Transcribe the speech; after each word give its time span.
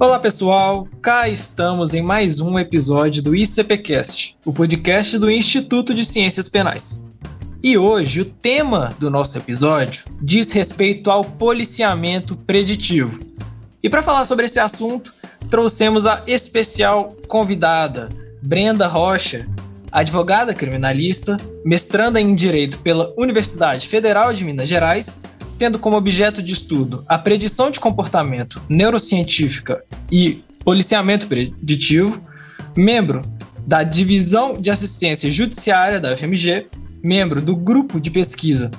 Olá 0.00 0.18
pessoal, 0.18 0.88
cá 1.02 1.28
estamos 1.28 1.92
em 1.92 2.00
mais 2.00 2.40
um 2.40 2.58
episódio 2.58 3.22
do 3.22 3.36
ICPcast, 3.36 4.34
o 4.46 4.50
podcast 4.50 5.18
do 5.18 5.30
Instituto 5.30 5.92
de 5.92 6.06
Ciências 6.06 6.48
Penais. 6.48 7.04
E 7.62 7.76
hoje 7.76 8.22
o 8.22 8.24
tema 8.24 8.94
do 8.98 9.10
nosso 9.10 9.36
episódio 9.36 10.04
diz 10.22 10.52
respeito 10.52 11.10
ao 11.10 11.22
policiamento 11.22 12.34
preditivo. 12.34 13.20
E 13.82 13.90
para 13.90 14.02
falar 14.02 14.24
sobre 14.24 14.46
esse 14.46 14.58
assunto, 14.58 15.12
trouxemos 15.50 16.06
a 16.06 16.22
especial 16.26 17.14
convidada, 17.28 18.08
Brenda 18.42 18.86
Rocha, 18.86 19.46
advogada 19.92 20.54
criminalista, 20.54 21.36
mestranda 21.62 22.18
em 22.18 22.34
Direito 22.34 22.78
pela 22.78 23.12
Universidade 23.18 23.86
Federal 23.86 24.32
de 24.32 24.46
Minas 24.46 24.66
Gerais 24.66 25.20
tendo 25.60 25.78
como 25.78 25.94
objeto 25.94 26.42
de 26.42 26.54
estudo 26.54 27.04
a 27.06 27.18
predição 27.18 27.70
de 27.70 27.78
comportamento 27.78 28.62
neurocientífica 28.66 29.84
e 30.10 30.42
policiamento 30.64 31.26
preditivo, 31.26 32.18
membro 32.74 33.22
da 33.66 33.82
Divisão 33.82 34.56
de 34.56 34.70
Assistência 34.70 35.30
Judiciária 35.30 36.00
da 36.00 36.14
UFMG, 36.14 36.66
membro 37.02 37.42
do 37.42 37.54
Grupo 37.54 38.00
de 38.00 38.10
Pesquisa 38.10 38.70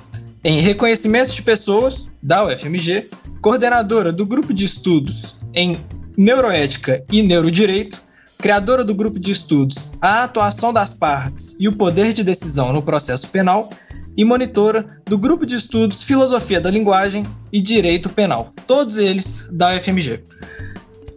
em 0.42 0.60
Reconhecimentos 0.60 1.36
de 1.36 1.42
Pessoas 1.42 2.10
da 2.20 2.44
UFMG, 2.44 3.08
coordenadora 3.40 4.12
do 4.12 4.26
Grupo 4.26 4.52
de 4.52 4.64
Estudos 4.64 5.36
em 5.54 5.78
Neuroética 6.18 7.04
e 7.12 7.22
Neurodireito, 7.22 8.02
criadora 8.38 8.82
do 8.82 8.92
Grupo 8.92 9.20
de 9.20 9.30
Estudos 9.30 9.92
A 10.00 10.24
Atuação 10.24 10.72
das 10.72 10.94
Partes 10.94 11.56
e 11.60 11.68
o 11.68 11.76
Poder 11.76 12.12
de 12.12 12.24
Decisão 12.24 12.72
no 12.72 12.82
Processo 12.82 13.28
Penal 13.28 13.70
e 14.16 14.24
monitora 14.24 14.86
do 15.04 15.16
Grupo 15.18 15.46
de 15.46 15.56
Estudos 15.56 16.02
Filosofia 16.02 16.60
da 16.60 16.70
Linguagem 16.70 17.24
e 17.52 17.60
Direito 17.60 18.08
Penal, 18.08 18.50
todos 18.66 18.98
eles 18.98 19.48
da 19.52 19.76
UFMG. 19.76 20.22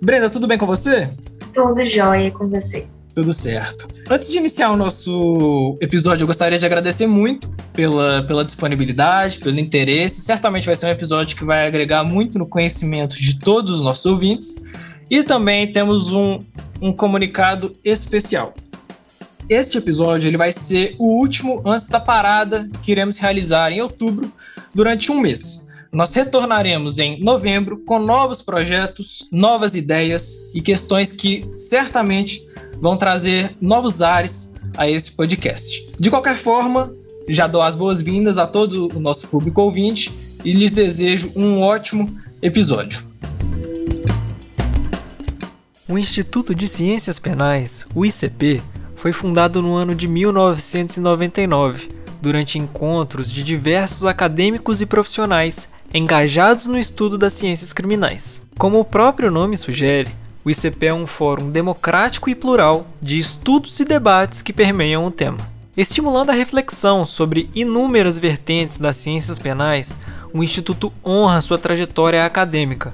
Brenda, 0.01 0.29
tudo 0.29 0.47
bem 0.47 0.57
com 0.57 0.65
você? 0.65 1.09
Tudo 1.53 1.85
jóia 1.85 2.29
com 2.31 2.49
você. 2.49 2.87
Tudo 3.15 3.31
certo. 3.31 3.87
Antes 4.09 4.29
de 4.29 4.37
iniciar 4.37 4.71
o 4.71 4.75
nosso 4.75 5.77
episódio, 5.79 6.23
eu 6.23 6.27
gostaria 6.27 6.59
de 6.59 6.65
agradecer 6.65 7.07
muito 7.07 7.49
pela, 7.71 8.21
pela 8.23 8.43
disponibilidade, 8.43 9.37
pelo 9.39 9.57
interesse. 9.57 10.19
Certamente 10.19 10.65
vai 10.65 10.75
ser 10.75 10.87
um 10.87 10.89
episódio 10.89 11.37
que 11.37 11.45
vai 11.45 11.65
agregar 11.65 12.03
muito 12.03 12.37
no 12.37 12.45
conhecimento 12.45 13.15
de 13.15 13.39
todos 13.39 13.75
os 13.75 13.81
nossos 13.81 14.05
ouvintes. 14.05 14.61
E 15.09 15.23
também 15.23 15.71
temos 15.71 16.11
um, 16.11 16.39
um 16.81 16.91
comunicado 16.91 17.73
especial. 17.85 18.53
Este 19.47 19.77
episódio 19.77 20.27
ele 20.27 20.37
vai 20.37 20.51
ser 20.51 20.95
o 20.97 21.19
último 21.19 21.61
antes 21.63 21.87
da 21.87 21.99
parada 21.99 22.67
que 22.81 22.91
iremos 22.91 23.19
realizar 23.19 23.71
em 23.71 23.79
outubro 23.79 24.31
durante 24.73 25.11
um 25.11 25.19
mês. 25.19 25.67
Nós 25.91 26.13
retornaremos 26.15 26.97
em 26.97 27.23
novembro 27.23 27.77
com 27.85 27.99
novos 27.99 28.41
projetos, 28.41 29.29
novas 29.31 29.75
ideias 29.75 30.43
e 30.51 30.59
questões 30.59 31.13
que 31.13 31.45
certamente 31.55 32.43
vão 32.81 32.97
trazer 32.97 33.55
novos 33.61 34.01
ares 34.01 34.55
a 34.75 34.89
esse 34.89 35.11
podcast. 35.11 35.87
De 35.99 36.09
qualquer 36.09 36.37
forma, 36.37 36.91
já 37.29 37.45
dou 37.45 37.61
as 37.61 37.75
boas-vindas 37.75 38.39
a 38.39 38.47
todo 38.47 38.89
o 38.97 38.99
nosso 38.99 39.27
público 39.27 39.61
ouvinte 39.61 40.11
e 40.43 40.53
lhes 40.53 40.71
desejo 40.71 41.31
um 41.35 41.61
ótimo 41.61 42.19
episódio. 42.41 43.03
O 45.87 45.99
Instituto 45.99 46.55
de 46.55 46.67
Ciências 46.67 47.19
Penais, 47.19 47.85
o 47.93 48.03
ICP, 48.03 48.59
foi 48.95 49.11
fundado 49.11 49.61
no 49.61 49.75
ano 49.75 49.93
de 49.93 50.07
1999, 50.07 51.89
durante 52.21 52.57
encontros 52.57 53.31
de 53.31 53.43
diversos 53.43 54.05
acadêmicos 54.05 54.81
e 54.81 54.85
profissionais 54.85 55.69
engajados 55.93 56.65
no 56.67 56.77
estudo 56.77 57.17
das 57.17 57.33
ciências 57.33 57.71
criminais. 57.71 58.41
Como 58.57 58.79
o 58.79 58.85
próprio 58.85 59.29
nome 59.29 59.57
sugere, 59.57 60.11
o 60.43 60.49
ICP 60.49 60.87
é 60.87 60.93
um 60.93 61.07
fórum 61.07 61.49
democrático 61.49 62.29
e 62.29 62.35
plural 62.35 62.85
de 63.01 63.17
estudos 63.17 63.79
e 63.79 63.85
debates 63.85 64.41
que 64.41 64.53
permeiam 64.53 65.05
o 65.05 65.11
tema. 65.11 65.37
Estimulando 65.75 66.29
a 66.29 66.33
reflexão 66.33 67.05
sobre 67.05 67.49
inúmeras 67.53 68.17
vertentes 68.17 68.79
das 68.79 68.95
ciências 68.95 69.37
penais, 69.37 69.95
o 70.33 70.43
Instituto 70.43 70.91
honra 71.03 71.41
sua 71.41 71.57
trajetória 71.57 72.25
acadêmica, 72.25 72.93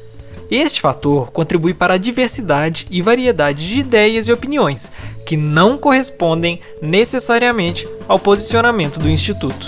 Este 0.51 0.81
fator 0.81 1.31
contribui 1.31 1.73
para 1.73 1.93
a 1.93 1.97
diversidade 1.97 2.85
e 2.91 3.01
variedade 3.01 3.69
de 3.69 3.79
ideias 3.79 4.27
e 4.27 4.33
opiniões, 4.33 4.91
que 5.25 5.37
não 5.37 5.77
correspondem 5.77 6.59
necessariamente 6.81 7.87
ao 8.05 8.19
posicionamento 8.19 8.99
do 8.99 9.09
Instituto. 9.09 9.67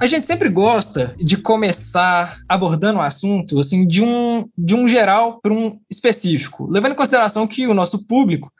A 0.00 0.06
gente 0.06 0.26
sempre 0.26 0.48
gosta 0.48 1.14
de 1.18 1.36
começar 1.36 2.38
abordando 2.48 2.98
o 2.98 3.02
um 3.02 3.04
assunto 3.04 3.60
assim 3.60 3.86
de 3.86 4.02
um, 4.02 4.48
de 4.56 4.74
um 4.74 4.88
geral 4.88 5.40
para 5.42 5.52
um 5.52 5.78
específico, 5.90 6.66
levando 6.70 6.92
em 6.92 6.96
consideração 6.96 7.46
que 7.46 7.66
o 7.66 7.74
nosso 7.74 8.06
público 8.06 8.50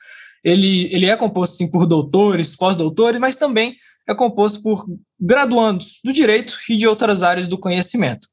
ele, 0.45 0.95
ele 0.95 1.07
é 1.07 1.17
composto 1.17 1.55
assim, 1.55 1.71
por 1.71 1.87
doutores, 1.87 2.55
pós-doutores, 2.55 3.19
mas 3.19 3.37
também 3.37 3.75
é 4.07 4.15
composto 4.15 4.63
por 4.63 4.85
graduandos 5.19 5.99
do 6.05 6.13
direito 6.13 6.59
e 6.69 6.77
de 6.77 6.87
outras 6.87 7.23
áreas 7.23 7.49
do 7.49 7.57
conhecimento. 7.57 8.29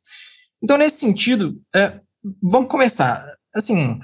Então, 0.62 0.78
nesse 0.78 1.00
sentido, 1.00 1.60
é, 1.76 2.00
vamos 2.42 2.70
começar. 2.70 3.36
Assim, 3.54 4.00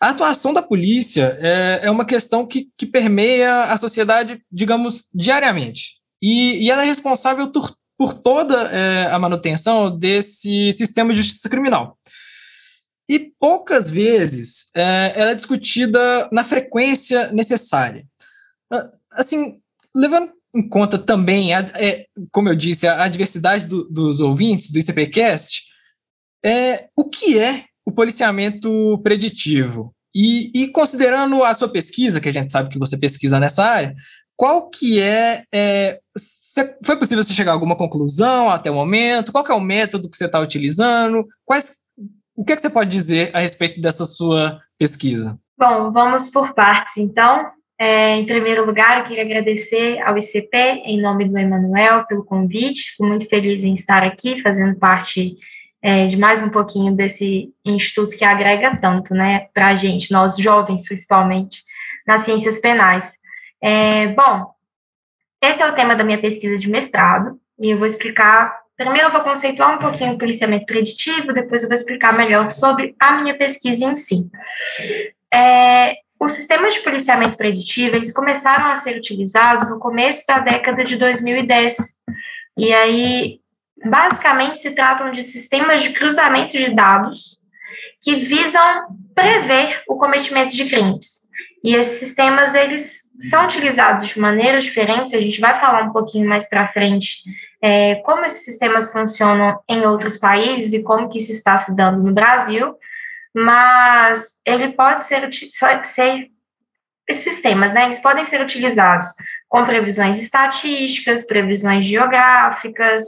a 0.00 0.10
atuação 0.10 0.52
da 0.52 0.62
polícia 0.62 1.38
é, 1.40 1.80
é 1.84 1.90
uma 1.90 2.04
questão 2.04 2.46
que, 2.46 2.68
que, 2.76 2.86
permeia 2.86 3.64
a 3.64 3.76
sociedade, 3.76 4.42
digamos, 4.50 5.04
diariamente. 5.14 6.00
E, 6.20 6.64
e 6.64 6.70
ela 6.70 6.82
é 6.82 6.86
responsável 6.86 7.50
por, 7.50 7.74
por 7.96 8.14
toda 8.14 8.54
é, 8.70 9.06
a 9.06 9.18
manutenção 9.18 9.96
desse 9.96 10.72
sistema 10.72 11.12
de 11.12 11.22
justiça 11.22 11.48
criminal. 11.48 11.98
E 13.08 13.18
poucas 13.18 13.90
vezes 13.90 14.70
é, 14.74 15.12
ela 15.14 15.30
é 15.30 15.34
discutida 15.34 16.28
na 16.32 16.42
frequência 16.42 17.30
necessária. 17.32 18.06
Assim, 19.12 19.58
levando 19.94 20.32
em 20.54 20.66
conta 20.68 20.98
também, 20.98 21.54
é, 21.54 22.06
como 22.30 22.48
eu 22.48 22.54
disse, 22.54 22.86
a, 22.86 23.04
a 23.04 23.08
diversidade 23.08 23.66
do, 23.66 23.84
dos 23.84 24.20
ouvintes 24.20 24.70
do 24.70 24.78
ICPcast, 24.78 25.62
é, 26.44 26.88
o 26.96 27.04
que 27.04 27.38
é 27.38 27.64
o 27.86 27.92
policiamento 27.92 29.00
preditivo? 29.02 29.94
E, 30.14 30.50
e, 30.54 30.68
considerando 30.68 31.42
a 31.42 31.52
sua 31.54 31.68
pesquisa, 31.68 32.20
que 32.20 32.28
a 32.28 32.32
gente 32.32 32.52
sabe 32.52 32.68
que 32.68 32.78
você 32.78 32.96
pesquisa 32.96 33.40
nessa 33.40 33.64
área, 33.64 33.94
qual 34.36 34.68
que 34.70 35.00
é, 35.00 35.42
é 35.52 35.98
foi 36.84 36.96
possível 36.96 37.22
você 37.22 37.32
chegar 37.32 37.50
a 37.50 37.54
alguma 37.54 37.76
conclusão 37.76 38.48
até 38.48 38.70
o 38.70 38.74
momento? 38.74 39.32
Qual 39.32 39.44
é 39.44 39.52
o 39.52 39.60
método 39.60 40.08
que 40.08 40.16
você 40.16 40.26
está 40.26 40.38
utilizando? 40.38 41.26
Quais, 41.44 41.78
o 42.36 42.44
que, 42.44 42.52
é 42.52 42.56
que 42.56 42.62
você 42.62 42.70
pode 42.70 42.90
dizer 42.90 43.30
a 43.34 43.40
respeito 43.40 43.80
dessa 43.80 44.04
sua 44.04 44.60
pesquisa? 44.78 45.38
Bom, 45.58 45.90
vamos 45.92 46.30
por 46.30 46.52
partes, 46.54 46.96
então. 46.96 47.46
É, 47.78 48.16
em 48.16 48.26
primeiro 48.26 48.64
lugar, 48.64 49.00
eu 49.00 49.04
queria 49.04 49.24
agradecer 49.24 50.00
ao 50.02 50.16
ICP, 50.16 50.56
em 50.84 51.00
nome 51.00 51.28
do 51.28 51.36
Emanuel, 51.36 52.06
pelo 52.06 52.24
convite. 52.24 52.90
Fico 52.90 53.04
muito 53.04 53.28
feliz 53.28 53.64
em 53.64 53.74
estar 53.74 54.04
aqui, 54.04 54.40
fazendo 54.40 54.78
parte 54.78 55.36
é, 55.84 56.06
de 56.06 56.16
mais 56.16 56.42
um 56.42 56.48
pouquinho 56.48 56.96
desse 56.96 57.52
instituto 57.62 58.16
que 58.16 58.24
agrega 58.24 58.74
tanto, 58.80 59.12
né, 59.14 59.48
para 59.52 59.68
a 59.68 59.76
gente, 59.76 60.10
nós 60.10 60.34
jovens 60.34 60.88
principalmente, 60.88 61.62
nas 62.06 62.22
ciências 62.22 62.58
penais. 62.58 63.18
É, 63.62 64.06
bom, 64.08 64.50
esse 65.42 65.62
é 65.62 65.68
o 65.68 65.74
tema 65.74 65.94
da 65.94 66.02
minha 66.02 66.18
pesquisa 66.18 66.58
de 66.58 66.70
mestrado, 66.70 67.38
e 67.60 67.70
eu 67.70 67.76
vou 67.76 67.86
explicar. 67.86 68.64
Primeiro, 68.78 69.08
eu 69.08 69.12
vou 69.12 69.20
conceituar 69.20 69.76
um 69.76 69.78
pouquinho 69.78 70.14
o 70.14 70.18
policiamento 70.18 70.64
preditivo, 70.64 71.34
depois 71.34 71.62
eu 71.62 71.68
vou 71.68 71.76
explicar 71.76 72.16
melhor 72.16 72.50
sobre 72.50 72.96
a 72.98 73.20
minha 73.20 73.36
pesquisa 73.36 73.84
em 73.84 73.94
si. 73.94 74.30
É, 75.32 75.96
os 76.18 76.32
sistemas 76.32 76.72
de 76.72 76.80
policiamento 76.80 77.36
preditivo, 77.36 77.94
eles 77.94 78.10
começaram 78.10 78.70
a 78.70 78.74
ser 78.74 78.96
utilizados 78.96 79.68
no 79.68 79.78
começo 79.78 80.26
da 80.26 80.38
década 80.38 80.82
de 80.82 80.96
2010. 80.96 81.76
E 82.56 82.72
aí, 82.72 83.43
basicamente, 83.84 84.58
se 84.58 84.72
tratam 84.72 85.10
de 85.10 85.22
sistemas 85.22 85.82
de 85.82 85.92
cruzamento 85.92 86.56
de 86.56 86.74
dados 86.74 87.42
que 88.00 88.16
visam 88.16 88.86
prever 89.14 89.82
o 89.88 89.96
cometimento 89.96 90.54
de 90.54 90.66
crimes. 90.66 91.24
E 91.62 91.74
esses 91.74 91.98
sistemas, 91.98 92.54
eles 92.54 93.04
são 93.30 93.44
utilizados 93.44 94.08
de 94.08 94.20
maneiras 94.20 94.64
diferentes, 94.64 95.14
a 95.14 95.20
gente 95.20 95.40
vai 95.40 95.58
falar 95.58 95.84
um 95.84 95.92
pouquinho 95.92 96.28
mais 96.28 96.48
para 96.48 96.66
frente 96.66 97.22
é, 97.62 97.94
como 98.04 98.26
esses 98.26 98.44
sistemas 98.44 98.92
funcionam 98.92 99.58
em 99.66 99.86
outros 99.86 100.18
países 100.18 100.74
e 100.74 100.82
como 100.82 101.08
que 101.08 101.16
isso 101.16 101.32
está 101.32 101.56
se 101.56 101.74
dando 101.74 102.02
no 102.02 102.12
Brasil, 102.12 102.76
mas 103.34 104.42
ele 104.46 104.72
pode 104.72 105.02
ser, 105.02 105.30
ser 105.84 106.28
esses 107.08 107.24
sistemas, 107.24 107.72
né, 107.72 107.84
eles 107.84 108.00
podem 108.00 108.26
ser 108.26 108.42
utilizados 108.42 109.06
com 109.48 109.64
previsões 109.64 110.18
estatísticas, 110.18 111.26
previsões 111.26 111.86
geográficas, 111.86 113.02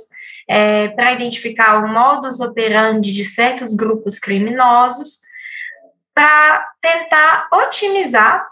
é, 0.48 0.88
para 0.88 1.12
identificar 1.12 1.84
o 1.84 1.88
modus 1.88 2.40
operandi 2.40 3.12
de 3.12 3.24
certos 3.24 3.74
grupos 3.74 4.18
criminosos, 4.18 5.20
para 6.14 6.64
tentar 6.80 7.48
otimizar, 7.52 8.46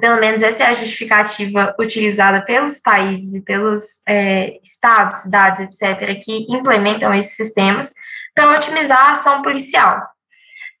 pelo 0.00 0.20
menos 0.20 0.42
essa 0.42 0.64
é 0.64 0.66
a 0.66 0.74
justificativa 0.74 1.74
utilizada 1.78 2.42
pelos 2.42 2.80
países 2.80 3.34
e 3.34 3.42
pelos 3.42 4.06
é, 4.06 4.58
estados, 4.62 5.18
cidades, 5.18 5.60
etc., 5.60 6.20
que 6.22 6.46
implementam 6.48 7.14
esses 7.14 7.36
sistemas, 7.36 7.92
para 8.34 8.50
otimizar 8.52 8.98
a 8.98 9.12
ação 9.12 9.42
policial. 9.42 10.17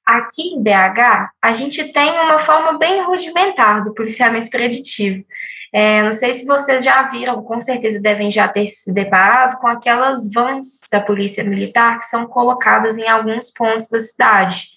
Aqui 0.08 0.54
em 0.54 0.62
BH, 0.62 1.32
a 1.42 1.52
gente 1.52 1.92
tem 1.92 2.10
uma 2.18 2.38
forma 2.38 2.78
bem 2.78 3.02
rudimentar 3.02 3.84
do 3.84 3.92
policiamento 3.92 4.48
preditivo. 4.48 5.22
É, 5.70 6.02
não 6.02 6.12
sei 6.12 6.32
se 6.32 6.46
vocês 6.46 6.82
já 6.82 7.02
viram, 7.10 7.42
com 7.42 7.60
certeza 7.60 8.00
devem 8.00 8.30
já 8.30 8.48
ter 8.48 8.66
se 8.68 8.90
deparado 8.90 9.58
com 9.58 9.66
aquelas 9.66 10.32
vans 10.32 10.80
da 10.90 10.98
Polícia 10.98 11.44
Militar 11.44 11.98
que 11.98 12.06
são 12.06 12.26
colocadas 12.26 12.96
em 12.96 13.06
alguns 13.06 13.50
pontos 13.50 13.90
da 13.90 14.00
cidade. 14.00 14.68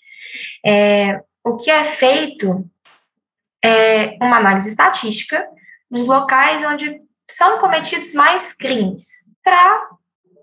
É, 0.65 1.21
o 1.45 1.55
que 1.55 1.71
é 1.71 1.85
feito 1.85 2.69
é 3.63 4.17
uma 4.21 4.35
análise 4.35 4.67
estatística 4.67 5.47
dos 5.89 6.07
locais 6.07 6.61
onde 6.65 6.99
são 7.29 7.57
cometidos 7.59 8.13
mais 8.13 8.51
crimes, 8.51 9.05
para 9.41 9.87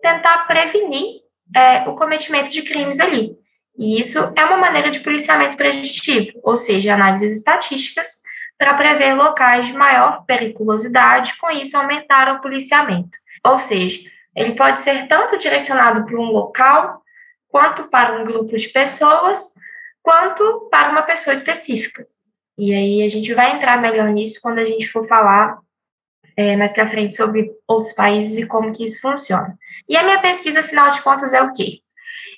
tentar 0.01 0.47
prevenir 0.47 1.21
é, 1.55 1.87
o 1.87 1.95
cometimento 1.95 2.51
de 2.51 2.63
crimes 2.63 2.99
ali. 3.01 3.38
E 3.79 4.01
isso 4.01 4.19
é 4.37 4.45
uma 4.45 4.57
maneira 4.57 4.91
de 4.91 5.01
policiamento 5.01 5.57
preditivo, 5.57 6.39
ou 6.43 6.57
seja, 6.57 6.95
análises 6.95 7.39
estatísticas 7.39 8.23
para 8.59 8.75
prever 8.75 9.15
locais 9.15 9.69
de 9.69 9.73
maior 9.73 10.25
periculosidade, 10.27 11.39
com 11.39 11.49
isso 11.49 11.77
aumentar 11.77 12.35
o 12.35 12.41
policiamento. 12.41 13.17
Ou 13.45 13.57
seja, 13.57 14.01
ele 14.35 14.57
pode 14.57 14.81
ser 14.81 15.07
tanto 15.07 15.39
direcionado 15.39 16.05
para 16.05 16.17
um 16.17 16.33
local, 16.33 17.01
quanto 17.49 17.85
para 17.85 18.21
um 18.21 18.25
grupo 18.25 18.57
de 18.57 18.69
pessoas, 18.69 19.55
quanto 20.03 20.69
para 20.71 20.91
uma 20.91 21.03
pessoa 21.03 21.33
específica. 21.33 22.05
E 22.59 22.75
aí 22.75 23.03
a 23.03 23.09
gente 23.09 23.33
vai 23.33 23.57
entrar 23.57 23.81
melhor 23.81 24.09
nisso 24.09 24.41
quando 24.43 24.59
a 24.59 24.65
gente 24.65 24.89
for 24.89 25.07
falar 25.07 25.59
é, 26.37 26.57
mais 26.57 26.73
para 26.73 26.89
frente 26.89 27.15
sobre 27.15 27.51
outros 27.67 27.93
países 27.95 28.39
e 28.39 28.47
como 28.47 28.73
que 28.73 28.85
isso 28.85 29.01
funciona. 29.01 29.57
E 29.89 29.97
a 29.97 30.03
minha 30.03 30.21
pesquisa, 30.21 30.61
afinal 30.61 30.91
de 30.91 31.01
contas, 31.01 31.33
é 31.33 31.41
o 31.41 31.53
quê? 31.53 31.81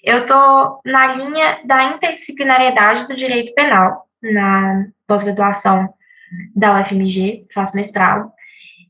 Eu 0.02 0.22
estou 0.22 0.80
na 0.84 1.14
linha 1.14 1.60
da 1.64 1.84
interdisciplinariedade 1.84 3.06
do 3.06 3.16
direito 3.16 3.54
penal, 3.54 4.06
na 4.22 4.86
pós-graduação 5.06 5.92
da 6.54 6.80
UFMG, 6.80 7.46
faço 7.52 7.76
mestrado. 7.76 8.30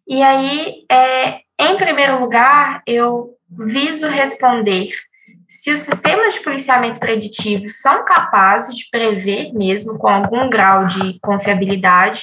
E 0.06 0.22
aí, 0.22 0.84
é, 0.90 1.40
em 1.58 1.76
primeiro 1.76 2.18
lugar, 2.20 2.82
eu 2.86 3.36
viso 3.48 4.08
responder 4.08 4.90
se 5.48 5.72
os 5.72 5.80
sistemas 5.80 6.34
de 6.34 6.40
policiamento 6.42 7.00
preditivo 7.00 7.68
são 7.68 8.04
capazes 8.04 8.76
de 8.76 8.88
prever, 8.88 9.52
mesmo 9.52 9.98
com 9.98 10.06
algum 10.06 10.48
grau 10.48 10.86
de 10.86 11.18
confiabilidade, 11.20 12.22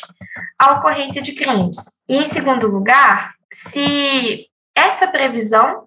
a 0.58 0.76
ocorrência 0.76 1.22
de 1.22 1.34
crimes. 1.34 1.78
E, 2.08 2.16
em 2.16 2.24
segundo 2.24 2.68
lugar, 2.68 3.34
se 3.52 4.48
essa 4.74 5.08
previsão 5.08 5.87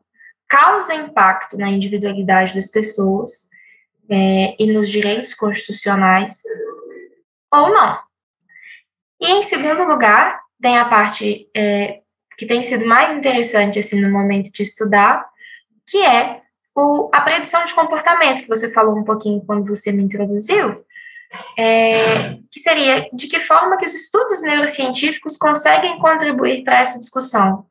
causa 0.51 0.93
impacto 0.93 1.57
na 1.57 1.71
individualidade 1.71 2.55
das 2.55 2.69
pessoas 2.69 3.49
é, 4.11 4.57
e 4.59 4.73
nos 4.73 4.91
direitos 4.91 5.33
constitucionais 5.33 6.43
ou 7.53 7.71
não. 7.71 8.01
E 9.21 9.31
em 9.31 9.43
segundo 9.45 9.85
lugar, 9.85 10.41
tem 10.61 10.77
a 10.77 10.87
parte 10.87 11.49
é, 11.57 12.01
que 12.37 12.47
tem 12.47 12.65
sido 12.65 12.85
mais 12.85 13.15
interessante 13.15 13.79
assim 13.79 14.01
no 14.01 14.11
momento 14.11 14.51
de 14.51 14.65
estudar, 14.65 15.25
que 15.87 15.99
é 16.05 16.41
o, 16.75 17.09
a 17.13 17.21
predição 17.21 17.65
de 17.65 17.73
comportamento, 17.73 18.43
que 18.43 18.49
você 18.49 18.73
falou 18.73 18.97
um 18.97 19.05
pouquinho 19.05 19.45
quando 19.47 19.69
você 19.69 19.93
me 19.93 20.03
introduziu, 20.03 20.85
é, 21.57 22.39
que 22.51 22.59
seria 22.59 23.09
de 23.13 23.29
que 23.29 23.39
forma 23.39 23.77
que 23.77 23.87
os 23.87 23.95
estudos 23.95 24.43
neurocientíficos 24.43 25.37
conseguem 25.37 25.99
contribuir 26.01 26.65
para 26.65 26.81
essa 26.81 26.99
discussão. 26.99 27.67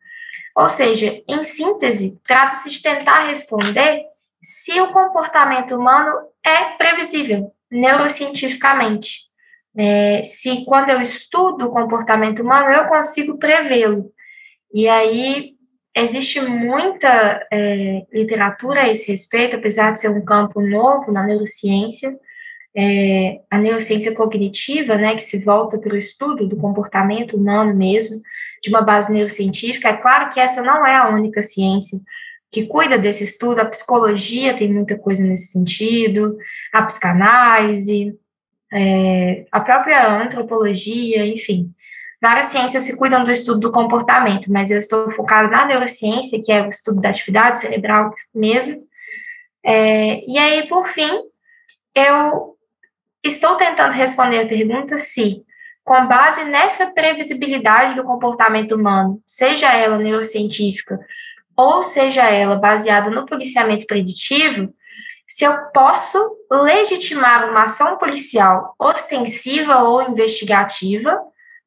Ou 0.56 0.70
seja, 0.70 1.22
em 1.28 1.44
síntese, 1.44 2.20
trata-se 2.26 2.70
de 2.70 2.82
tentar 2.82 3.28
responder 3.28 4.04
se 4.42 4.80
o 4.82 4.92
comportamento 4.92 5.76
humano 5.76 6.12
é 6.44 6.76
previsível 6.78 7.52
neurocientificamente. 7.72 9.30
É, 9.78 10.24
se 10.24 10.66
quando 10.66 10.90
eu 10.90 11.02
estudo 11.02 11.68
o 11.68 11.72
comportamento 11.72 12.42
humano, 12.42 12.70
eu 12.70 12.86
consigo 12.88 13.38
prevê-lo. 13.38 14.12
E 14.74 14.88
aí 14.88 15.54
existe 15.96 16.42
muita 16.42 17.46
é, 17.52 18.06
literatura 18.12 18.82
a 18.82 18.90
esse 18.90 19.12
respeito, 19.12 19.56
apesar 19.56 19.92
de 19.92 20.02
ser 20.02 20.10
um 20.10 20.24
campo 20.24 20.62
novo 20.62 21.12
na 21.12 21.24
neurociência, 21.24 22.18
é, 22.82 23.42
a 23.52 23.58
neurociência 23.58 24.16
cognitiva, 24.16 24.96
né, 24.96 25.14
que 25.14 25.24
se 25.24 25.44
volta 25.44 25.78
para 25.78 25.94
o 25.94 25.98
estudo 25.98 26.48
do 26.48 26.56
comportamento 26.56 27.36
humano 27.36 27.76
mesmo, 27.76 28.22
de 28.64 28.70
uma 28.70 28.82
base 28.82 29.12
neurocientífica. 29.12 29.90
É 29.90 29.98
claro 29.98 30.30
que 30.30 30.40
essa 30.40 30.62
não 30.62 30.88
é 30.88 30.96
a 30.96 31.10
única 31.10 31.42
ciência 31.42 32.00
que 32.50 32.66
cuida 32.66 32.98
desse 32.98 33.26
estudo, 33.26 33.60
a 33.60 33.66
psicologia 33.66 34.58
tem 34.58 34.72
muita 34.72 34.98
coisa 34.98 35.22
nesse 35.24 35.52
sentido, 35.52 36.38
a 36.74 36.82
psicanálise, 36.84 38.18
é, 38.72 39.46
a 39.52 39.60
própria 39.60 40.24
antropologia, 40.24 41.26
enfim. 41.26 41.72
Várias 42.22 42.48
ciências 42.48 42.84
se 42.84 42.98
cuidam 42.98 43.26
do 43.26 43.32
estudo 43.32 43.60
do 43.60 43.72
comportamento, 43.72 44.52
mas 44.52 44.72
eu 44.72 44.80
estou 44.80 45.12
focada 45.12 45.50
na 45.50 45.66
neurociência, 45.66 46.42
que 46.44 46.52
é 46.52 46.62
o 46.66 46.70
estudo 46.70 47.02
da 47.02 47.10
atividade 47.10 47.60
cerebral 47.60 48.14
mesmo. 48.34 48.88
É, 49.64 50.24
e 50.26 50.38
aí, 50.38 50.68
por 50.68 50.88
fim, 50.88 51.12
eu 51.94 52.58
Estou 53.24 53.56
tentando 53.56 53.92
responder 53.92 54.40
a 54.40 54.48
pergunta 54.48 54.98
se, 54.98 55.44
com 55.84 56.08
base 56.08 56.44
nessa 56.46 56.88
previsibilidade 56.88 57.96
do 57.96 58.04
comportamento 58.04 58.76
humano, 58.76 59.22
seja 59.28 59.74
ela 59.74 59.98
neurocientífica 59.98 61.00
ou 61.56 61.84
seja 61.84 62.24
ela 62.24 62.56
baseada 62.56 63.10
no 63.10 63.26
policiamento 63.26 63.86
preditivo, 63.86 64.74
se 65.28 65.44
eu 65.44 65.54
posso 65.74 66.18
legitimar 66.50 67.50
uma 67.50 67.64
ação 67.64 67.98
policial 67.98 68.74
ostensiva 68.80 69.84
ou 69.84 70.02
investigativa 70.10 71.20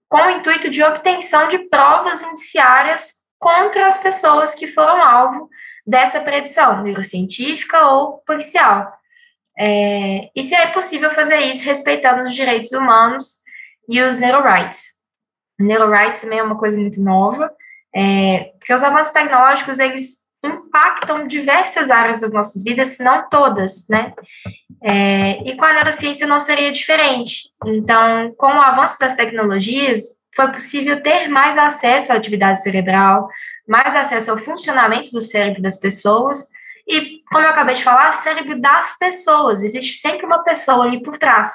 com 0.08 0.16
o 0.16 0.30
intuito 0.30 0.70
de 0.70 0.82
obtenção 0.82 1.48
de 1.48 1.58
provas 1.68 2.22
indiciárias 2.22 3.26
contra 3.38 3.86
as 3.86 3.98
pessoas 3.98 4.54
que 4.54 4.66
foram 4.66 5.02
alvo 5.02 5.50
dessa 5.86 6.20
predição 6.20 6.82
neurocientífica 6.82 7.86
ou 7.86 8.18
policial. 8.26 8.92
É, 9.64 10.28
e 10.34 10.42
se 10.42 10.56
é 10.56 10.66
possível 10.72 11.12
fazer 11.12 11.38
isso 11.42 11.64
respeitando 11.64 12.24
os 12.24 12.34
direitos 12.34 12.72
humanos 12.72 13.42
e 13.88 14.02
os 14.02 14.18
neurorights. 14.18 14.86
Neurorights 15.56 16.20
também 16.20 16.40
é 16.40 16.42
uma 16.42 16.58
coisa 16.58 16.76
muito 16.76 17.00
nova, 17.00 17.48
é, 17.94 18.50
porque 18.58 18.74
os 18.74 18.82
avanços 18.82 19.12
tecnológicos, 19.12 19.78
eles 19.78 20.22
impactam 20.44 21.28
diversas 21.28 21.92
áreas 21.92 22.20
das 22.20 22.32
nossas 22.32 22.64
vidas, 22.64 22.88
se 22.88 23.04
não 23.04 23.28
todas, 23.28 23.86
né? 23.88 24.12
É, 24.82 25.48
e 25.48 25.56
com 25.56 25.64
a 25.64 25.72
neurociência 25.74 26.26
não 26.26 26.40
seria 26.40 26.72
diferente. 26.72 27.42
Então, 27.64 28.34
com 28.36 28.48
o 28.48 28.60
avanço 28.60 28.98
das 28.98 29.14
tecnologias, 29.14 30.02
foi 30.34 30.50
possível 30.50 31.00
ter 31.00 31.28
mais 31.28 31.56
acesso 31.56 32.12
à 32.12 32.16
atividade 32.16 32.62
cerebral, 32.62 33.28
mais 33.68 33.94
acesso 33.94 34.32
ao 34.32 34.38
funcionamento 34.38 35.12
do 35.12 35.22
cérebro 35.22 35.62
das 35.62 35.78
pessoas, 35.78 36.48
e, 36.86 37.20
como 37.30 37.44
eu 37.44 37.50
acabei 37.50 37.74
de 37.74 37.84
falar, 37.84 38.12
cérebro 38.12 38.60
das 38.60 38.98
pessoas, 38.98 39.62
existe 39.62 39.98
sempre 39.98 40.26
uma 40.26 40.42
pessoa 40.42 40.84
ali 40.84 41.02
por 41.02 41.18
trás. 41.18 41.50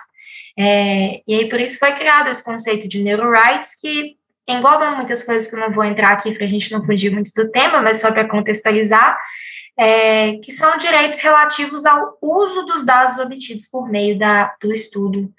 É, 0.57 1.21
e 1.27 1.35
aí, 1.35 1.49
por 1.49 1.59
isso 1.59 1.77
foi 1.77 1.93
criado 1.93 2.29
esse 2.29 2.43
conceito 2.43 2.87
de 2.87 3.01
neurorights, 3.01 3.79
que 3.79 4.15
engloba 4.47 4.91
muitas 4.91 5.23
coisas 5.23 5.47
que 5.47 5.55
eu 5.55 5.59
não 5.59 5.71
vou 5.71 5.83
entrar 5.83 6.13
aqui 6.13 6.33
para 6.33 6.45
a 6.45 6.47
gente 6.47 6.71
não 6.71 6.83
fugir 6.83 7.11
muito 7.11 7.31
do 7.35 7.51
tema, 7.51 7.81
mas 7.81 7.99
só 7.99 8.11
para 8.11 8.27
contextualizar, 8.27 9.17
é, 9.77 10.37
que 10.37 10.51
são 10.51 10.77
direitos 10.77 11.19
relativos 11.19 11.85
ao 11.85 12.17
uso 12.21 12.65
dos 12.65 12.83
dados 12.83 13.19
obtidos 13.19 13.69
por 13.69 13.87
meio 13.89 14.17
da, 14.17 14.55
do 14.59 14.73
estudo 14.73 15.31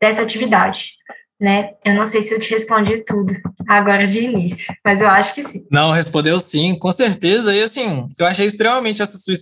dessa 0.00 0.22
atividade. 0.22 0.92
Né? 1.40 1.70
Eu 1.84 1.94
não 1.94 2.06
sei 2.06 2.22
se 2.22 2.32
eu 2.32 2.40
te 2.40 2.50
respondi 2.50 3.04
tudo 3.04 3.34
agora 3.68 4.06
de 4.06 4.20
início, 4.20 4.72
mas 4.84 5.00
eu 5.00 5.08
acho 5.08 5.34
que 5.34 5.42
sim. 5.42 5.66
Não, 5.70 5.90
respondeu 5.90 6.38
sim, 6.40 6.78
com 6.78 6.92
certeza. 6.92 7.54
E 7.54 7.62
assim, 7.62 8.08
eu 8.18 8.26
achei 8.26 8.46
extremamente 8.46 9.02
essa 9.02 9.18
sua, 9.18 9.34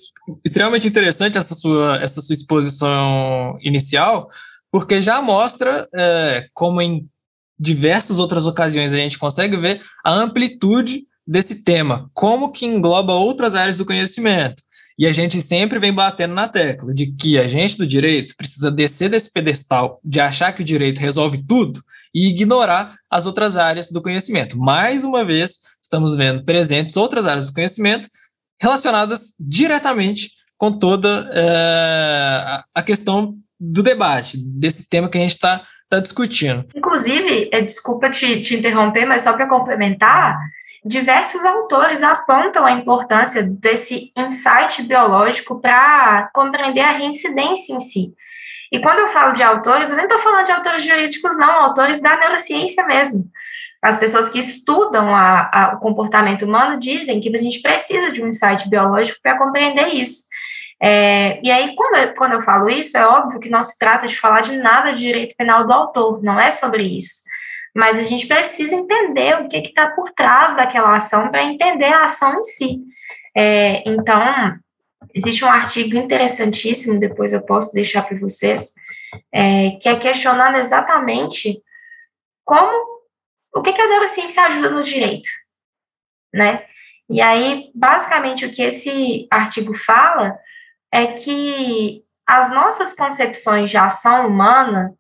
extremamente 0.44 0.88
interessante 0.88 1.38
essa 1.38 1.54
sua 1.54 2.02
essa 2.02 2.20
sua 2.20 2.34
exposição 2.34 3.56
inicial, 3.60 4.28
porque 4.70 5.00
já 5.00 5.20
mostra 5.20 5.88
é, 5.94 6.46
como 6.54 6.80
em 6.80 7.06
diversas 7.58 8.18
outras 8.18 8.46
ocasiões 8.46 8.92
a 8.92 8.96
gente 8.96 9.18
consegue 9.18 9.56
ver 9.56 9.80
a 10.04 10.12
amplitude 10.12 11.04
desse 11.24 11.62
tema, 11.62 12.10
como 12.12 12.50
que 12.50 12.66
engloba 12.66 13.12
outras 13.12 13.54
áreas 13.54 13.78
do 13.78 13.86
conhecimento. 13.86 14.62
E 14.98 15.06
a 15.06 15.12
gente 15.12 15.40
sempre 15.40 15.78
vem 15.78 15.92
batendo 15.92 16.34
na 16.34 16.48
tecla 16.48 16.92
de 16.94 17.12
que 17.12 17.38
a 17.38 17.48
gente 17.48 17.78
do 17.78 17.86
direito 17.86 18.34
precisa 18.36 18.70
descer 18.70 19.08
desse 19.08 19.32
pedestal 19.32 20.00
de 20.04 20.20
achar 20.20 20.52
que 20.52 20.62
o 20.62 20.64
direito 20.64 21.00
resolve 21.00 21.42
tudo 21.46 21.82
e 22.14 22.28
ignorar 22.28 22.96
as 23.10 23.26
outras 23.26 23.56
áreas 23.56 23.90
do 23.90 24.02
conhecimento. 24.02 24.58
Mais 24.58 25.04
uma 25.04 25.24
vez, 25.24 25.58
estamos 25.82 26.16
vendo 26.16 26.44
presentes 26.44 26.96
outras 26.96 27.26
áreas 27.26 27.48
do 27.48 27.54
conhecimento 27.54 28.08
relacionadas 28.60 29.32
diretamente 29.40 30.30
com 30.56 30.78
toda 30.78 31.28
é, 31.32 32.62
a 32.72 32.82
questão 32.82 33.34
do 33.58 33.82
debate, 33.82 34.36
desse 34.38 34.88
tema 34.88 35.08
que 35.08 35.18
a 35.18 35.20
gente 35.20 35.32
está 35.32 35.66
tá 35.88 35.98
discutindo. 35.98 36.64
Inclusive, 36.74 37.50
é, 37.52 37.60
desculpa 37.62 38.10
te, 38.10 38.40
te 38.40 38.56
interromper, 38.56 39.04
mas 39.04 39.22
só 39.22 39.32
para 39.32 39.48
complementar, 39.48 40.38
diversos 40.84 41.44
autores 41.44 42.02
apontam 42.02 42.66
a 42.66 42.72
importância 42.72 43.42
desse 43.42 44.12
insight 44.16 44.82
biológico 44.82 45.60
para 45.60 46.28
compreender 46.34 46.80
a 46.80 46.92
reincidência 46.92 47.74
em 47.74 47.80
si. 47.80 48.12
E 48.70 48.80
quando 48.80 49.00
eu 49.00 49.08
falo 49.08 49.32
de 49.32 49.42
autores, 49.42 49.90
eu 49.90 49.96
nem 49.96 50.06
estou 50.06 50.18
falando 50.18 50.46
de 50.46 50.52
autores 50.52 50.84
jurídicos, 50.84 51.36
não, 51.38 51.50
autores 51.50 52.00
da 52.00 52.16
neurociência 52.16 52.84
mesmo. 52.84 53.24
As 53.80 53.98
pessoas 53.98 54.28
que 54.28 54.38
estudam 54.38 55.14
a, 55.14 55.50
a, 55.52 55.74
o 55.74 55.80
comportamento 55.80 56.44
humano 56.44 56.78
dizem 56.78 57.20
que 57.20 57.34
a 57.34 57.38
gente 57.38 57.60
precisa 57.60 58.10
de 58.10 58.22
um 58.22 58.28
insight 58.28 58.68
biológico 58.68 59.20
para 59.22 59.38
compreender 59.38 59.88
isso. 59.88 60.24
É, 60.80 61.38
e 61.44 61.50
aí, 61.50 61.76
quando 61.76 61.96
eu, 61.96 62.14
quando 62.14 62.32
eu 62.32 62.42
falo 62.42 62.68
isso, 62.68 62.96
é 62.96 63.06
óbvio 63.06 63.38
que 63.38 63.50
não 63.50 63.62
se 63.62 63.78
trata 63.78 64.06
de 64.06 64.18
falar 64.18 64.40
de 64.40 64.56
nada 64.56 64.92
de 64.92 64.98
direito 64.98 65.36
penal 65.36 65.64
do 65.64 65.72
autor, 65.72 66.22
não 66.22 66.40
é 66.40 66.50
sobre 66.50 66.82
isso 66.82 67.22
mas 67.74 67.98
a 67.98 68.02
gente 68.02 68.26
precisa 68.26 68.74
entender 68.74 69.40
o 69.40 69.48
que 69.48 69.56
está 69.58 69.90
por 69.90 70.10
trás 70.10 70.54
daquela 70.56 70.96
ação 70.96 71.30
para 71.30 71.42
entender 71.42 71.92
a 71.92 72.04
ação 72.04 72.38
em 72.38 72.42
si. 72.42 72.80
É, 73.34 73.88
então, 73.88 74.20
existe 75.14 75.44
um 75.44 75.48
artigo 75.48 75.96
interessantíssimo, 75.96 77.00
depois 77.00 77.32
eu 77.32 77.42
posso 77.42 77.72
deixar 77.72 78.02
para 78.02 78.18
vocês, 78.18 78.74
é, 79.32 79.70
que 79.80 79.88
é 79.88 79.96
questionando 79.96 80.56
exatamente 80.56 81.62
como, 82.44 83.00
o 83.54 83.62
que, 83.62 83.72
que 83.72 83.80
a 83.80 83.88
neurociência 83.88 84.42
ajuda 84.42 84.70
no 84.70 84.82
direito, 84.82 85.28
né? 86.32 86.66
E 87.08 87.20
aí, 87.20 87.70
basicamente, 87.74 88.46
o 88.46 88.50
que 88.50 88.62
esse 88.62 89.26
artigo 89.30 89.74
fala 89.76 90.38
é 90.90 91.08
que 91.08 92.02
as 92.26 92.50
nossas 92.50 92.94
concepções 92.94 93.70
de 93.70 93.76
ação 93.76 94.26
humana 94.26 94.94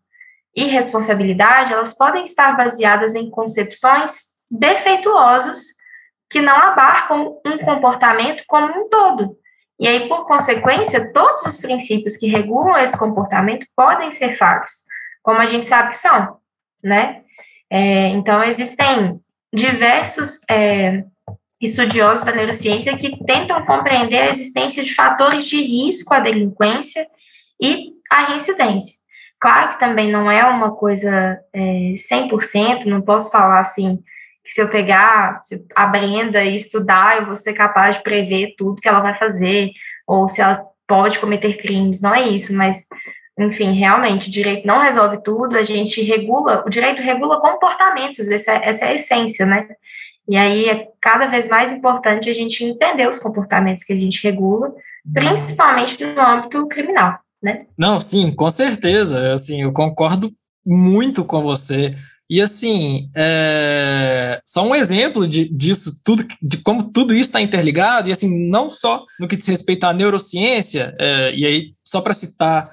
e 0.54 0.64
responsabilidade, 0.64 1.72
elas 1.72 1.96
podem 1.96 2.24
estar 2.24 2.56
baseadas 2.56 3.14
em 3.14 3.30
concepções 3.30 4.32
defeituosas 4.50 5.60
que 6.28 6.40
não 6.40 6.56
abarcam 6.56 7.38
um 7.44 7.58
comportamento 7.58 8.44
como 8.46 8.72
um 8.72 8.88
todo. 8.88 9.36
E 9.78 9.88
aí, 9.88 10.08
por 10.08 10.26
consequência, 10.26 11.12
todos 11.12 11.42
os 11.42 11.58
princípios 11.58 12.16
que 12.16 12.26
regulam 12.26 12.76
esse 12.78 12.96
comportamento 12.96 13.66
podem 13.74 14.12
ser 14.12 14.36
falhos, 14.36 14.84
como 15.22 15.40
a 15.40 15.46
gente 15.46 15.66
sabe 15.66 15.90
que 15.90 15.96
são, 15.96 16.36
né? 16.82 17.22
É, 17.70 18.08
então, 18.08 18.44
existem 18.44 19.20
diversos 19.52 20.40
é, 20.50 21.04
estudiosos 21.60 22.24
da 22.24 22.32
neurociência 22.32 22.96
que 22.96 23.24
tentam 23.24 23.64
compreender 23.64 24.18
a 24.18 24.28
existência 24.28 24.82
de 24.82 24.94
fatores 24.94 25.46
de 25.46 25.60
risco 25.60 26.12
à 26.12 26.20
delinquência 26.20 27.06
e 27.60 27.92
à 28.10 28.26
reincidência. 28.26 29.01
Claro 29.42 29.70
que 29.70 29.80
também 29.80 30.08
não 30.08 30.30
é 30.30 30.44
uma 30.44 30.70
coisa 30.70 31.36
é, 31.52 31.94
100%, 31.96 32.84
não 32.84 33.02
posso 33.02 33.28
falar 33.28 33.58
assim, 33.58 33.98
que 34.44 34.52
se 34.52 34.62
eu 34.62 34.68
pegar 34.68 35.40
a 35.74 35.84
Brenda 35.84 36.44
e 36.44 36.54
estudar, 36.54 37.18
eu 37.18 37.26
vou 37.26 37.34
ser 37.34 37.52
capaz 37.52 37.96
de 37.96 38.04
prever 38.04 38.54
tudo 38.56 38.80
que 38.80 38.88
ela 38.88 39.00
vai 39.00 39.16
fazer, 39.16 39.72
ou 40.06 40.28
se 40.28 40.40
ela 40.40 40.64
pode 40.86 41.18
cometer 41.18 41.56
crimes, 41.56 42.00
não 42.00 42.14
é 42.14 42.22
isso, 42.22 42.54
mas, 42.56 42.86
enfim, 43.36 43.72
realmente, 43.72 44.28
o 44.28 44.30
direito 44.30 44.64
não 44.64 44.78
resolve 44.78 45.20
tudo, 45.24 45.58
a 45.58 45.64
gente 45.64 46.00
regula, 46.02 46.62
o 46.64 46.70
direito 46.70 47.02
regula 47.02 47.40
comportamentos, 47.40 48.28
essa, 48.28 48.52
essa 48.52 48.84
é 48.84 48.88
a 48.90 48.94
essência, 48.94 49.44
né? 49.44 49.66
E 50.28 50.36
aí 50.36 50.68
é 50.68 50.86
cada 51.00 51.26
vez 51.26 51.48
mais 51.48 51.72
importante 51.72 52.30
a 52.30 52.32
gente 52.32 52.62
entender 52.62 53.08
os 53.08 53.18
comportamentos 53.18 53.82
que 53.82 53.92
a 53.92 53.98
gente 53.98 54.22
regula, 54.22 54.72
principalmente 55.12 56.04
no 56.04 56.20
âmbito 56.20 56.68
criminal 56.68 57.18
né? 57.42 57.66
Não, 57.76 58.00
sim, 58.00 58.30
com 58.30 58.48
certeza. 58.50 59.32
Assim, 59.32 59.62
eu 59.62 59.72
concordo 59.72 60.32
muito 60.64 61.24
com 61.24 61.42
você. 61.42 61.96
E 62.30 62.40
assim, 62.40 63.10
é... 63.14 64.40
só 64.44 64.66
um 64.66 64.74
exemplo 64.74 65.28
de, 65.28 65.48
disso 65.48 66.00
tudo, 66.04 66.26
de 66.40 66.58
como 66.58 66.84
tudo 66.84 67.12
isso 67.12 67.28
está 67.28 67.42
interligado, 67.42 68.08
e 68.08 68.12
assim, 68.12 68.48
não 68.48 68.70
só 68.70 69.04
no 69.20 69.28
que 69.28 69.36
diz 69.36 69.46
respeito 69.46 69.84
à 69.84 69.92
neurociência, 69.92 70.94
é... 70.98 71.34
e 71.34 71.44
aí, 71.44 71.74
só 71.84 72.00
para 72.00 72.14
citar, 72.14 72.70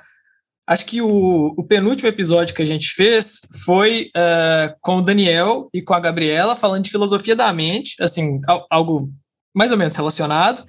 acho 0.65 0.85
que 0.85 1.01
o, 1.01 1.53
o, 1.57 1.63
penúltimo 1.63 2.07
episódio 2.07 2.55
que 2.55 2.61
a 2.61 2.65
gente 2.65 2.91
fez 2.91 3.39
foi 3.65 4.11
é, 4.15 4.75
com 4.81 4.97
o 4.97 5.01
Daniel 5.01 5.67
e 5.73 5.81
com 5.81 5.95
a 5.95 5.99
Gabriela, 5.99 6.55
falando 6.55 6.83
de 6.83 6.91
filosofia 6.91 7.35
da 7.35 7.51
mente, 7.51 7.95
assim, 7.99 8.39
algo 8.69 9.09
mais 9.53 9.71
ou 9.71 9.77
menos 9.79 9.95
relacionado. 9.95 10.63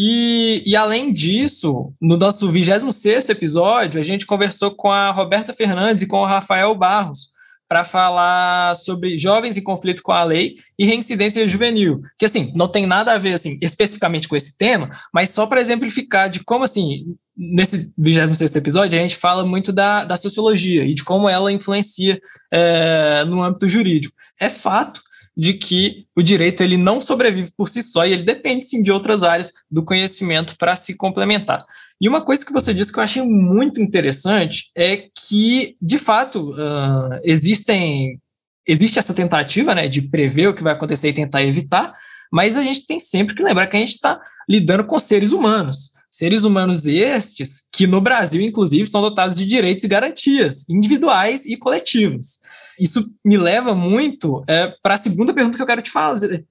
E, 0.00 0.62
e, 0.64 0.76
além 0.76 1.12
disso, 1.12 1.92
no 2.00 2.16
nosso 2.16 2.48
26 2.52 3.30
episódio, 3.30 4.00
a 4.00 4.04
gente 4.04 4.26
conversou 4.26 4.70
com 4.70 4.92
a 4.92 5.10
Roberta 5.10 5.52
Fernandes 5.52 6.04
e 6.04 6.06
com 6.06 6.20
o 6.20 6.26
Rafael 6.26 6.72
Barros 6.76 7.36
para 7.68 7.84
falar 7.84 8.76
sobre 8.76 9.18
jovens 9.18 9.56
em 9.56 9.62
conflito 9.62 10.00
com 10.02 10.12
a 10.12 10.22
lei 10.22 10.54
e 10.78 10.86
reincidência 10.86 11.46
juvenil, 11.46 12.00
que 12.16 12.24
assim, 12.24 12.50
não 12.54 12.66
tem 12.66 12.86
nada 12.86 13.12
a 13.12 13.18
ver 13.18 13.34
assim 13.34 13.58
especificamente 13.60 14.26
com 14.26 14.36
esse 14.36 14.56
tema, 14.56 14.90
mas 15.12 15.30
só 15.30 15.46
para 15.46 15.60
exemplificar 15.60 16.30
de 16.30 16.42
como 16.44 16.64
assim, 16.64 17.14
nesse 17.36 17.92
26 17.98 18.56
episódio, 18.56 18.98
a 18.98 19.02
gente 19.02 19.16
fala 19.16 19.44
muito 19.44 19.70
da, 19.70 20.04
da 20.04 20.16
sociologia 20.16 20.84
e 20.84 20.94
de 20.94 21.04
como 21.04 21.28
ela 21.28 21.52
influencia 21.52 22.18
é, 22.50 23.24
no 23.26 23.42
âmbito 23.42 23.68
jurídico. 23.68 24.14
É 24.40 24.48
fato 24.48 25.02
de 25.38 25.54
que 25.54 26.04
o 26.16 26.22
direito 26.22 26.64
ele 26.64 26.76
não 26.76 27.00
sobrevive 27.00 27.52
por 27.56 27.68
si 27.68 27.80
só 27.80 28.04
e 28.04 28.12
ele 28.12 28.24
depende 28.24 28.66
sim 28.66 28.82
de 28.82 28.90
outras 28.90 29.22
áreas 29.22 29.52
do 29.70 29.84
conhecimento 29.84 30.56
para 30.58 30.74
se 30.74 30.96
complementar. 30.96 31.64
E 32.00 32.08
uma 32.08 32.20
coisa 32.20 32.44
que 32.44 32.52
você 32.52 32.74
disse 32.74 32.92
que 32.92 32.98
eu 32.98 33.04
achei 33.04 33.22
muito 33.22 33.80
interessante 33.80 34.70
é 34.76 35.08
que, 35.14 35.76
de 35.80 35.96
fato, 35.96 36.50
uh, 36.50 37.20
existem 37.22 38.20
existe 38.66 38.98
essa 38.98 39.14
tentativa 39.14 39.74
né, 39.74 39.88
de 39.88 40.02
prever 40.02 40.48
o 40.48 40.54
que 40.54 40.62
vai 40.62 40.74
acontecer 40.74 41.08
e 41.08 41.14
tentar 41.14 41.42
evitar, 41.42 41.94
mas 42.30 42.54
a 42.54 42.62
gente 42.62 42.86
tem 42.86 43.00
sempre 43.00 43.34
que 43.34 43.42
lembrar 43.42 43.66
que 43.66 43.76
a 43.76 43.80
gente 43.80 43.94
está 43.94 44.20
lidando 44.46 44.84
com 44.84 44.98
seres 44.98 45.32
humanos. 45.32 45.94
Seres 46.10 46.44
humanos 46.44 46.86
estes 46.86 47.68
que 47.72 47.86
no 47.86 48.00
Brasil, 48.00 48.42
inclusive, 48.42 48.86
são 48.86 49.00
dotados 49.00 49.36
de 49.36 49.46
direitos 49.46 49.84
e 49.84 49.88
garantias 49.88 50.68
individuais 50.68 51.46
e 51.46 51.56
coletivas. 51.56 52.40
Isso 52.78 53.04
me 53.24 53.36
leva 53.36 53.74
muito 53.74 54.44
é, 54.48 54.74
para 54.82 54.94
a 54.94 54.98
segunda 54.98 55.34
pergunta 55.34 55.56
que 55.56 55.62
eu 55.62 55.66
quero 55.66 55.82
te 55.82 55.90
fazer, 55.90 56.46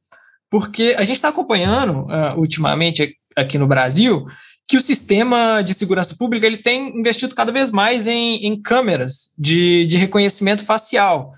porque 0.49 0.95
a 0.97 1.01
gente 1.01 1.15
está 1.15 1.29
acompanhando 1.29 2.05
uh, 2.05 2.37
ultimamente 2.37 3.15
aqui 3.35 3.57
no 3.57 3.67
Brasil 3.67 4.25
que 4.67 4.75
o 4.75 4.81
sistema 4.81 5.61
de 5.61 5.73
segurança 5.73 6.15
pública 6.17 6.45
ele 6.45 6.57
tem 6.57 6.89
investido 6.99 7.33
cada 7.33 7.51
vez 7.51 7.71
mais 7.71 8.05
em, 8.05 8.45
em 8.45 8.61
câmeras 8.61 9.33
de, 9.37 9.85
de 9.85 9.97
reconhecimento 9.97 10.65
facial. 10.65 11.31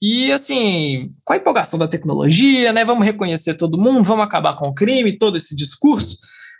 E 0.00 0.32
assim, 0.32 1.10
com 1.22 1.34
a 1.34 1.36
empolgação 1.36 1.78
da 1.78 1.86
tecnologia, 1.86 2.72
né? 2.72 2.84
Vamos 2.84 3.04
reconhecer 3.04 3.54
todo 3.54 3.78
mundo, 3.78 4.04
vamos 4.04 4.24
acabar 4.24 4.56
com 4.56 4.68
o 4.68 4.74
crime, 4.74 5.18
todo 5.18 5.36
esse 5.36 5.54
discurso. 5.54 6.16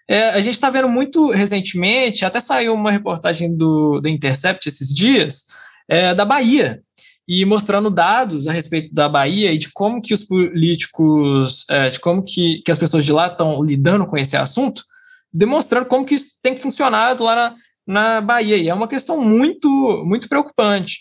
É, 0.08 0.28
a 0.30 0.40
gente 0.40 0.54
está 0.54 0.68
vendo 0.68 0.88
muito 0.88 1.30
recentemente, 1.30 2.24
até 2.24 2.40
saiu 2.40 2.74
uma 2.74 2.92
reportagem 2.92 3.56
do, 3.56 4.00
do 4.00 4.08
Intercept 4.08 4.68
esses 4.68 4.94
dias, 4.94 5.46
é, 5.88 6.14
da 6.14 6.24
Bahia, 6.24 6.82
e 7.26 7.44
mostrando 7.44 7.90
dados 7.90 8.48
a 8.48 8.52
respeito 8.52 8.92
da 8.92 9.08
Bahia 9.08 9.52
e 9.52 9.58
de 9.58 9.70
como 9.72 10.02
que 10.02 10.12
os 10.12 10.24
políticos, 10.24 11.64
é, 11.70 11.90
de 11.90 12.00
como 12.00 12.22
que, 12.22 12.62
que 12.64 12.70
as 12.70 12.78
pessoas 12.78 13.04
de 13.04 13.12
lá 13.12 13.28
estão 13.28 13.62
lidando 13.62 14.06
com 14.06 14.16
esse 14.16 14.36
assunto, 14.36 14.84
demonstrando 15.32 15.86
como 15.86 16.04
que 16.04 16.14
isso 16.14 16.38
tem 16.42 16.56
funcionado 16.56 17.24
lá 17.24 17.34
na, 17.34 17.56
na 17.86 18.20
Bahia. 18.20 18.56
E 18.56 18.68
é 18.68 18.74
uma 18.74 18.88
questão 18.88 19.20
muito, 19.20 19.68
muito 20.04 20.28
preocupante. 20.28 21.00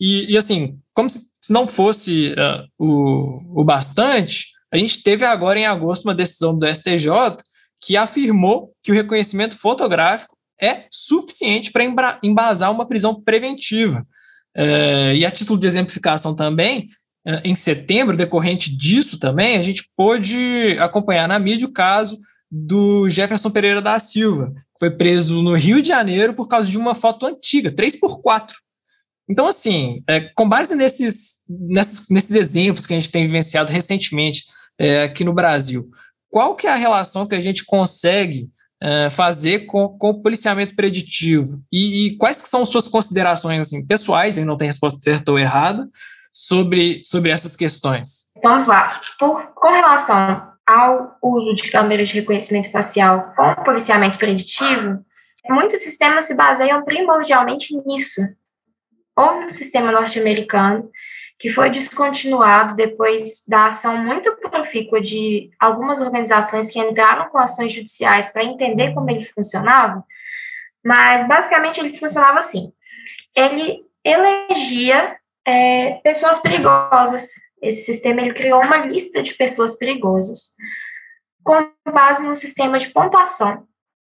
E, 0.00 0.32
e 0.32 0.38
assim, 0.38 0.78
como 0.94 1.10
se, 1.10 1.20
se 1.40 1.52
não 1.52 1.66
fosse 1.66 2.32
uh, 2.32 2.66
o, 2.78 3.60
o 3.60 3.64
bastante, 3.64 4.46
a 4.72 4.76
gente 4.76 5.02
teve 5.02 5.24
agora 5.24 5.58
em 5.58 5.66
agosto 5.66 6.04
uma 6.04 6.14
decisão 6.14 6.56
do 6.56 6.66
STJ 6.66 7.36
que 7.80 7.96
afirmou 7.96 8.72
que 8.82 8.90
o 8.90 8.94
reconhecimento 8.94 9.56
fotográfico 9.56 10.36
é 10.60 10.86
suficiente 10.90 11.70
para 11.70 12.18
embasar 12.22 12.70
uma 12.72 12.86
prisão 12.86 13.22
preventiva. 13.22 14.04
É, 14.56 15.14
e 15.16 15.24
a 15.24 15.30
título 15.30 15.58
de 15.58 15.66
exemplificação 15.66 16.34
também, 16.34 16.88
é, 17.26 17.42
em 17.44 17.54
setembro, 17.54 18.16
decorrente 18.16 18.74
disso 18.76 19.18
também, 19.18 19.56
a 19.56 19.62
gente 19.62 19.88
pôde 19.96 20.76
acompanhar 20.80 21.28
na 21.28 21.38
mídia 21.38 21.66
o 21.66 21.72
caso 21.72 22.18
do 22.50 23.08
Jefferson 23.08 23.50
Pereira 23.50 23.82
da 23.82 23.98
Silva, 23.98 24.52
que 24.54 24.78
foi 24.78 24.90
preso 24.90 25.42
no 25.42 25.54
Rio 25.54 25.82
de 25.82 25.88
Janeiro 25.88 26.34
por 26.34 26.48
causa 26.48 26.70
de 26.70 26.78
uma 26.78 26.94
foto 26.94 27.26
antiga, 27.26 27.70
3x4. 27.70 28.54
Então, 29.28 29.46
assim, 29.46 30.02
é, 30.08 30.20
com 30.34 30.48
base 30.48 30.74
nesses, 30.74 31.44
nesses, 31.48 32.08
nesses 32.08 32.34
exemplos 32.34 32.86
que 32.86 32.94
a 32.94 32.98
gente 32.98 33.12
tem 33.12 33.26
vivenciado 33.26 33.70
recentemente 33.70 34.44
é, 34.78 35.02
aqui 35.02 35.22
no 35.22 35.34
Brasil, 35.34 35.90
qual 36.30 36.56
que 36.56 36.66
é 36.66 36.70
a 36.70 36.76
relação 36.76 37.26
que 37.26 37.34
a 37.34 37.40
gente 37.40 37.64
consegue 37.64 38.48
é, 38.82 39.10
fazer 39.10 39.60
com, 39.66 39.88
com 39.88 40.10
o 40.10 40.22
policiamento 40.22 40.74
preditivo? 40.74 41.62
E, 41.72 42.06
e, 42.06 42.16
quais 42.16 42.36
são 42.38 42.64
suas 42.64 42.88
considerações 42.88 43.60
assim, 43.60 43.86
pessoais, 43.86 44.38
e 44.38 44.44
não 44.44 44.56
tem 44.56 44.68
resposta 44.68 45.00
certa 45.00 45.32
ou 45.32 45.38
errada, 45.38 45.88
sobre, 46.32 47.02
sobre 47.02 47.30
essas 47.30 47.56
questões? 47.56 48.30
Vamos 48.42 48.66
lá. 48.66 49.00
Por, 49.18 49.42
com 49.54 49.72
relação 49.72 50.48
ao 50.66 51.16
uso 51.22 51.54
de 51.54 51.70
câmeras 51.70 52.08
de 52.10 52.14
reconhecimento 52.14 52.70
facial 52.70 53.32
com 53.34 53.54
policiamento 53.64 54.18
preditivo, 54.18 55.04
muitos 55.48 55.80
sistemas 55.80 56.24
se 56.24 56.36
baseiam 56.36 56.84
primordialmente 56.84 57.74
nisso. 57.86 58.20
Houve 59.16 59.46
um 59.46 59.50
sistema 59.50 59.90
norte-americano 59.90 60.88
que 61.38 61.50
foi 61.50 61.70
descontinuado 61.70 62.74
depois 62.74 63.44
da 63.46 63.66
ação 63.66 63.96
muito 63.96 64.34
profícua 64.36 65.00
de 65.00 65.50
algumas 65.58 66.00
organizações 66.00 66.70
que 66.70 66.80
entraram 66.80 67.30
com 67.30 67.38
ações 67.38 67.72
judiciais 67.72 68.32
para 68.32 68.44
entender 68.44 68.92
como 68.92 69.10
ele 69.10 69.24
funcionava, 69.24 70.04
mas 70.84 71.26
basicamente 71.28 71.78
ele 71.78 71.96
funcionava 71.96 72.38
assim: 72.40 72.72
ele 73.36 73.84
elegia 74.04 75.16
é, 75.46 76.00
pessoas 76.02 76.40
perigosas 76.40 77.30
esse 77.60 77.84
sistema 77.84 78.20
ele 78.20 78.34
criou 78.34 78.62
uma 78.62 78.78
lista 78.78 79.22
de 79.22 79.34
pessoas 79.34 79.76
perigosas 79.76 80.54
com 81.42 81.70
base 81.90 82.24
num 82.26 82.36
sistema 82.36 82.78
de 82.78 82.88
pontuação 82.90 83.66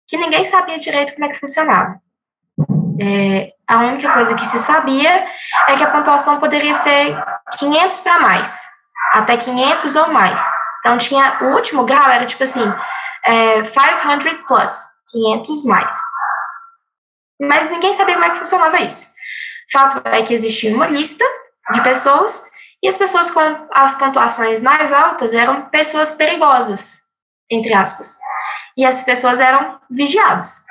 que 0.06 0.16
ninguém 0.16 0.44
sabia 0.44 0.78
direito 0.78 1.14
como 1.14 1.26
é 1.26 1.28
que 1.30 1.38
funcionava. 1.38 2.00
É, 3.00 3.52
a 3.66 3.78
única 3.78 4.12
coisa 4.12 4.34
que 4.34 4.46
se 4.46 4.58
sabia 4.58 5.26
é 5.68 5.76
que 5.76 5.82
a 5.82 5.90
pontuação 5.90 6.38
poderia 6.38 6.74
ser 6.74 7.16
500 7.58 8.00
para 8.00 8.20
mais, 8.20 8.60
até 9.12 9.36
500 9.36 9.96
ou 9.96 10.12
mais. 10.12 10.42
Então 10.80 10.98
tinha 10.98 11.38
o 11.42 11.54
último 11.54 11.84
grau 11.84 12.08
era 12.08 12.26
tipo 12.26 12.44
assim, 12.44 12.72
é, 13.24 13.62
500 13.62 14.32
plus, 14.46 14.70
500 15.10 15.64
mais. 15.64 15.94
Mas 17.40 17.70
ninguém 17.70 17.92
sabia 17.92 18.14
como 18.14 18.26
é 18.26 18.30
que 18.30 18.38
funcionava 18.38 18.78
isso. 18.80 19.08
Fato 19.72 20.00
é 20.04 20.22
que 20.22 20.32
existia 20.32 20.74
uma 20.74 20.86
lista 20.86 21.24
de 21.72 21.80
pessoas 21.82 22.44
e 22.82 22.88
as 22.88 22.96
pessoas 22.96 23.30
com 23.30 23.40
as 23.72 23.94
pontuações 23.96 24.60
mais 24.60 24.92
altas 24.92 25.34
eram 25.34 25.62
pessoas 25.70 26.12
perigosas, 26.12 26.98
entre 27.50 27.74
aspas. 27.74 28.16
E 28.76 28.84
essas 28.84 29.02
pessoas 29.02 29.40
eram 29.40 29.80
vigiadas. 29.90 30.64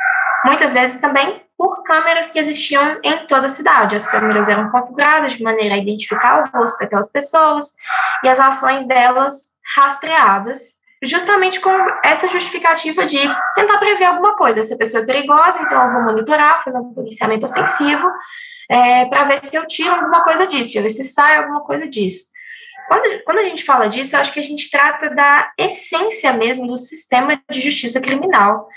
Muitas 0.46 0.72
vezes 0.72 1.02
também 1.02 1.45
câmeras 1.86 2.30
que 2.30 2.40
existiam 2.40 3.00
em 3.04 3.26
toda 3.28 3.46
a 3.46 3.50
cidade. 3.50 3.96
As 3.96 4.08
câmeras 4.08 4.50
eram 4.50 4.70
configuradas 4.70 5.34
de 5.34 5.44
maneira 5.44 5.76
a 5.76 5.78
identificar 5.78 6.44
o 6.44 6.58
rosto 6.58 6.80
daquelas 6.80 7.12
pessoas 7.12 7.74
e 8.24 8.28
as 8.28 8.40
ações 8.40 8.86
delas 8.86 9.56
rastreadas, 9.76 10.82
justamente 11.02 11.60
com 11.60 11.72
essa 12.04 12.28
justificativa 12.28 13.06
de 13.06 13.20
tentar 13.56 13.78
prever 13.78 14.06
alguma 14.06 14.36
coisa. 14.36 14.60
Essa 14.60 14.76
pessoa 14.76 15.04
é 15.04 15.06
perigosa, 15.06 15.62
então 15.62 15.82
eu 15.84 15.94
vou 15.94 16.04
monitorar, 16.04 16.64
fazer 16.64 16.78
um 16.78 16.94
policiamento 16.94 17.46
ostensivo 17.46 18.08
é, 18.70 19.06
para 19.06 19.24
ver 19.26 19.46
se 19.46 19.56
eu 19.56 19.66
tiro 19.68 19.92
alguma 19.92 20.24
coisa 20.24 20.46
disso, 20.48 20.72
para 20.74 20.82
ver 20.82 20.90
se 20.90 21.04
sai 21.04 21.38
alguma 21.38 21.62
coisa 21.62 21.88
disso. 21.88 22.28
Quando, 22.88 23.24
quando 23.24 23.40
a 23.40 23.44
gente 23.44 23.64
fala 23.64 23.88
disso, 23.88 24.16
eu 24.16 24.20
acho 24.20 24.32
que 24.32 24.40
a 24.40 24.44
gente 24.44 24.70
trata 24.70 25.10
da 25.10 25.52
essência 25.58 26.32
mesmo 26.34 26.68
do 26.68 26.78
sistema 26.78 27.42
de 27.50 27.60
justiça 27.60 28.00
criminal 28.00 28.68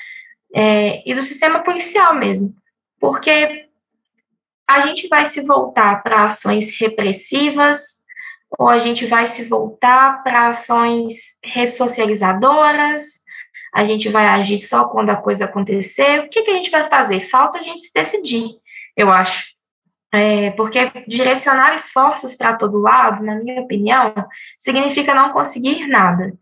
é, 0.55 1.03
e 1.09 1.15
do 1.15 1.23
sistema 1.23 1.61
policial 1.61 2.15
mesmo, 2.15 2.55
porque 3.01 3.69
a 4.69 4.81
gente 4.81 5.09
vai 5.09 5.25
se 5.25 5.41
voltar 5.41 6.03
para 6.03 6.27
ações 6.27 6.79
repressivas 6.79 8.05
ou 8.59 8.69
a 8.69 8.79
gente 8.79 9.07
vai 9.07 9.27
se 9.27 9.45
voltar 9.45 10.23
para 10.23 10.49
ações 10.49 11.39
ressocializadoras, 11.45 13.25
a 13.75 13.85
gente 13.85 14.09
vai 14.09 14.27
agir 14.27 14.59
só 14.59 14.87
quando 14.89 15.11
a 15.11 15.17
coisa 15.17 15.45
acontecer, 15.45 16.21
o 16.21 16.29
que, 16.29 16.43
que 16.43 16.51
a 16.51 16.55
gente 16.55 16.71
vai 16.71 16.89
fazer? 16.89 17.21
Falta 17.21 17.59
a 17.59 17.63
gente 17.63 17.81
se 17.81 17.93
decidir, 17.93 18.57
eu 18.97 19.11
acho. 19.11 19.57
É, 20.13 20.51
porque 20.53 20.91
direcionar 21.07 21.75
esforços 21.75 22.35
para 22.35 22.57
todo 22.57 22.79
lado, 22.79 23.23
na 23.23 23.35
minha 23.35 23.61
opinião, 23.61 24.15
significa 24.59 25.15
não 25.15 25.33
conseguir 25.33 25.87
nada. 25.87 26.33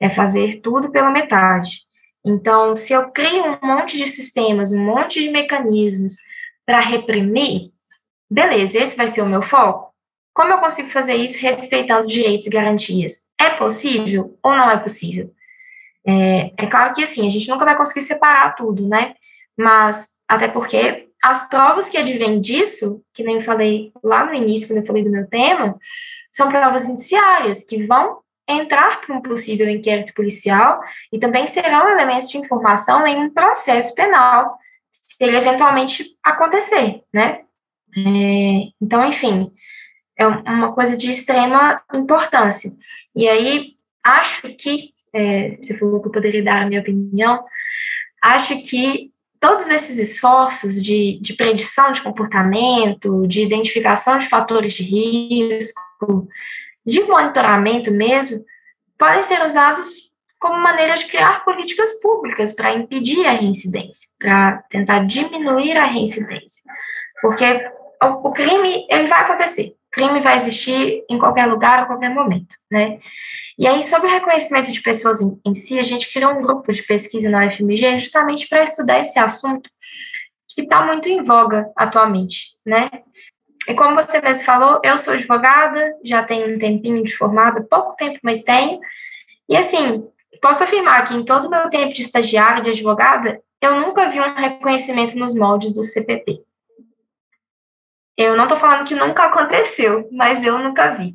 É 0.00 0.08
fazer 0.08 0.60
tudo 0.62 0.90
pela 0.90 1.10
metade. 1.10 1.82
Então, 2.24 2.76
se 2.76 2.92
eu 2.92 3.10
crio 3.10 3.58
um 3.62 3.66
monte 3.66 3.96
de 3.96 4.06
sistemas, 4.06 4.72
um 4.72 4.84
monte 4.84 5.20
de 5.20 5.30
mecanismos 5.30 6.16
para 6.66 6.80
reprimir, 6.80 7.70
beleza, 8.30 8.78
esse 8.78 8.96
vai 8.96 9.08
ser 9.08 9.22
o 9.22 9.26
meu 9.26 9.42
foco. 9.42 9.90
Como 10.34 10.52
eu 10.52 10.58
consigo 10.58 10.88
fazer 10.90 11.14
isso 11.14 11.40
respeitando 11.40 12.06
direitos 12.06 12.46
e 12.46 12.50
garantias? 12.50 13.24
É 13.38 13.50
possível 13.50 14.38
ou 14.42 14.52
não 14.52 14.70
é 14.70 14.76
possível? 14.78 15.32
É, 16.06 16.52
é 16.56 16.66
claro 16.66 16.94
que 16.94 17.02
assim, 17.02 17.26
a 17.26 17.30
gente 17.30 17.48
nunca 17.48 17.64
vai 17.64 17.76
conseguir 17.76 18.02
separar 18.02 18.54
tudo, 18.54 18.86
né? 18.86 19.14
Mas 19.56 20.20
até 20.28 20.48
porque 20.48 21.08
as 21.22 21.48
provas 21.48 21.88
que 21.88 21.98
advêm 21.98 22.40
disso, 22.40 23.02
que 23.12 23.22
nem 23.22 23.42
falei 23.42 23.92
lá 24.02 24.24
no 24.24 24.34
início, 24.34 24.68
quando 24.68 24.78
eu 24.78 24.86
falei 24.86 25.04
do 25.04 25.10
meu 25.10 25.26
tema, 25.28 25.78
são 26.32 26.48
provas 26.48 26.86
indiciárias, 26.88 27.64
que 27.64 27.86
vão 27.86 28.20
entrar 28.50 29.00
para 29.00 29.16
um 29.16 29.22
possível 29.22 29.68
inquérito 29.68 30.12
policial 30.14 30.80
e 31.12 31.18
também 31.18 31.46
serão 31.46 31.90
elementos 31.90 32.28
de 32.28 32.38
informação 32.38 33.06
em 33.06 33.16
um 33.16 33.30
processo 33.30 33.94
penal, 33.94 34.58
se 34.90 35.16
ele 35.20 35.36
eventualmente 35.36 36.04
acontecer, 36.22 37.02
né? 37.12 37.42
É, 37.96 38.70
então, 38.80 39.04
enfim, 39.08 39.52
é 40.16 40.26
uma 40.26 40.72
coisa 40.72 40.96
de 40.96 41.10
extrema 41.10 41.82
importância. 41.94 42.70
E 43.16 43.28
aí, 43.28 43.74
acho 44.04 44.42
que, 44.54 44.92
é, 45.12 45.56
você 45.56 45.76
falou 45.78 46.00
que 46.00 46.08
eu 46.08 46.12
poderia 46.12 46.42
dar 46.42 46.62
a 46.62 46.66
minha 46.66 46.80
opinião, 46.80 47.44
acho 48.22 48.62
que 48.62 49.10
todos 49.40 49.68
esses 49.68 49.98
esforços 49.98 50.82
de, 50.82 51.18
de 51.22 51.32
predição 51.32 51.90
de 51.90 52.02
comportamento, 52.02 53.26
de 53.26 53.42
identificação 53.42 54.18
de 54.18 54.28
fatores 54.28 54.74
de 54.74 54.82
risco, 54.82 56.28
de 56.84 57.02
monitoramento 57.02 57.90
mesmo, 57.90 58.44
podem 58.98 59.22
ser 59.22 59.44
usados 59.44 60.10
como 60.38 60.58
maneira 60.58 60.96
de 60.96 61.06
criar 61.06 61.44
políticas 61.44 62.00
públicas 62.00 62.52
para 62.54 62.72
impedir 62.72 63.26
a 63.26 63.32
reincidência, 63.32 64.08
para 64.18 64.62
tentar 64.70 65.06
diminuir 65.06 65.76
a 65.76 65.84
reincidência. 65.84 66.72
Porque 67.20 67.70
o, 68.02 68.32
crime, 68.32 68.86
ele 68.88 69.06
vai 69.06 69.20
acontecer, 69.20 69.68
o 69.68 69.90
crime 69.90 70.20
vai 70.20 70.36
existir 70.36 71.04
em 71.10 71.18
qualquer 71.18 71.44
lugar, 71.46 71.80
a 71.80 71.86
qualquer 71.86 72.14
momento, 72.14 72.56
né? 72.70 72.98
E 73.58 73.66
aí, 73.66 73.82
sobre 73.82 74.08
o 74.08 74.10
reconhecimento 74.10 74.72
de 74.72 74.80
pessoas 74.80 75.20
em, 75.20 75.38
em 75.44 75.52
si, 75.52 75.78
a 75.78 75.82
gente 75.82 76.10
criou 76.10 76.32
um 76.32 76.40
grupo 76.40 76.72
de 76.72 76.82
pesquisa 76.82 77.28
na 77.28 77.46
UFMG 77.46 78.00
justamente 78.00 78.48
para 78.48 78.64
estudar 78.64 79.00
esse 79.00 79.18
assunto 79.18 79.68
que 80.48 80.62
está 80.62 80.84
muito 80.84 81.08
em 81.08 81.22
voga 81.22 81.70
atualmente, 81.76 82.56
né? 82.64 82.88
E 83.70 83.74
como 83.74 83.94
você 83.94 84.20
mesmo 84.20 84.44
falou, 84.44 84.80
eu 84.82 84.98
sou 84.98 85.14
advogada, 85.14 85.94
já 86.04 86.24
tenho 86.24 86.56
um 86.56 86.58
tempinho 86.58 87.04
de 87.04 87.16
formada, 87.16 87.62
pouco 87.62 87.94
tempo, 87.94 88.18
mas 88.20 88.42
tenho. 88.42 88.80
E 89.48 89.56
assim, 89.56 90.04
posso 90.42 90.64
afirmar 90.64 91.06
que 91.06 91.14
em 91.14 91.24
todo 91.24 91.46
o 91.46 91.50
meu 91.50 91.70
tempo 91.70 91.94
de 91.94 92.02
estagiário, 92.02 92.64
de 92.64 92.70
advogada, 92.70 93.40
eu 93.60 93.80
nunca 93.80 94.08
vi 94.08 94.20
um 94.20 94.34
reconhecimento 94.34 95.16
nos 95.16 95.32
moldes 95.36 95.72
do 95.72 95.84
CPP. 95.84 96.42
Eu 98.16 98.36
não 98.36 98.42
estou 98.42 98.58
falando 98.58 98.88
que 98.88 98.94
nunca 98.96 99.26
aconteceu, 99.26 100.08
mas 100.10 100.44
eu 100.44 100.58
nunca 100.58 100.88
vi. 100.96 101.14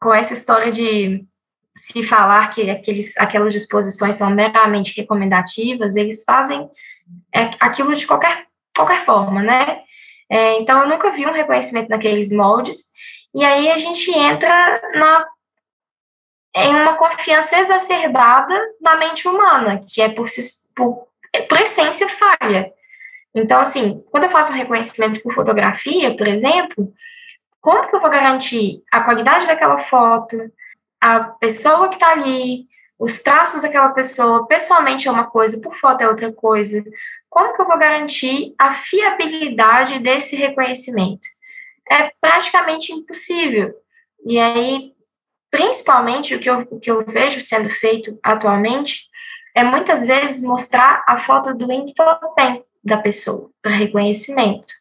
Com 0.00 0.14
essa 0.14 0.32
história 0.32 0.72
de 0.72 1.22
se 1.76 2.02
falar 2.02 2.48
que 2.54 2.70
aqueles, 2.70 3.14
aquelas 3.18 3.52
disposições 3.52 4.14
são 4.14 4.30
meramente 4.30 4.96
recomendativas, 4.96 5.96
eles 5.96 6.24
fazem 6.24 6.66
é, 7.30 7.50
aquilo 7.60 7.94
de 7.94 8.06
qualquer, 8.06 8.46
qualquer 8.74 9.04
forma, 9.04 9.42
né? 9.42 9.82
É, 10.30 10.58
então, 10.60 10.80
eu 10.80 10.88
nunca 10.88 11.10
vi 11.10 11.26
um 11.26 11.32
reconhecimento 11.32 11.88
naqueles 11.88 12.30
moldes, 12.30 12.92
e 13.34 13.44
aí 13.44 13.70
a 13.70 13.78
gente 13.78 14.10
entra 14.10 14.80
na, 14.94 15.26
em 16.56 16.70
uma 16.70 16.94
confiança 16.94 17.58
exacerbada 17.58 18.54
na 18.80 18.96
mente 18.96 19.26
humana, 19.26 19.84
que 19.86 20.00
é 20.00 20.08
por, 20.08 20.26
por, 20.74 21.08
por 21.48 21.60
essência 21.60 22.08
falha. 22.08 22.72
Então, 23.34 23.60
assim, 23.60 24.04
quando 24.10 24.24
eu 24.24 24.30
faço 24.30 24.52
um 24.52 24.56
reconhecimento 24.56 25.20
por 25.20 25.34
fotografia, 25.34 26.16
por 26.16 26.28
exemplo, 26.28 26.92
como 27.60 27.88
que 27.88 27.96
eu 27.96 28.00
vou 28.00 28.10
garantir 28.10 28.84
a 28.92 29.02
qualidade 29.02 29.46
daquela 29.46 29.78
foto, 29.78 30.36
a 31.00 31.20
pessoa 31.20 31.88
que 31.88 31.96
está 31.96 32.12
ali, 32.12 32.68
os 32.98 33.22
traços 33.22 33.62
daquela 33.62 33.88
pessoa, 33.88 34.46
pessoalmente 34.46 35.08
é 35.08 35.10
uma 35.10 35.24
coisa, 35.24 35.60
por 35.60 35.74
foto 35.74 36.00
é 36.00 36.08
outra 36.08 36.32
coisa. 36.32 36.84
Como 37.34 37.52
que 37.52 37.60
eu 37.60 37.66
vou 37.66 37.76
garantir 37.76 38.54
a 38.56 38.72
fiabilidade 38.72 39.98
desse 39.98 40.36
reconhecimento? 40.36 41.26
é 41.90 42.10
praticamente 42.20 42.92
impossível. 42.92 43.74
E 44.26 44.38
aí, 44.38 44.92
principalmente, 45.50 46.34
o 46.34 46.40
que 46.40 46.48
eu, 46.48 46.60
o 46.70 46.80
que 46.80 46.90
eu 46.90 47.04
vejo 47.04 47.40
sendo 47.40 47.70
feito 47.70 48.18
atualmente 48.22 49.04
é 49.54 49.62
muitas 49.62 50.04
vezes 50.04 50.42
mostrar 50.42 51.04
a 51.06 51.16
foto 51.16 51.56
do 51.56 51.70
infotem 51.70 52.64
da 52.82 52.98
pessoa 52.98 53.50
para 53.62 53.76
reconhecimento. 53.76 54.72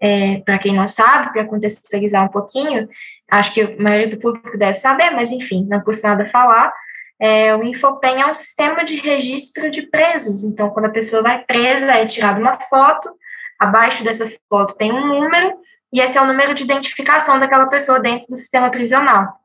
É, 0.00 0.38
para 0.38 0.58
quem 0.58 0.74
não 0.74 0.86
sabe, 0.86 1.32
para 1.32 1.44
contextualizar 1.44 2.24
um 2.24 2.28
pouquinho, 2.28 2.88
acho 3.30 3.52
que 3.52 3.60
a 3.60 3.76
maioria 3.76 4.08
do 4.08 4.18
público 4.18 4.56
deve 4.56 4.74
saber, 4.74 5.10
mas 5.10 5.32
enfim, 5.32 5.66
não 5.68 5.80
custa 5.80 6.08
nada 6.08 6.24
falar. 6.24 6.72
É, 7.20 7.54
o 7.54 7.64
Infopen 7.64 8.22
é 8.22 8.26
um 8.26 8.34
sistema 8.34 8.84
de 8.84 8.96
registro 8.96 9.70
de 9.70 9.82
presos. 9.82 10.44
Então, 10.44 10.70
quando 10.70 10.86
a 10.86 10.90
pessoa 10.90 11.22
vai 11.22 11.44
presa, 11.44 11.92
é 11.92 12.06
tirada 12.06 12.40
uma 12.40 12.60
foto, 12.60 13.10
abaixo 13.58 14.04
dessa 14.04 14.30
foto 14.48 14.76
tem 14.76 14.92
um 14.92 15.06
número, 15.06 15.58
e 15.92 16.00
esse 16.00 16.16
é 16.16 16.20
o 16.20 16.26
número 16.26 16.54
de 16.54 16.62
identificação 16.62 17.40
daquela 17.40 17.66
pessoa 17.66 17.98
dentro 17.98 18.28
do 18.28 18.36
sistema 18.36 18.70
prisional. 18.70 19.40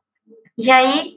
E 0.56 0.70
aí, 0.70 1.16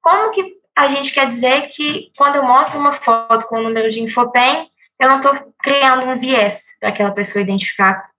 como 0.00 0.30
que 0.30 0.58
a 0.74 0.88
gente 0.88 1.12
quer 1.12 1.28
dizer 1.28 1.68
que 1.68 2.10
quando 2.16 2.36
eu 2.36 2.42
mostro 2.42 2.78
uma 2.80 2.92
foto 2.92 3.46
com 3.46 3.58
o 3.58 3.62
número 3.62 3.88
de 3.90 4.02
Infopen, 4.02 4.68
eu 4.98 5.08
não 5.08 5.16
estou 5.18 5.54
criando 5.62 6.06
um 6.06 6.16
viés 6.16 6.64
para 6.80 6.88
aquela 6.88 7.12
pessoa 7.12 7.42
identificar 7.42 8.10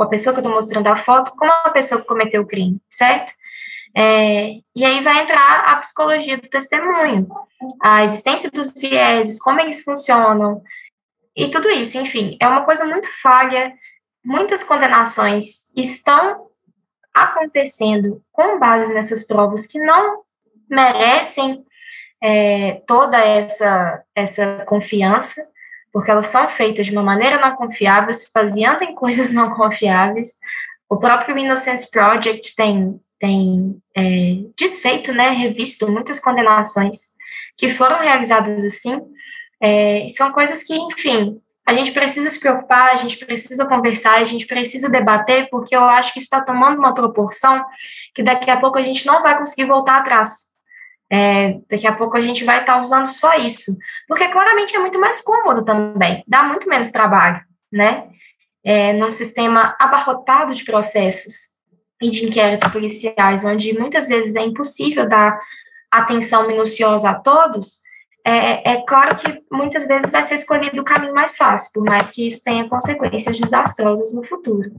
a 0.00 0.06
pessoa 0.06 0.32
que 0.32 0.38
eu 0.38 0.42
estou 0.42 0.54
mostrando 0.54 0.86
a 0.88 0.96
foto 0.96 1.32
como 1.36 1.52
a 1.64 1.70
pessoa 1.70 2.00
que 2.00 2.06
cometeu 2.06 2.42
o 2.42 2.46
crime, 2.46 2.80
certo? 2.88 3.32
É, 3.94 4.54
e 4.74 4.84
aí 4.84 5.02
vai 5.02 5.22
entrar 5.22 5.64
a 5.66 5.76
psicologia 5.76 6.38
do 6.38 6.48
testemunho, 6.48 7.28
a 7.82 8.02
existência 8.02 8.50
dos 8.50 8.72
vieses, 8.72 9.38
como 9.38 9.60
eles 9.60 9.84
funcionam, 9.84 10.62
e 11.36 11.48
tudo 11.50 11.68
isso, 11.70 11.98
enfim, 11.98 12.36
é 12.40 12.46
uma 12.46 12.64
coisa 12.64 12.84
muito 12.84 13.08
falha. 13.20 13.72
Muitas 14.24 14.62
condenações 14.62 15.72
estão 15.76 16.48
acontecendo 17.12 18.22
com 18.30 18.58
base 18.58 18.92
nessas 18.92 19.26
provas 19.26 19.66
que 19.66 19.78
não 19.78 20.22
merecem 20.68 21.64
é, 22.22 22.82
toda 22.86 23.18
essa, 23.18 24.02
essa 24.14 24.64
confiança, 24.66 25.46
porque 25.92 26.10
elas 26.10 26.26
são 26.26 26.48
feitas 26.48 26.86
de 26.86 26.92
uma 26.92 27.02
maneira 27.02 27.38
não 27.38 27.56
confiável, 27.56 28.12
se 28.14 28.30
baseando 28.32 28.84
em 28.84 28.94
coisas 28.94 29.32
não 29.32 29.54
confiáveis. 29.54 30.38
O 30.88 30.98
próprio 30.98 31.36
Innocence 31.36 31.90
Project 31.90 32.54
tem, 32.54 33.00
tem 33.22 33.80
é, 33.96 34.38
desfeito, 34.58 35.14
né, 35.14 35.30
revisto 35.30 35.88
muitas 35.88 36.18
condenações 36.18 37.12
que 37.56 37.70
foram 37.70 38.00
realizadas 38.00 38.64
assim. 38.64 39.00
É, 39.62 40.08
são 40.08 40.32
coisas 40.32 40.64
que, 40.64 40.74
enfim, 40.74 41.40
a 41.64 41.72
gente 41.72 41.92
precisa 41.92 42.28
se 42.28 42.40
preocupar, 42.40 42.90
a 42.90 42.96
gente 42.96 43.16
precisa 43.24 43.64
conversar, 43.64 44.16
a 44.18 44.24
gente 44.24 44.44
precisa 44.44 44.90
debater, 44.90 45.48
porque 45.50 45.76
eu 45.76 45.84
acho 45.84 46.12
que 46.12 46.18
isso 46.18 46.26
está 46.26 46.40
tomando 46.40 46.80
uma 46.80 46.94
proporção 46.94 47.64
que 48.12 48.24
daqui 48.24 48.50
a 48.50 48.58
pouco 48.58 48.76
a 48.76 48.82
gente 48.82 49.06
não 49.06 49.22
vai 49.22 49.38
conseguir 49.38 49.66
voltar 49.66 49.98
atrás. 49.98 50.50
É, 51.08 51.60
daqui 51.70 51.86
a 51.86 51.94
pouco 51.94 52.16
a 52.16 52.20
gente 52.20 52.42
vai 52.42 52.62
estar 52.62 52.74
tá 52.74 52.82
usando 52.82 53.06
só 53.06 53.36
isso, 53.36 53.76
porque 54.08 54.26
claramente 54.28 54.74
é 54.74 54.80
muito 54.80 54.98
mais 54.98 55.20
cômodo 55.20 55.64
também, 55.64 56.24
dá 56.26 56.42
muito 56.42 56.68
menos 56.68 56.90
trabalho, 56.90 57.40
né? 57.70 58.08
É, 58.64 58.94
num 58.94 59.12
sistema 59.12 59.76
abarrotado 59.78 60.54
de 60.54 60.64
processos 60.64 61.51
e 62.02 62.10
de 62.10 62.26
inquéritos 62.26 62.70
policiais, 62.70 63.44
onde 63.44 63.78
muitas 63.78 64.08
vezes 64.08 64.34
é 64.34 64.42
impossível 64.42 65.08
dar 65.08 65.40
atenção 65.90 66.46
minuciosa 66.46 67.10
a 67.10 67.14
todos, 67.14 67.80
é, 68.24 68.72
é, 68.72 68.82
claro 68.82 69.16
que 69.16 69.42
muitas 69.50 69.86
vezes 69.86 70.10
vai 70.10 70.22
ser 70.22 70.34
escolhido 70.34 70.80
o 70.80 70.84
caminho 70.84 71.14
mais 71.14 71.36
fácil, 71.36 71.70
por 71.72 71.84
mais 71.84 72.10
que 72.10 72.26
isso 72.26 72.42
tenha 72.44 72.68
consequências 72.68 73.38
desastrosas 73.38 74.14
no 74.14 74.24
futuro. 74.24 74.70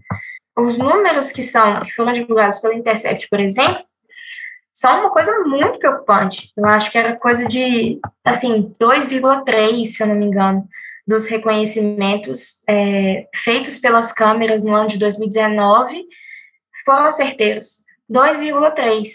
Os 0.58 0.78
números 0.78 1.32
que 1.32 1.44
são 1.44 1.82
que 1.82 1.92
foram 1.92 2.14
divulgados 2.14 2.60
pela 2.60 2.76
Intercept, 2.76 3.28
por 3.30 3.40
exemplo, 3.40 3.84
são 4.72 5.02
uma 5.02 5.10
coisa 5.12 5.32
muito 5.46 5.78
preocupante. 5.78 6.52
Eu 6.56 6.66
acho 6.66 6.92
que 6.92 6.98
era 6.98 7.16
coisa 7.16 7.46
de, 7.46 8.00
assim, 8.24 8.74
2,3, 8.80 9.86
se 9.86 10.02
eu 10.02 10.08
não 10.08 10.16
me 10.16 10.26
engano, 10.26 10.68
dos 11.06 11.28
reconhecimentos 11.28 12.64
é, 12.68 13.28
feitos 13.36 13.78
pelas 13.78 14.12
câmeras 14.14 14.64
no 14.64 14.74
ano 14.74 14.88
de 14.88 14.98
2019 14.98 16.06
foram 16.84 17.12
certeiros. 17.12 17.84
2,3. 18.12 19.10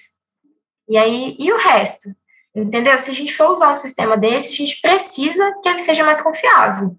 E 0.89 0.97
aí, 0.97 1.37
e 1.39 1.53
o 1.53 1.59
resto? 1.59 2.11
Entendeu? 2.55 2.99
Se 2.99 3.11
a 3.11 3.15
gente 3.15 3.35
for 3.35 3.51
usar 3.51 3.73
um 3.73 3.77
sistema 3.77 4.17
desse, 4.17 4.53
a 4.53 4.57
gente 4.57 4.81
precisa 4.81 5.55
que 5.63 5.69
ele 5.69 5.79
seja 5.79 6.05
mais 6.05 6.21
confiável. 6.21 6.97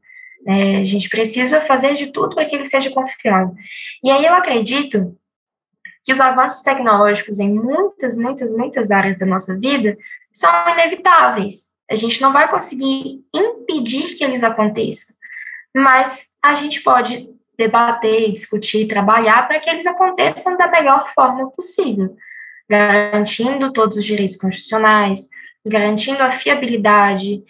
É, 0.47 0.77
a 0.77 0.86
gente 0.86 1.10
precisa 1.10 1.60
fazer 1.62 1.95
de 1.95 2.08
tudo 2.12 2.34
para 2.34 2.45
que 2.45 2.55
ele 2.55 2.65
seja 2.65 2.89
confiável. 2.91 3.53
E 4.03 4.10
aí 4.10 4.25
eu 4.25 4.34
acredito 4.34 5.17
que 6.03 6.13
os 6.13 6.21
avanços 6.21 6.62
tecnológicos 6.62 7.39
em 7.39 7.53
muitas, 7.53 8.15
muitas, 8.15 8.51
muitas 8.51 8.89
áreas 8.89 9.19
da 9.19 9.25
nossa 9.25 9.60
vida 9.60 9.97
são 10.32 10.49
inevitáveis. 10.69 11.71
A 11.89 11.95
gente 11.95 12.21
não 12.21 12.32
vai 12.32 12.49
conseguir 12.49 13.21
impedir 13.34 14.15
que 14.15 14.23
eles 14.23 14.43
aconteçam, 14.43 15.15
mas 15.75 16.29
a 16.41 16.53
gente 16.55 16.82
pode 16.82 17.29
debater, 17.60 18.32
discutir, 18.32 18.88
trabalhar 18.88 19.45
para 19.45 19.60
que 19.60 19.69
eles 19.69 19.86
aconteçam 19.86 20.58
da 20.58 20.72
melhor 20.72 21.12
forma 21.13 21.52
possível, 21.52 22.15
garantindo 22.69 23.74
todos 23.74 23.98
os 23.98 24.06
direitos 24.06 24.38
constitucionais, 24.38 25.30
garantindo 25.67 26.24
a 26.24 26.32
fiabilidade. 26.32 27.43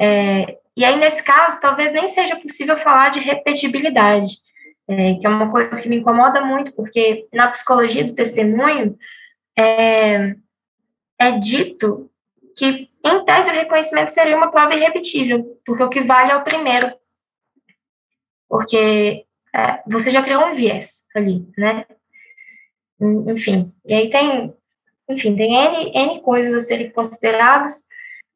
É, 0.00 0.56
e 0.76 0.84
aí, 0.84 0.96
nesse 1.00 1.20
caso, 1.24 1.60
talvez 1.60 1.92
nem 1.92 2.08
seja 2.08 2.36
possível 2.36 2.78
falar 2.78 3.08
de 3.08 3.18
repetibilidade, 3.18 4.36
é, 4.86 5.14
que 5.14 5.26
é 5.26 5.28
uma 5.28 5.50
coisa 5.50 5.82
que 5.82 5.88
me 5.88 5.96
incomoda 5.96 6.44
muito, 6.44 6.72
porque 6.72 7.26
na 7.34 7.48
psicologia 7.48 8.04
do 8.04 8.14
testemunho 8.14 8.96
é, 9.58 10.36
é 11.18 11.32
dito 11.32 12.08
que, 12.56 12.88
em 13.04 13.24
tese, 13.24 13.50
o 13.50 13.54
reconhecimento 13.54 14.10
seria 14.10 14.36
uma 14.36 14.52
prova 14.52 14.76
irrepetível, 14.76 15.58
porque 15.66 15.82
o 15.82 15.90
que 15.90 16.02
vale 16.02 16.30
é 16.30 16.36
o 16.36 16.44
primeiro. 16.44 16.94
Porque 18.48 19.25
é, 19.56 19.82
você 19.86 20.10
já 20.10 20.22
criou 20.22 20.44
um 20.46 20.54
viés 20.54 21.06
ali, 21.14 21.48
né? 21.56 21.86
Enfim, 23.00 23.72
e 23.84 23.94
aí 23.94 24.10
tem, 24.10 24.54
enfim, 25.08 25.36
tem 25.36 25.54
N, 25.54 25.92
N 25.94 26.20
coisas 26.20 26.52
a 26.54 26.60
serem 26.66 26.90
consideradas, 26.90 27.86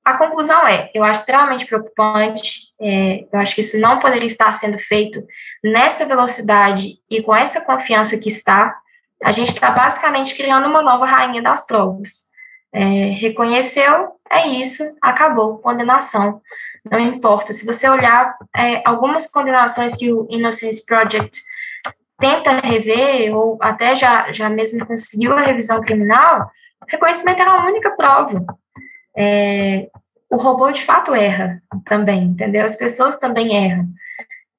a 0.05 0.17
conclusão 0.17 0.67
é, 0.67 0.91
eu 0.95 1.05
acho 1.05 1.21
extremamente 1.21 1.67
preocupante, 1.67 2.61
é, 2.81 3.27
eu 3.31 3.39
acho 3.39 3.55
que 3.55 3.61
isso 3.61 3.79
não 3.79 3.99
poderia 4.01 4.27
estar 4.27 4.51
sendo 4.53 4.79
feito 4.79 5.23
nessa 5.63 6.07
velocidade 6.07 6.99
e 7.09 7.23
com 7.23 7.35
essa 7.35 7.61
confiança 7.61 8.19
que 8.19 8.29
está. 8.29 8.77
A 9.23 9.31
gente 9.31 9.53
está 9.53 9.71
basicamente 9.71 10.35
criando 10.35 10.67
uma 10.69 10.83
nova 10.83 11.05
rainha 11.05 11.43
das 11.43 11.67
provas. 11.67 12.31
É, 12.73 12.83
reconheceu, 13.21 14.13
é 14.31 14.47
isso, 14.49 14.83
acabou, 15.03 15.59
condenação. 15.59 16.41
Não 16.89 16.99
importa. 16.99 17.53
Se 17.53 17.67
você 17.67 17.89
olhar 17.89 18.37
é, 18.57 18.83
algumas 18.87 19.31
condenações 19.31 19.95
que 19.95 20.13
o 20.13 20.27
Innocence 20.31 20.85
Project 20.85 21.41
tenta 22.19 22.53
rever, 22.61 23.35
ou 23.35 23.59
até 23.61 23.97
já, 23.97 24.33
já 24.33 24.49
mesmo 24.49 24.87
conseguiu 24.87 25.33
a 25.33 25.41
revisão 25.41 25.81
criminal, 25.81 26.51
reconhecimento 26.89 27.41
era 27.41 27.51
a 27.51 27.67
única 27.67 27.91
prova 27.93 28.45
é, 29.17 29.91
o 30.31 30.37
robô 30.37 30.71
de 30.71 30.83
fato 30.83 31.15
erra 31.15 31.63
também, 31.85 32.25
entendeu? 32.25 32.65
As 32.65 32.77
pessoas 32.77 33.19
também 33.19 33.55
erram. 33.55 33.89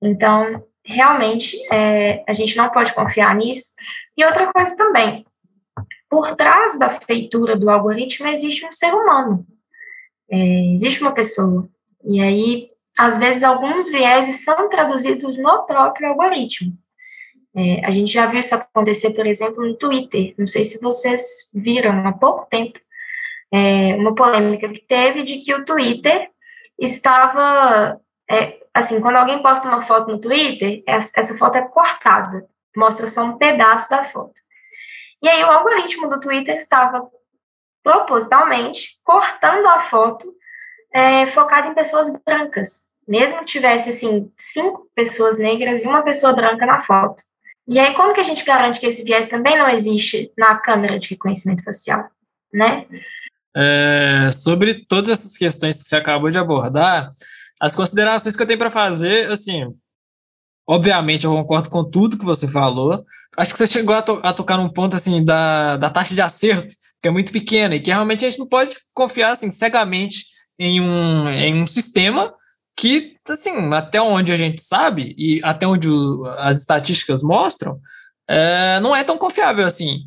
Então, 0.01 0.63
realmente, 0.83 1.57
é, 1.71 2.23
a 2.27 2.33
gente 2.33 2.57
não 2.57 2.69
pode 2.69 2.93
confiar 2.93 3.33
nisso. 3.35 3.73
E 4.17 4.25
outra 4.25 4.51
coisa 4.51 4.75
também, 4.75 5.25
por 6.09 6.35
trás 6.35 6.77
da 6.77 6.89
feitura 6.89 7.55
do 7.55 7.69
algoritmo 7.69 8.27
existe 8.27 8.65
um 8.65 8.71
ser 8.71 8.93
humano, 8.93 9.45
é, 10.29 10.73
existe 10.73 11.01
uma 11.01 11.13
pessoa. 11.13 11.67
E 12.03 12.21
aí, 12.21 12.69
às 12.97 13.17
vezes, 13.17 13.43
alguns 13.43 13.89
vieses 13.89 14.43
são 14.43 14.69
traduzidos 14.69 15.37
no 15.37 15.63
próprio 15.63 16.09
algoritmo. 16.09 16.73
É, 17.55 17.85
a 17.85 17.91
gente 17.91 18.13
já 18.13 18.27
viu 18.27 18.39
isso 18.39 18.55
acontecer, 18.55 19.11
por 19.11 19.25
exemplo, 19.25 19.65
no 19.65 19.75
Twitter. 19.75 20.33
Não 20.37 20.47
sei 20.47 20.63
se 20.63 20.81
vocês 20.81 21.51
viram 21.53 22.07
há 22.07 22.13
pouco 22.13 22.45
tempo 22.49 22.79
é, 23.51 23.95
uma 23.95 24.15
polêmica 24.15 24.69
que 24.69 24.79
teve 24.79 25.23
de 25.23 25.39
que 25.39 25.53
o 25.53 25.65
Twitter 25.65 26.29
estava. 26.79 27.99
É, 28.29 28.59
assim, 28.73 29.01
quando 29.01 29.17
alguém 29.17 29.41
posta 29.41 29.67
uma 29.67 29.81
foto 29.81 30.09
no 30.09 30.21
Twitter, 30.21 30.81
essa, 30.87 31.11
essa 31.17 31.37
foto 31.37 31.57
é 31.57 31.67
cortada, 31.67 32.47
mostra 32.75 33.07
só 33.07 33.23
um 33.25 33.37
pedaço 33.37 33.89
da 33.89 34.03
foto. 34.03 34.39
E 35.21 35.27
aí 35.27 35.43
o 35.43 35.51
algoritmo 35.51 36.09
do 36.09 36.19
Twitter 36.19 36.55
estava 36.55 37.07
propositalmente 37.83 38.97
cortando 39.03 39.67
a 39.67 39.81
foto 39.81 40.33
é, 40.93 41.27
focada 41.27 41.67
em 41.67 41.73
pessoas 41.73 42.11
brancas, 42.25 42.91
mesmo 43.07 43.39
que 43.39 43.45
tivesse 43.45 43.89
assim 43.89 44.31
cinco 44.37 44.87
pessoas 44.95 45.37
negras 45.37 45.83
e 45.83 45.87
uma 45.87 46.03
pessoa 46.03 46.33
branca 46.33 46.65
na 46.65 46.81
foto. 46.81 47.23
E 47.67 47.79
aí 47.79 47.93
como 47.93 48.13
que 48.13 48.19
a 48.19 48.23
gente 48.23 48.43
garante 48.43 48.79
que 48.79 48.85
esse 48.85 49.03
viés 49.03 49.27
também 49.27 49.57
não 49.57 49.69
existe 49.69 50.31
na 50.37 50.55
câmera 50.55 50.99
de 50.99 51.09
reconhecimento 51.09 51.63
facial, 51.63 52.09
né? 52.53 52.85
É, 53.55 54.29
sobre 54.31 54.85
todas 54.85 55.09
essas 55.09 55.37
questões 55.37 55.81
que 55.81 55.87
você 55.87 55.95
acabou 55.95 56.31
de 56.31 56.37
abordar, 56.37 57.09
as 57.59 57.75
considerações 57.75 58.35
que 58.35 58.41
eu 58.41 58.47
tenho 58.47 58.59
para 58.59 58.71
fazer, 58.71 59.29
assim, 59.29 59.73
obviamente 60.67 61.25
eu 61.25 61.31
concordo 61.31 61.69
com 61.69 61.83
tudo 61.83 62.17
que 62.17 62.25
você 62.25 62.47
falou. 62.47 63.05
Acho 63.37 63.51
que 63.51 63.57
você 63.57 63.67
chegou 63.67 63.95
a, 63.95 64.01
to 64.01 64.19
a 64.23 64.33
tocar 64.33 64.57
num 64.57 64.71
ponto 64.71 64.95
assim 64.95 65.23
da, 65.23 65.77
da 65.77 65.89
taxa 65.89 66.15
de 66.15 66.21
acerto, 66.21 66.75
que 67.01 67.07
é 67.07 67.11
muito 67.11 67.31
pequena, 67.31 67.75
e 67.75 67.79
que 67.79 67.91
realmente 67.91 68.25
a 68.25 68.29
gente 68.29 68.39
não 68.39 68.47
pode 68.47 68.75
confiar 68.93 69.31
assim, 69.31 69.51
cegamente 69.51 70.25
em 70.59 70.79
um, 70.81 71.29
em 71.29 71.61
um 71.61 71.67
sistema 71.67 72.33
que, 72.75 73.15
assim, 73.27 73.73
até 73.73 74.01
onde 74.01 74.31
a 74.31 74.37
gente 74.37 74.61
sabe, 74.61 75.13
e 75.17 75.39
até 75.43 75.67
onde 75.67 75.89
o, 75.89 76.25
as 76.37 76.59
estatísticas 76.59 77.21
mostram, 77.21 77.79
é, 78.29 78.79
não 78.79 78.95
é 78.95 79.03
tão 79.03 79.17
confiável 79.17 79.65
assim. 79.65 79.99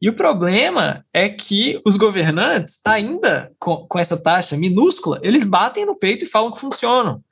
E 0.00 0.08
o 0.08 0.14
problema 0.14 1.04
é 1.12 1.28
que 1.28 1.80
os 1.86 1.96
governantes, 1.96 2.80
ainda 2.84 3.52
com, 3.58 3.86
com 3.86 3.98
essa 3.98 4.20
taxa 4.20 4.56
minúscula, 4.56 5.20
eles 5.22 5.44
batem 5.44 5.86
no 5.86 5.96
peito 5.96 6.24
e 6.24 6.28
falam 6.28 6.50
que 6.50 6.58
funcionam. 6.58 7.22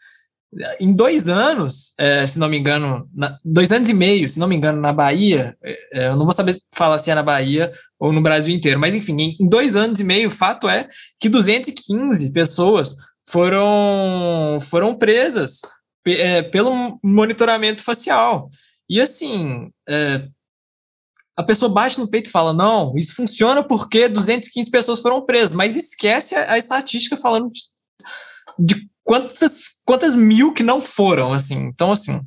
Em 0.78 0.92
dois 0.92 1.28
anos, 1.28 1.94
é, 1.98 2.26
se 2.26 2.38
não 2.38 2.48
me 2.48 2.58
engano, 2.58 3.08
na, 3.14 3.38
dois 3.44 3.72
anos 3.72 3.88
e 3.88 3.94
meio, 3.94 4.28
se 4.28 4.38
não 4.38 4.48
me 4.48 4.56
engano, 4.56 4.80
na 4.80 4.92
Bahia, 4.92 5.56
é, 5.62 5.78
é 5.92 6.08
eu 6.08 6.16
não 6.16 6.24
vou 6.24 6.32
saber 6.32 6.60
falar 6.72 6.98
se 6.98 7.10
é 7.10 7.14
na 7.14 7.22
Bahia 7.22 7.72
ou 8.00 8.12
no 8.12 8.22
Brasil 8.22 8.54
inteiro, 8.54 8.80
mas 8.80 8.96
enfim, 8.96 9.36
em, 9.38 9.48
dois 9.48 9.76
anos 9.76 10.00
e 10.00 10.04
meio, 10.04 10.28
o 10.28 10.32
fato 10.32 10.66
é 10.66 10.88
que 11.20 11.28
215 11.28 12.32
pessoas 12.32 12.96
foram, 13.28 14.58
foram 14.62 14.94
presas 14.94 15.60
é, 16.06 16.42
pelo 16.42 16.98
monitoramento 17.04 17.82
facial. 17.82 18.48
E 18.88 18.98
assim, 19.00 19.70
é, 19.86 20.26
a 21.36 21.42
pessoa 21.42 21.70
bate 21.70 22.00
no 22.00 22.08
peito 22.08 22.28
e 22.28 22.32
fala: 22.32 22.54
não, 22.54 22.96
isso 22.96 23.14
funciona 23.14 23.62
porque 23.62 24.08
215 24.08 24.70
pessoas 24.70 25.00
foram 25.00 25.24
presas, 25.24 25.54
mas 25.54 25.76
esquece 25.76 26.34
a, 26.34 26.52
a 26.52 26.58
estatística 26.58 27.18
falando 27.18 27.50
de, 27.50 27.60
de, 28.58 28.90
quantas, 29.04 29.78
quantas 29.84 30.16
mil 30.16 30.54
que 30.54 30.62
não 30.62 30.80
foram, 30.80 31.34
assim. 31.34 31.66
Então, 31.66 31.92
assim, 31.92 32.18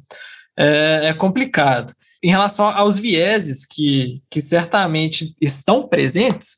é, 0.57 1.07
é 1.07 1.13
complicado. 1.13 1.91
Em 2.23 2.29
relação 2.29 2.67
aos 2.67 2.97
vieses 2.97 3.65
que, 3.65 4.21
que 4.29 4.39
certamente 4.39 5.36
estão 5.41 5.88
presentes, 5.88 6.57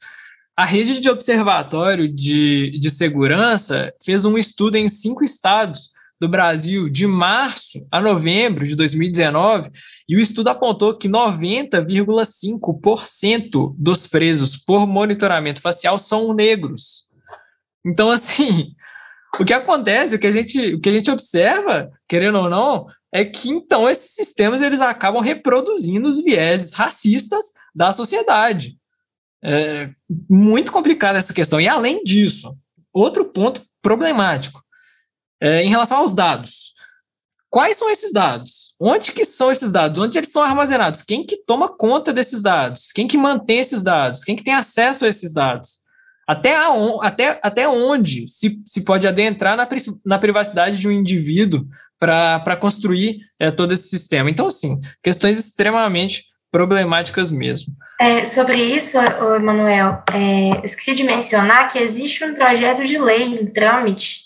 a 0.56 0.64
rede 0.64 1.00
de 1.00 1.10
observatório 1.10 2.08
de, 2.08 2.78
de 2.80 2.90
segurança 2.90 3.92
fez 4.04 4.26
um 4.26 4.38
estudo 4.38 4.78
em 4.78 4.88
cinco 4.88 5.24
estados 5.24 5.90
do 6.20 6.30
Brasil 6.30 6.88
de 6.88 7.08
março 7.08 7.86
a 7.92 8.00
novembro 8.00 8.66
de 8.66 8.76
2019, 8.76 9.72
e 10.08 10.16
o 10.16 10.20
estudo 10.20 10.50
apontou 10.50 10.96
que 10.98 11.10
90,5% 11.10 13.74
dos 13.78 14.08
presos 14.08 14.56
por 14.56 14.88
monitoramento 14.88 15.62
facial 15.62 16.00
são 16.00 16.34
negros. 16.34 17.10
Então, 17.86 18.10
assim, 18.10 18.72
o 19.40 19.44
que 19.44 19.54
acontece, 19.54 20.16
o 20.16 20.20
que 20.20 20.28
a 20.28 20.32
gente, 20.32 20.76
o 20.76 20.80
que 20.80 20.88
a 20.90 20.94
gente 20.94 21.12
observa, 21.12 21.92
querendo 22.08 22.40
ou 22.40 22.50
não, 22.50 22.88
é 23.14 23.24
que 23.24 23.50
então 23.50 23.90
esses 23.90 24.12
sistemas 24.12 24.62
eles 24.62 24.82
acabam 24.82 25.22
reproduzindo 25.22 26.08
os 26.08 26.24
vieses 26.24 26.74
racistas 26.74 27.54
da 27.74 27.92
sociedade. 27.92 28.78
É 29.44 29.90
muito 30.30 30.72
complicada 30.72 31.18
essa 31.18 31.34
questão. 31.34 31.62
E 31.62 31.68
além 31.68 32.04
disso, 32.04 32.58
outro 32.92 33.26
ponto 33.26 33.62
problemático 33.82 34.64
é, 35.42 35.64
em 35.64 35.70
relação 35.70 35.98
aos 35.98 36.14
dados. 36.14 36.74
Quais 37.50 37.78
são 37.78 37.90
esses 37.90 38.12
dados? 38.12 38.76
Onde 38.80 39.14
que 39.14 39.24
são 39.24 39.52
esses 39.52 39.72
dados? 39.72 39.98
Onde 39.98 40.18
eles 40.18 40.32
são 40.32 40.42
armazenados? 40.42 41.02
Quem 41.02 41.26
que 41.26 41.38
toma 41.46 41.70
conta 41.70 42.12
desses 42.12 42.42
dados? 42.42 42.92
Quem 42.92 43.08
que 43.08 43.18
mantém 43.18 43.60
esses 43.60 43.82
dados? 43.82 44.24
Quem 44.24 44.36
que 44.36 44.44
tem 44.44 44.54
acesso 44.54 45.06
a 45.06 45.08
esses 45.08 45.34
dados? 45.34 45.86
Até, 46.28 46.56
a, 46.56 46.70
até, 47.02 47.40
até 47.42 47.70
onde 47.70 48.28
se, 48.28 48.62
se 48.66 48.84
pode 48.84 49.08
adentrar 49.08 49.56
na, 49.56 49.70
na 50.04 50.20
privacidade 50.20 50.78
de 50.78 50.88
um 50.88 50.92
indivíduo 50.92 51.66
para 52.00 52.56
construir 52.56 53.20
é, 53.40 53.52
todo 53.52 53.74
esse 53.74 53.90
sistema? 53.90 54.30
Então, 54.30 54.48
assim, 54.48 54.80
questões 55.04 55.40
extremamente 55.40 56.24
problemáticas 56.52 57.32
mesmo. 57.32 57.74
É, 58.00 58.24
sobre 58.24 58.56
isso, 58.56 58.98
Emanuel, 58.98 60.04
é, 60.14 60.58
eu 60.58 60.66
esqueci 60.66 60.96
de 60.96 61.04
mencionar 61.04 61.70
que 61.70 61.80
existe 61.80 62.24
um 62.24 62.34
projeto 62.34 62.86
de 62.86 62.98
lei 62.98 63.24
em 63.24 63.46
trâmite 63.48 64.26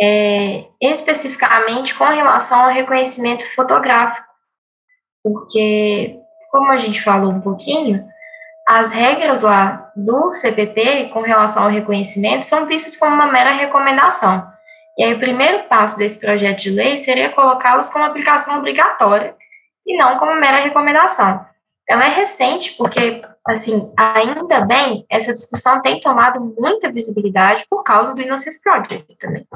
é, 0.00 0.64
especificamente 0.80 1.94
com 1.94 2.04
relação 2.04 2.60
ao 2.60 2.70
reconhecimento 2.70 3.44
fotográfico, 3.54 4.26
porque, 5.22 6.16
como 6.50 6.72
a 6.72 6.78
gente 6.78 7.02
falou 7.02 7.30
um 7.30 7.40
pouquinho, 7.40 8.02
as 8.66 8.92
regras 8.92 9.42
lá 9.42 9.92
do 9.94 10.32
CPP 10.32 11.10
com 11.12 11.20
relação 11.20 11.64
ao 11.64 11.68
reconhecimento 11.68 12.46
são 12.46 12.66
vistas 12.66 12.96
como 12.96 13.14
uma 13.14 13.30
mera 13.30 13.50
recomendação. 13.50 14.50
E 15.00 15.02
aí, 15.02 15.14
o 15.14 15.18
primeiro 15.18 15.64
passo 15.64 15.96
desse 15.96 16.20
projeto 16.20 16.60
de 16.60 16.68
lei 16.68 16.98
seria 16.98 17.30
colocá-las 17.30 17.88
como 17.88 18.04
aplicação 18.04 18.58
obrigatória 18.58 19.34
e 19.86 19.96
não 19.96 20.18
como 20.18 20.34
mera 20.34 20.58
recomendação. 20.58 21.42
Ela 21.88 22.04
é 22.04 22.10
recente 22.10 22.74
porque 22.76 23.22
assim, 23.48 23.90
ainda 23.96 24.60
bem, 24.60 25.06
essa 25.08 25.32
discussão 25.32 25.80
tem 25.80 25.98
tomado 26.00 26.54
muita 26.60 26.92
visibilidade 26.92 27.64
por 27.70 27.82
causa 27.82 28.14
do 28.14 28.20
Innocence 28.20 28.62
Project 28.62 29.16
também, 29.16 29.46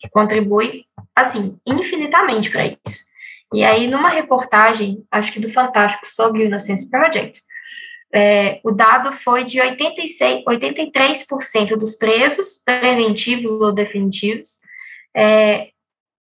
que 0.00 0.10
contribui, 0.10 0.84
assim, 1.14 1.56
infinitamente 1.64 2.50
para 2.50 2.66
isso. 2.66 3.06
E 3.54 3.62
aí, 3.64 3.86
numa 3.86 4.08
reportagem, 4.08 5.06
acho 5.12 5.32
que 5.32 5.38
do 5.38 5.48
Fantástico, 5.48 6.08
sobre 6.08 6.42
o 6.42 6.46
Innocence 6.46 6.90
Project, 6.90 7.40
é, 8.12 8.58
o 8.64 8.72
dado 8.72 9.12
foi 9.12 9.44
de 9.44 9.60
86, 9.60 10.42
83% 10.44 11.76
dos 11.76 11.96
presos, 11.96 12.64
preventivos 12.64 13.52
ou 13.60 13.70
definitivos, 13.70 14.58
é, 15.18 15.70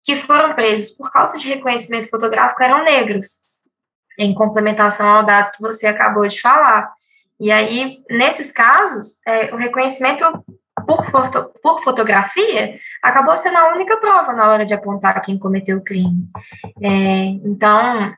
que 0.05 0.17
foram 0.17 0.55
presos 0.55 0.91
por 0.91 1.11
causa 1.11 1.37
de 1.37 1.49
reconhecimento 1.49 2.09
fotográfico 2.09 2.63
eram 2.63 2.85
negros, 2.85 3.43
em 4.17 4.33
complementação 4.33 5.09
ao 5.09 5.27
dado 5.27 5.51
que 5.51 5.61
você 5.61 5.89
acabou 5.89 6.29
de 6.29 6.41
falar. 6.41 6.93
E 7.41 7.51
aí, 7.51 7.99
nesses 8.09 8.53
casos, 8.53 9.21
é, 9.27 9.53
o 9.53 9.57
reconhecimento 9.57 10.25
por, 10.87 11.11
foto, 11.11 11.51
por 11.61 11.83
fotografia 11.83 12.79
acabou 13.03 13.37
sendo 13.37 13.57
a 13.57 13.73
única 13.73 13.97
prova 13.97 14.33
na 14.33 14.49
hora 14.49 14.65
de 14.65 14.73
apontar 14.73 15.21
quem 15.23 15.37
cometeu 15.37 15.79
o 15.79 15.85
crime. 15.85 16.29
É, 16.81 17.25
então, 17.45 18.15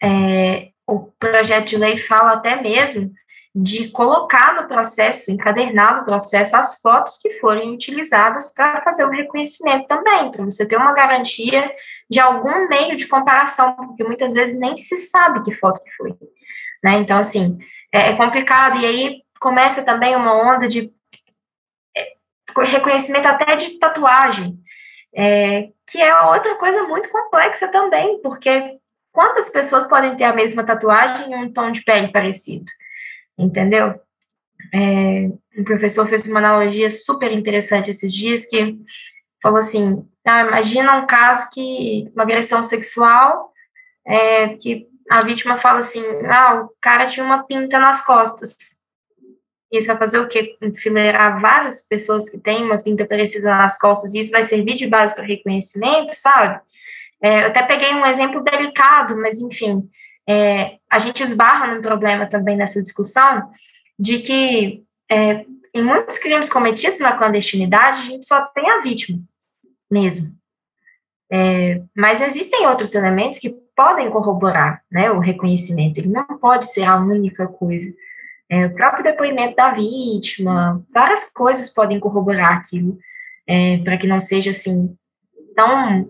é, 0.00 0.68
o 0.86 1.10
projeto 1.18 1.66
de 1.66 1.76
lei 1.76 1.96
fala 1.96 2.34
até 2.34 2.60
mesmo 2.62 3.10
de 3.54 3.88
colocar 3.90 4.60
no 4.60 4.66
processo, 4.66 5.30
encadernar 5.30 5.98
no 5.98 6.04
processo 6.04 6.56
as 6.56 6.80
fotos 6.80 7.18
que 7.18 7.30
forem 7.30 7.72
utilizadas 7.72 8.52
para 8.52 8.82
fazer 8.82 9.04
o 9.04 9.10
reconhecimento 9.10 9.86
também, 9.86 10.32
para 10.32 10.44
você 10.44 10.66
ter 10.66 10.76
uma 10.76 10.92
garantia 10.92 11.72
de 12.10 12.18
algum 12.18 12.66
meio 12.66 12.96
de 12.96 13.06
comparação, 13.06 13.76
porque 13.76 14.02
muitas 14.02 14.32
vezes 14.32 14.58
nem 14.58 14.76
se 14.76 14.96
sabe 14.96 15.44
que 15.44 15.52
foto 15.52 15.80
que 15.84 15.90
foi. 15.92 16.10
Né? 16.82 16.94
Então, 16.94 17.16
assim, 17.16 17.56
é, 17.92 18.10
é 18.10 18.16
complicado. 18.16 18.76
E 18.78 18.86
aí 18.86 19.22
começa 19.38 19.84
também 19.84 20.16
uma 20.16 20.34
onda 20.34 20.66
de 20.66 20.92
é, 21.96 22.14
reconhecimento 22.64 23.26
até 23.26 23.54
de 23.54 23.78
tatuagem, 23.78 24.58
é, 25.14 25.68
que 25.88 26.02
é 26.02 26.22
outra 26.22 26.56
coisa 26.56 26.82
muito 26.82 27.08
complexa 27.08 27.68
também, 27.68 28.20
porque 28.20 28.78
quantas 29.12 29.48
pessoas 29.48 29.86
podem 29.86 30.16
ter 30.16 30.24
a 30.24 30.32
mesma 30.32 30.64
tatuagem 30.64 31.30
e 31.30 31.36
um 31.36 31.52
tom 31.52 31.70
de 31.70 31.84
pele 31.84 32.10
parecido? 32.10 32.66
Entendeu? 33.38 34.00
É, 34.72 35.30
um 35.58 35.64
professor 35.64 36.06
fez 36.06 36.26
uma 36.26 36.38
analogia 36.38 36.90
super 36.90 37.32
interessante 37.32 37.90
esses 37.90 38.12
dias 38.12 38.46
que 38.46 38.78
falou 39.42 39.58
assim: 39.58 40.06
ah, 40.24 40.42
imagina 40.42 40.96
um 40.96 41.06
caso 41.06 41.50
que 41.50 42.10
uma 42.14 42.22
agressão 42.22 42.62
sexual 42.62 43.52
é, 44.06 44.48
que 44.56 44.86
a 45.10 45.22
vítima 45.22 45.58
fala 45.58 45.80
assim: 45.80 46.02
ah, 46.26 46.62
o 46.62 46.70
cara 46.80 47.06
tinha 47.06 47.24
uma 47.24 47.44
pinta 47.44 47.78
nas 47.78 48.04
costas. 48.04 48.56
E 49.70 49.78
isso 49.78 49.88
vai 49.88 49.98
fazer 49.98 50.18
o 50.20 50.28
quê? 50.28 50.56
Enfileirar 50.62 51.40
várias 51.40 51.86
pessoas 51.86 52.28
que 52.30 52.38
têm 52.38 52.64
uma 52.64 52.80
pinta 52.80 53.04
parecida 53.06 53.50
nas 53.50 53.78
costas, 53.78 54.14
e 54.14 54.20
isso 54.20 54.30
vai 54.30 54.44
servir 54.44 54.76
de 54.76 54.86
base 54.86 55.14
para 55.14 55.24
reconhecimento, 55.24 56.14
sabe? 56.14 56.60
É, 57.20 57.44
eu 57.44 57.46
até 57.48 57.62
peguei 57.62 57.92
um 57.94 58.06
exemplo 58.06 58.42
delicado, 58.42 59.16
mas 59.16 59.38
enfim, 59.38 59.88
é, 60.28 60.78
a 60.90 60.98
gente 60.98 61.22
esbarra 61.22 61.74
num 61.74 61.82
problema 61.82 62.26
também 62.26 62.56
nessa 62.56 62.82
discussão 62.82 63.50
de 63.98 64.18
que 64.18 64.82
é, 65.10 65.44
em 65.74 65.82
muitos 65.82 66.18
crimes 66.18 66.48
cometidos 66.48 67.00
na 67.00 67.16
clandestinidade, 67.16 68.00
a 68.00 68.04
gente 68.04 68.26
só 68.26 68.42
tem 68.46 68.70
a 68.70 68.80
vítima 68.80 69.18
mesmo. 69.90 70.34
É, 71.30 71.80
mas 71.96 72.20
existem 72.20 72.66
outros 72.66 72.94
elementos 72.94 73.38
que 73.38 73.50
podem 73.74 74.10
corroborar 74.10 74.82
né, 74.90 75.10
o 75.10 75.18
reconhecimento, 75.18 75.98
ele 75.98 76.08
não 76.08 76.24
pode 76.38 76.72
ser 76.72 76.84
a 76.84 76.96
única 76.96 77.48
coisa. 77.48 77.92
É, 78.48 78.66
o 78.66 78.74
próprio 78.74 79.02
depoimento 79.02 79.56
da 79.56 79.70
vítima, 79.70 80.84
várias 80.92 81.28
coisas 81.30 81.70
podem 81.70 81.98
corroborar 81.98 82.58
aquilo, 82.58 82.98
é, 83.46 83.78
para 83.78 83.96
que 83.96 84.06
não 84.06 84.20
seja 84.20 84.50
assim, 84.50 84.96
tão. 85.56 86.08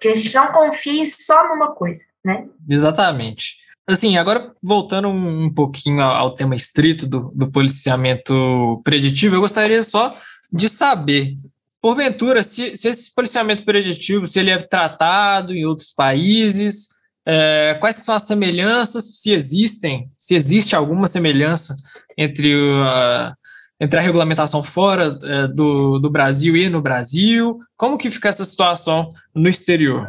Que 0.00 0.08
a 0.08 0.14
gente 0.14 0.34
não 0.34 0.52
confie 0.52 1.04
só 1.06 1.48
numa 1.48 1.72
coisa, 1.74 2.04
né? 2.24 2.46
Exatamente. 2.68 3.56
Assim, 3.86 4.18
agora 4.18 4.52
voltando 4.62 5.08
um 5.08 5.52
pouquinho 5.52 6.02
ao 6.02 6.34
tema 6.34 6.54
estrito 6.54 7.06
do, 7.06 7.32
do 7.34 7.50
policiamento 7.50 8.82
preditivo, 8.84 9.36
eu 9.36 9.40
gostaria 9.40 9.82
só 9.82 10.14
de 10.52 10.68
saber 10.68 11.38
porventura, 11.80 12.42
se, 12.42 12.76
se, 12.76 12.88
esse 12.88 13.14
policiamento 13.14 13.64
preditivo, 13.64 14.26
se 14.26 14.38
ele 14.38 14.50
é 14.50 14.58
tratado 14.58 15.54
em 15.54 15.64
outros 15.64 15.92
países, 15.92 16.88
é, 17.26 17.76
quais 17.80 17.96
são 17.96 18.14
as 18.14 18.24
semelhanças, 18.24 19.20
se 19.20 19.32
existem, 19.32 20.10
se 20.16 20.34
existe 20.34 20.74
alguma 20.74 21.06
semelhança 21.06 21.74
entre, 22.16 22.54
uh, 22.54 23.32
entre 23.80 23.98
a 23.98 24.02
regulamentação 24.02 24.62
fora 24.62 25.10
uh, 25.10 25.48
do, 25.48 25.98
do 25.98 26.10
Brasil 26.10 26.56
e 26.56 26.68
no 26.68 26.80
Brasil? 26.80 27.58
Como 27.76 27.98
que 27.98 28.10
fica 28.10 28.28
essa 28.28 28.44
situação 28.44 29.12
no 29.34 29.48
exterior? 29.48 30.08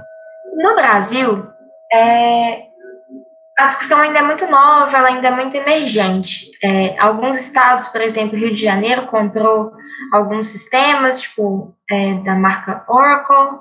No 0.56 0.76
Brasil, 0.76 1.46
é, 1.94 2.64
a 3.60 3.68
discussão 3.68 4.00
ainda 4.00 4.20
é 4.20 4.22
muito 4.22 4.48
nova, 4.48 4.98
ela 4.98 5.10
ainda 5.10 5.28
é 5.28 5.32
muito 5.32 5.56
emergente. 5.56 6.50
É, 6.64 6.98
alguns 6.98 7.40
estados, 7.40 7.88
por 7.88 8.02
exemplo, 8.02 8.38
Rio 8.38 8.54
de 8.54 8.62
Janeiro 8.62 9.08
comprou 9.08 9.72
alguns 10.14 10.48
sistemas, 10.48 11.22
tipo 11.22 11.76
é, 11.92 12.14
da 12.24 12.36
marca 12.36 12.86
Oracle. 12.88 13.60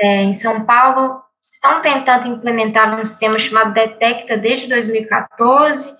É, 0.00 0.22
em 0.22 0.32
São 0.32 0.64
Paulo, 0.64 1.20
estão 1.42 1.80
tentando 1.80 2.28
implementar 2.28 3.00
um 3.00 3.04
sistema 3.04 3.38
chamado 3.38 3.72
Detecta 3.72 4.36
desde 4.36 4.68
2014, 4.68 5.92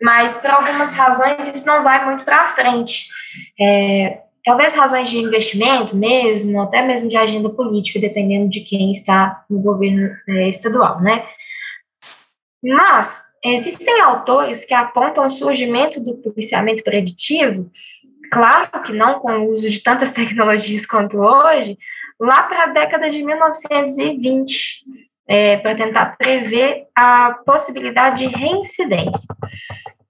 mas 0.00 0.36
por 0.38 0.50
algumas 0.50 0.92
razões 0.92 1.46
isso 1.54 1.66
não 1.66 1.82
vai 1.82 2.04
muito 2.04 2.24
para 2.24 2.48
frente. 2.48 3.08
É, 3.60 4.20
talvez 4.44 4.74
razões 4.74 5.10
de 5.10 5.18
investimento 5.18 5.96
mesmo, 5.96 6.60
até 6.60 6.80
mesmo 6.80 7.08
de 7.08 7.16
agenda 7.16 7.50
política, 7.50 7.98
dependendo 7.98 8.48
de 8.48 8.60
quem 8.60 8.92
está 8.92 9.44
no 9.50 9.60
governo 9.60 10.08
é, 10.28 10.48
estadual, 10.48 11.00
né? 11.00 11.26
Mas 12.62 13.22
existem 13.44 14.00
autores 14.00 14.64
que 14.64 14.74
apontam 14.74 15.26
o 15.26 15.30
surgimento 15.30 16.00
do 16.00 16.14
policiamento 16.16 16.82
preditivo, 16.82 17.70
claro 18.30 18.82
que 18.82 18.92
não 18.92 19.20
com 19.20 19.32
o 19.32 19.50
uso 19.50 19.68
de 19.68 19.80
tantas 19.80 20.12
tecnologias 20.14 20.86
quanto 20.86 21.18
hoje, 21.18 21.76
lá 22.18 22.42
para 22.44 22.64
a 22.64 22.68
década 22.68 23.10
de 23.10 23.22
1920, 23.22 24.84
é, 25.28 25.56
para 25.56 25.74
tentar 25.74 26.16
prever 26.16 26.86
a 26.94 27.32
possibilidade 27.44 28.26
de 28.26 28.34
reincidência. 28.34 29.26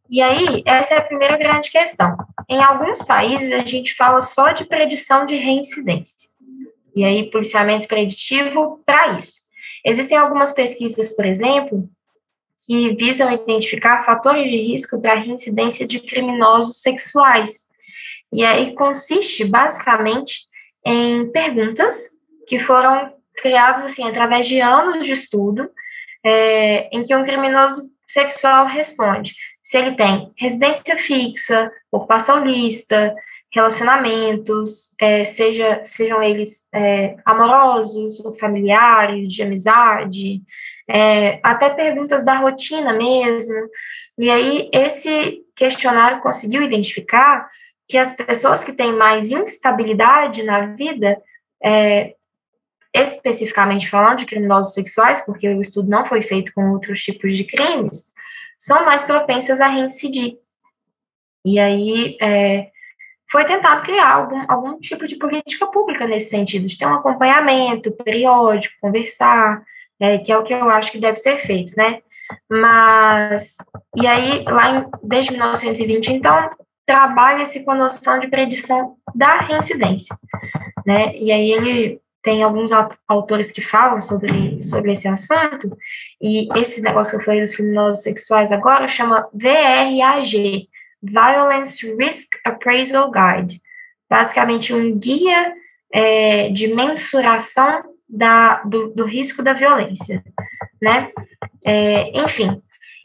E 0.09 0.23
aí, 0.23 0.63
essa 0.65 0.95
é 0.95 0.99
a 0.99 1.05
primeira 1.05 1.37
grande 1.37 1.71
questão. 1.71 2.17
Em 2.49 2.63
alguns 2.63 3.03
países, 3.03 3.53
a 3.53 3.65
gente 3.65 3.95
fala 3.95 4.21
só 4.21 4.53
de 4.53 4.65
predição 4.65 5.27
de 5.27 5.37
reincidência. 5.37 6.31
E 6.95 7.05
aí, 7.05 7.31
policiamento 7.31 7.89
preditivo 7.89 8.81
para 8.87 9.19
isso. 9.19 9.41
Existem 9.85 10.17
algumas 10.17 10.53
pesquisas, 10.53 11.15
por 11.15 11.27
exemplo, 11.27 11.89
que 12.67 12.95
visam 12.95 13.33
identificar 13.33 14.05
fatores 14.05 14.45
de 14.45 14.57
risco 14.57 15.01
para 15.01 15.15
reincidência 15.15 15.87
de 15.87 16.01
criminosos 16.01 16.81
sexuais. 16.81 17.67
E 18.33 18.45
aí 18.45 18.75
consiste, 18.75 19.45
basicamente, 19.45 20.47
em 20.85 21.31
perguntas 21.31 22.17
que 22.47 22.59
foram 22.59 23.13
criadas 23.37 23.85
assim 23.85 24.09
através 24.09 24.49
de 24.49 24.61
anos 24.61 25.05
de 25.05 25.13
estudo, 25.13 25.71
é, 26.25 26.89
em 26.97 27.05
que 27.05 27.15
um 27.15 27.25
criminoso 27.25 27.83
sexual 28.07 28.67
responde 28.67 29.35
se 29.67 29.77
ele 29.77 29.97
tem 29.97 30.33
residência 30.37 30.97
fixa, 30.97 31.73
ocupação 31.91 32.45
lista, 32.45 33.13
relacionamentos, 33.53 34.95
é, 35.01 35.25
seja, 35.25 35.83
sejam 35.85 36.23
eles 36.23 36.69
é, 36.73 37.17
amorosos 37.25 38.21
ou 38.21 38.39
familiares, 38.39 39.27
de 39.33 39.43
amizade, 39.43 40.41
é, 40.89 41.41
até 41.43 41.69
perguntas 41.69 42.25
da 42.25 42.37
rotina 42.37 42.93
mesmo. 42.93 43.57
E 44.17 44.31
aí, 44.31 44.71
esse 44.73 45.43
questionário 45.57 46.23
conseguiu 46.23 46.63
identificar 46.63 47.51
que 47.89 47.99
as 47.99 48.15
pessoas 48.15 48.63
que 48.63 48.73
têm 48.73 48.95
mais 48.95 49.33
instabilidade 49.33 50.45
na 50.45 50.67
vida, 50.77 51.21
é, 51.61 52.15
especificamente 52.95 53.91
falando 53.91 54.19
de 54.19 54.27
criminosos 54.27 54.75
sexuais, 54.75 55.23
porque 55.27 55.49
o 55.49 55.61
estudo 55.61 55.91
não 55.91 56.07
foi 56.07 56.23
feito 56.23 56.53
com 56.55 56.71
outros 56.71 57.03
tipos 57.03 57.37
de 57.37 57.43
crimes, 57.43 58.15
são 58.59 58.85
mais 58.85 59.03
propensas 59.03 59.61
a 59.61 59.69
reincidir. 59.69 60.39
E 61.45 61.59
aí 61.59 62.17
é, 62.21 62.71
foi 63.31 63.45
tentado 63.45 63.83
criar 63.83 64.15
algum, 64.15 64.45
algum 64.49 64.79
tipo 64.81 65.07
de 65.07 65.17
política 65.17 65.67
pública 65.67 66.07
nesse 66.07 66.31
sentido, 66.31 66.67
de 66.67 66.79
ter 66.79 66.87
um 66.87 66.95
acompanhamento 66.95 67.93
periódico, 67.93 68.75
conversar, 68.81 69.63
é, 70.01 70.19
que 70.19 70.33
é 70.33 70.39
o 70.39 70.43
que 70.43 70.53
eu 70.53 70.69
acho 70.71 70.91
que 70.91 70.99
deve 70.99 71.17
ser 71.17 71.39
feito, 71.39 71.73
né? 71.77 72.01
Mas, 72.51 73.57
e 73.95 74.07
aí, 74.07 74.45
lá 74.45 74.77
em, 74.77 74.87
desde 75.03 75.33
1920, 75.33 76.13
então, 76.13 76.51
trabalha-se 76.85 77.65
com 77.65 77.73
a 77.73 77.77
noção 77.77 78.19
de 78.19 78.29
predição 78.29 78.97
da 79.15 79.39
reincidência, 79.39 80.17
né? 80.85 81.17
E 81.17 81.33
aí 81.33 81.51
ele 81.53 82.01
tem 82.27 82.43
alguns 82.43 82.73
autores 83.07 83.53
que 83.53 83.61
falam 83.61 84.01
sobre, 84.01 84.61
sobre 84.61 84.91
esse 84.91 85.07
assunto, 85.07 85.79
e 86.21 86.49
esse 86.59 86.83
negócio 86.83 87.13
que 87.13 87.21
eu 87.21 87.25
falei 87.25 87.41
dos 87.41 87.55
criminosos 87.55 88.03
sexuais 88.03 88.51
agora 88.51 88.89
chama 88.89 89.29
VRAG, 89.33 90.69
Violence 91.01 91.87
Risk 91.95 92.33
Appraisal 92.45 93.13
Guide, 93.13 93.63
basicamente 94.11 94.75
um 94.75 94.99
guia 94.99 95.55
é, 95.93 96.49
de 96.49 96.75
mensuração 96.75 97.85
da, 98.09 98.61
do, 98.65 98.89
do, 98.89 99.05
risco 99.05 99.41
da 99.41 99.53
violência, 99.53 100.21
né? 100.83 101.13
É, 101.65 102.11
enfim, 102.25 102.61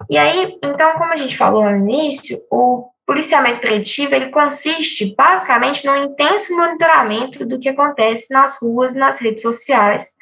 e 0.09 0.17
aí, 0.17 0.57
então, 0.63 0.93
como 0.93 1.13
a 1.13 1.15
gente 1.15 1.37
falou 1.37 1.63
no 1.63 1.77
início, 1.77 2.41
o 2.49 2.89
policiamento 3.11 3.59
preditivo 3.59 4.15
ele 4.15 4.29
consiste 4.29 5.13
basicamente 5.17 5.85
no 5.85 5.93
intenso 5.97 6.55
monitoramento 6.55 7.45
do 7.45 7.59
que 7.59 7.67
acontece 7.67 8.33
nas 8.33 8.57
ruas, 8.61 8.95
nas 8.95 9.19
redes 9.19 9.41
sociais, 9.41 10.15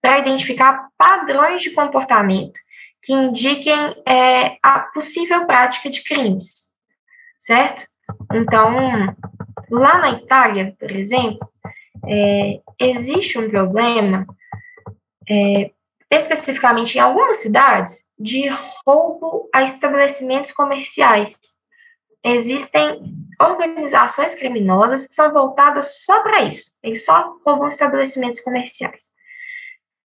para 0.00 0.18
identificar 0.18 0.88
padrões 0.98 1.62
de 1.62 1.70
comportamento 1.70 2.58
que 3.00 3.12
indiquem 3.12 3.94
é, 4.04 4.56
a 4.60 4.80
possível 4.92 5.46
prática 5.46 5.88
de 5.88 6.02
crimes, 6.02 6.72
certo? 7.38 7.84
Então, 8.32 9.14
lá 9.70 9.98
na 9.98 10.10
Itália, 10.10 10.74
por 10.76 10.90
exemplo, 10.90 11.48
é, 12.08 12.60
existe 12.80 13.38
um 13.38 13.48
problema, 13.48 14.26
é, 15.30 15.70
especificamente 16.10 16.96
em 16.96 17.00
algumas 17.00 17.36
cidades, 17.36 18.08
de 18.18 18.48
roubo 18.84 19.48
a 19.54 19.62
estabelecimentos 19.62 20.50
comerciais. 20.50 21.61
Existem 22.24 23.02
organizações 23.40 24.34
criminosas 24.34 25.06
que 25.06 25.14
são 25.14 25.32
voltadas 25.32 26.04
só 26.04 26.22
para 26.22 26.42
isso, 26.42 26.72
eles 26.82 27.04
só 27.04 27.36
roubam 27.44 27.68
estabelecimentos 27.68 28.40
comerciais. 28.40 29.14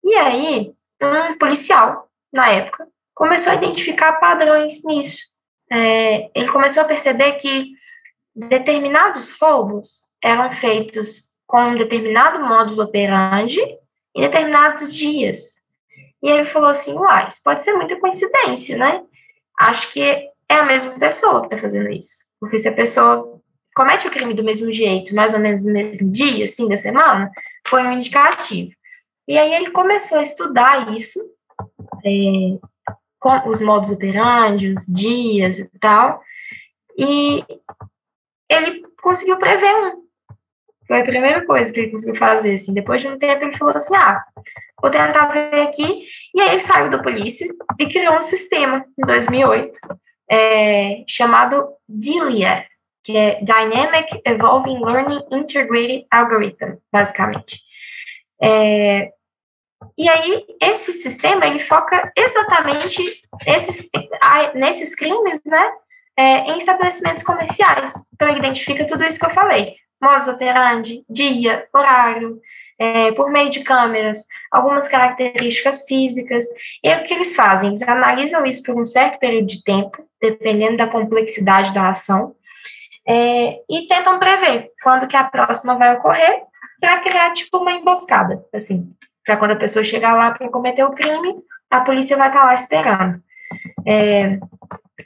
E 0.02 0.14
aí, 0.14 0.72
um 1.02 1.36
policial, 1.38 2.08
na 2.32 2.48
época, 2.48 2.88
começou 3.14 3.52
a 3.52 3.56
identificar 3.56 4.14
padrões 4.14 4.82
nisso. 4.84 5.24
É, 5.70 6.30
ele 6.34 6.50
começou 6.52 6.82
a 6.82 6.86
perceber 6.86 7.32
que 7.32 7.72
determinados 8.34 9.30
roubos 9.38 10.04
eram 10.22 10.52
feitos 10.52 11.30
com 11.46 11.70
um 11.70 11.74
determinado 11.74 12.40
modus 12.40 12.78
operandi 12.78 13.60
em 14.14 14.20
determinados 14.20 14.94
dias. 14.94 15.62
E 16.22 16.30
ele 16.30 16.46
falou 16.46 16.70
assim, 16.70 16.94
uai, 16.94 17.28
isso 17.28 17.40
pode 17.42 17.62
ser 17.62 17.74
muita 17.74 17.98
coincidência, 17.98 18.76
né? 18.76 19.02
Acho 19.58 19.92
que 19.92 20.28
é 20.48 20.54
a 20.54 20.64
mesma 20.64 20.92
pessoa 20.98 21.40
que 21.40 21.46
está 21.46 21.58
fazendo 21.58 21.90
isso. 21.90 22.26
Porque 22.40 22.58
se 22.58 22.68
a 22.68 22.74
pessoa 22.74 23.40
comete 23.74 24.06
o 24.06 24.10
crime 24.10 24.34
do 24.34 24.44
mesmo 24.44 24.72
jeito, 24.72 25.14
mais 25.14 25.34
ou 25.34 25.40
menos 25.40 25.64
no 25.64 25.72
mesmo 25.72 26.10
dia, 26.10 26.44
assim, 26.44 26.68
da 26.68 26.76
semana, 26.76 27.30
foi 27.66 27.82
um 27.82 27.92
indicativo. 27.92 28.70
E 29.28 29.36
aí 29.36 29.52
ele 29.54 29.70
começou 29.70 30.18
a 30.18 30.22
estudar 30.22 30.94
isso, 30.94 31.20
é, 32.04 32.58
com 33.18 33.48
os 33.48 33.60
modos 33.60 33.90
operandi, 33.90 34.72
os 34.72 34.86
dias 34.86 35.58
e 35.58 35.78
tal, 35.78 36.22
e 36.96 37.44
ele 38.48 38.82
conseguiu 39.02 39.36
prever 39.36 39.74
um. 39.76 40.06
Foi 40.86 41.00
a 41.00 41.04
primeira 41.04 41.44
coisa 41.44 41.72
que 41.72 41.80
ele 41.80 41.90
conseguiu 41.90 42.14
fazer, 42.14 42.54
assim. 42.54 42.72
Depois 42.72 43.02
de 43.02 43.08
um 43.08 43.18
tempo, 43.18 43.44
ele 43.44 43.56
falou 43.56 43.74
assim, 43.74 43.96
ah, 43.96 44.22
vou 44.80 44.90
tentar 44.90 45.26
ver 45.26 45.62
aqui. 45.62 46.06
E 46.32 46.40
aí 46.40 46.50
ele 46.50 46.60
saiu 46.60 46.88
da 46.88 47.02
polícia 47.02 47.46
e 47.78 47.86
criou 47.86 48.16
um 48.16 48.22
sistema, 48.22 48.84
em 48.96 49.04
2008, 49.04 49.80
é, 50.30 51.04
chamado 51.06 51.68
DILIA, 51.88 52.66
que 53.04 53.16
é 53.16 53.40
Dynamic 53.42 54.20
Evolving 54.24 54.84
Learning 54.84 55.22
Integrated 55.30 56.06
Algorithm, 56.10 56.76
basicamente. 56.92 57.60
É, 58.42 59.12
e 59.96 60.08
aí, 60.08 60.44
esse 60.60 60.92
sistema, 60.94 61.46
ele 61.46 61.60
foca 61.60 62.12
exatamente 62.16 63.22
esses, 63.46 63.88
nesses 64.54 64.94
crimes, 64.94 65.40
né, 65.46 65.72
é, 66.18 66.50
em 66.50 66.58
estabelecimentos 66.58 67.22
comerciais. 67.22 67.92
Então, 68.12 68.28
ele 68.28 68.38
identifica 68.38 68.86
tudo 68.86 69.04
isso 69.04 69.18
que 69.18 69.26
eu 69.26 69.30
falei 69.30 69.76
modus 70.00 70.28
operandi, 70.28 71.04
dia, 71.08 71.66
horário, 71.72 72.40
é, 72.78 73.12
por 73.12 73.30
meio 73.30 73.50
de 73.50 73.60
câmeras, 73.60 74.24
algumas 74.50 74.86
características 74.88 75.84
físicas. 75.86 76.44
E 76.82 76.94
o 76.94 77.04
que 77.04 77.14
eles 77.14 77.34
fazem? 77.34 77.70
Eles 77.70 77.82
analisam 77.82 78.44
isso 78.44 78.62
por 78.62 78.80
um 78.80 78.86
certo 78.86 79.18
período 79.18 79.46
de 79.46 79.62
tempo, 79.62 80.04
dependendo 80.20 80.76
da 80.76 80.86
complexidade 80.86 81.72
da 81.72 81.90
ação, 81.90 82.34
é, 83.06 83.60
e 83.70 83.86
tentam 83.88 84.18
prever 84.18 84.70
quando 84.82 85.06
que 85.06 85.16
a 85.16 85.24
próxima 85.24 85.76
vai 85.76 85.94
ocorrer 85.96 86.42
para 86.80 87.00
criar 87.00 87.32
tipo 87.32 87.58
uma 87.58 87.72
emboscada, 87.72 88.44
assim, 88.52 88.92
para 89.24 89.36
quando 89.36 89.52
a 89.52 89.56
pessoa 89.56 89.84
chegar 89.84 90.14
lá 90.14 90.32
para 90.32 90.50
cometer 90.50 90.84
o 90.84 90.92
crime, 90.92 91.36
a 91.70 91.80
polícia 91.80 92.16
vai 92.16 92.28
estar 92.28 92.40
tá 92.40 92.46
lá 92.46 92.54
esperando. 92.54 93.22
É, 93.86 94.38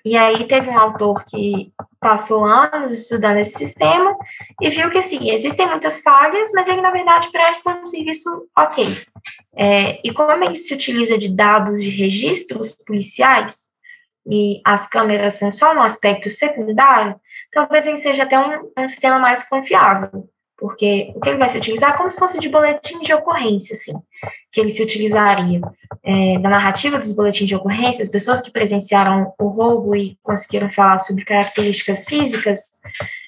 e 0.05 0.17
aí 0.17 0.47
teve 0.47 0.69
um 0.69 0.79
autor 0.79 1.25
que 1.25 1.73
passou 2.01 2.45
anos 2.45 2.93
estudando 2.93 3.39
esse 3.39 3.59
sistema 3.59 4.17
e 4.61 4.71
viu 4.71 4.91
que, 4.91 4.99
assim, 4.99 5.31
existem 5.31 5.69
muitas 5.69 6.01
falhas, 6.03 6.51
mas 6.55 6.67
ele, 6.67 6.81
na 6.81 6.91
verdade, 6.91 7.31
presta 7.31 7.79
um 7.79 7.85
serviço 7.87 8.49
ok. 8.57 8.97
É, 9.55 10.01
e 10.03 10.13
como 10.13 10.43
ele 10.43 10.57
se 10.57 10.73
utiliza 10.73 11.19
de 11.19 11.29
dados 11.29 11.79
de 11.79 11.91
registros 11.91 12.73
policiais, 12.73 13.71
e 14.27 14.61
as 14.65 14.87
câmeras 14.87 15.35
são 15.35 15.51
só 15.51 15.75
um 15.75 15.83
aspecto 15.83 16.29
secundário, 16.29 17.19
talvez 17.53 17.87
ele 17.87 17.99
seja 17.99 18.23
até 18.23 18.39
um, 18.39 18.71
um 18.79 18.89
sistema 18.89 19.19
mais 19.19 19.49
confiável 19.49 20.29
porque 20.61 21.11
o 21.17 21.21
que 21.21 21.31
ele 21.31 21.39
vai 21.39 21.49
se 21.49 21.57
utilizar 21.57 21.95
é 21.95 21.97
como 21.97 22.11
se 22.11 22.19
fosse 22.19 22.39
de 22.39 22.51
boletim 22.51 23.01
de 23.01 23.15
ocorrência, 23.15 23.73
assim, 23.73 23.95
que 24.53 24.61
ele 24.61 24.69
se 24.69 24.83
utilizaria 24.83 25.61
é, 26.05 26.39
da 26.39 26.51
narrativa 26.51 26.99
dos 26.99 27.13
boletins 27.13 27.49
de 27.49 27.57
ocorrência, 27.57 28.03
as 28.03 28.11
pessoas 28.11 28.43
que 28.43 28.53
presenciaram 28.53 29.33
o 29.39 29.49
roubo 29.49 29.97
e 29.97 30.19
conseguiram 30.23 30.71
falar 30.71 30.99
sobre 30.99 31.25
características 31.25 32.05
físicas 32.05 32.59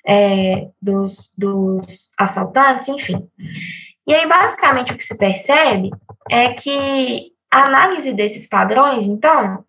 é, 0.07 0.69
dos, 0.81 1.35
dos 1.39 2.13
assaltantes, 2.19 2.89
enfim. 2.89 3.27
E 4.07 4.15
aí, 4.15 4.29
basicamente, 4.29 4.93
o 4.93 4.97
que 4.97 5.05
se 5.05 5.17
percebe 5.17 5.91
é 6.31 6.53
que 6.53 7.33
a 7.51 7.65
análise 7.65 8.13
desses 8.13 8.47
padrões, 8.47 9.07
então, 9.07 9.65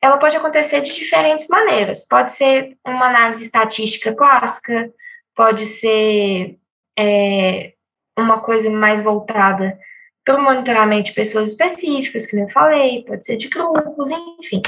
ela 0.00 0.18
pode 0.18 0.36
acontecer 0.36 0.82
de 0.82 0.94
diferentes 0.94 1.48
maneiras. 1.48 2.06
Pode 2.06 2.30
ser 2.30 2.76
uma 2.86 3.06
análise 3.06 3.42
estatística 3.42 4.12
clássica, 4.14 4.92
pode 5.34 5.64
ser 5.66 6.56
é, 6.98 7.72
uma 8.18 8.40
coisa 8.40 8.68
mais 8.70 9.00
voltada 9.00 9.78
para 10.24 10.38
o 10.38 10.42
monitoramento 10.42 11.04
de 11.04 11.12
pessoas 11.12 11.50
específicas, 11.50 12.26
que 12.26 12.36
eu 12.36 12.48
falei, 12.50 13.04
pode 13.04 13.24
ser 13.24 13.36
de 13.36 13.48
grupos, 13.48 14.10
enfim. 14.10 14.60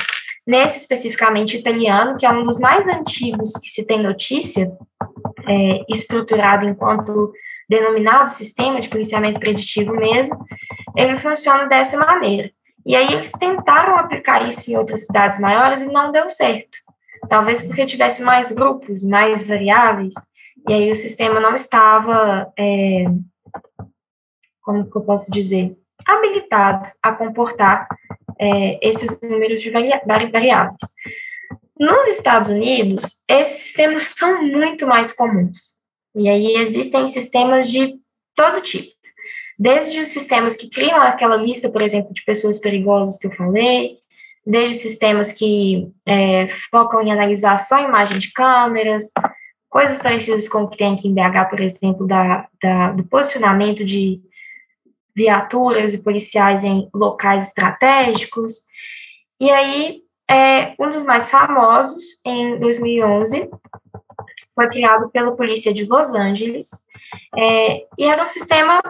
Nesse 0.47 0.79
especificamente 0.79 1.57
italiano, 1.57 2.17
que 2.17 2.25
é 2.25 2.31
um 2.31 2.45
dos 2.45 2.59
mais 2.59 2.89
antigos 2.89 3.53
que 3.53 3.69
se 3.69 3.87
tem 3.87 4.03
notícia, 4.03 4.73
é, 5.47 5.85
estruturado 5.89 6.67
enquanto 6.67 7.33
denominado 7.69 8.31
sistema 8.31 8.81
de 8.81 8.89
policiamento 8.89 9.39
preditivo 9.39 9.95
mesmo, 9.95 10.45
ele 10.97 11.19
funciona 11.19 11.67
dessa 11.67 11.97
maneira. 11.99 12.51
E 12.87 12.97
aí 12.97 13.13
eles 13.13 13.31
tentaram 13.33 13.97
aplicar 13.97 14.49
isso 14.49 14.71
em 14.71 14.77
outras 14.77 15.07
cidades 15.07 15.39
maiores 15.39 15.83
e 15.83 15.93
não 15.93 16.11
deu 16.11 16.31
certo. 16.31 16.79
Talvez 17.29 17.61
porque 17.63 17.85
tivesse 17.85 18.23
mais 18.23 18.51
grupos, 18.51 19.05
mais 19.05 19.47
variáveis, 19.47 20.15
e 20.69 20.73
aí 20.73 20.93
o 20.93 20.97
sistema 20.97 21.41
não 21.41 21.55
estava, 21.55 22.53
é, 22.59 23.05
como 24.61 24.91
que 24.91 24.97
eu 24.97 25.03
posso 25.03 25.31
dizer, 25.31 25.77
habilitado 26.07 26.89
a 27.03 27.13
comportar 27.13 27.87
é, 28.39 28.79
esses 28.87 29.19
números 29.21 29.63
de 29.63 29.71
variáveis. 29.71 30.79
Nos 31.79 32.09
Estados 32.09 32.51
Unidos, 32.51 33.25
esses 33.29 33.61
sistemas 33.63 34.03
são 34.03 34.43
muito 34.43 34.87
mais 34.87 35.13
comuns. 35.13 35.81
E 36.15 36.29
aí 36.29 36.57
existem 36.57 37.07
sistemas 37.07 37.71
de 37.71 37.99
todo 38.35 38.63
tipo. 38.63 38.93
Desde 39.59 40.01
os 40.01 40.09
sistemas 40.09 40.57
que 40.57 40.69
criam 40.69 41.01
aquela 41.01 41.37
lista, 41.37 41.71
por 41.71 41.83
exemplo, 41.83 42.13
de 42.13 42.25
pessoas 42.25 42.59
perigosas 42.59 43.19
que 43.19 43.27
eu 43.27 43.33
falei, 43.33 43.99
desde 44.47 44.77
sistemas 44.77 45.33
que 45.33 45.91
é, 46.07 46.49
focam 46.71 47.03
em 47.03 47.13
analisar 47.13 47.59
só 47.59 47.77
a 47.77 47.83
imagem 47.83 48.19
de 48.19 48.33
câmeras, 48.33 49.11
coisas 49.71 50.01
parecidas 50.01 50.49
com 50.49 50.63
o 50.63 50.69
que 50.69 50.77
tem 50.77 50.95
aqui 50.95 51.07
em 51.07 51.15
BH, 51.15 51.49
por 51.49 51.61
exemplo, 51.61 52.07
da, 52.07 52.49
da, 52.61 52.91
do 52.91 53.05
posicionamento 53.05 53.85
de 53.85 54.21
viaturas 55.15 55.95
e 55.95 56.03
policiais 56.03 56.65
em 56.65 56.91
locais 56.93 57.49
estratégicos. 57.49 58.67
E 59.41 59.49
aí, 59.49 60.03
é, 60.29 60.75
um 60.79 60.91
dos 60.91 61.05
mais 61.05 61.31
famosos, 61.31 62.21
em 62.27 62.59
2011, 62.59 63.49
foi 64.55 64.69
criado 64.69 65.09
pela 65.11 65.37
polícia 65.37 65.73
de 65.73 65.87
Los 65.87 66.13
Angeles, 66.13 66.69
é, 67.37 67.87
e 67.97 68.05
era 68.05 68.25
um 68.25 68.29
sistema 68.29 68.83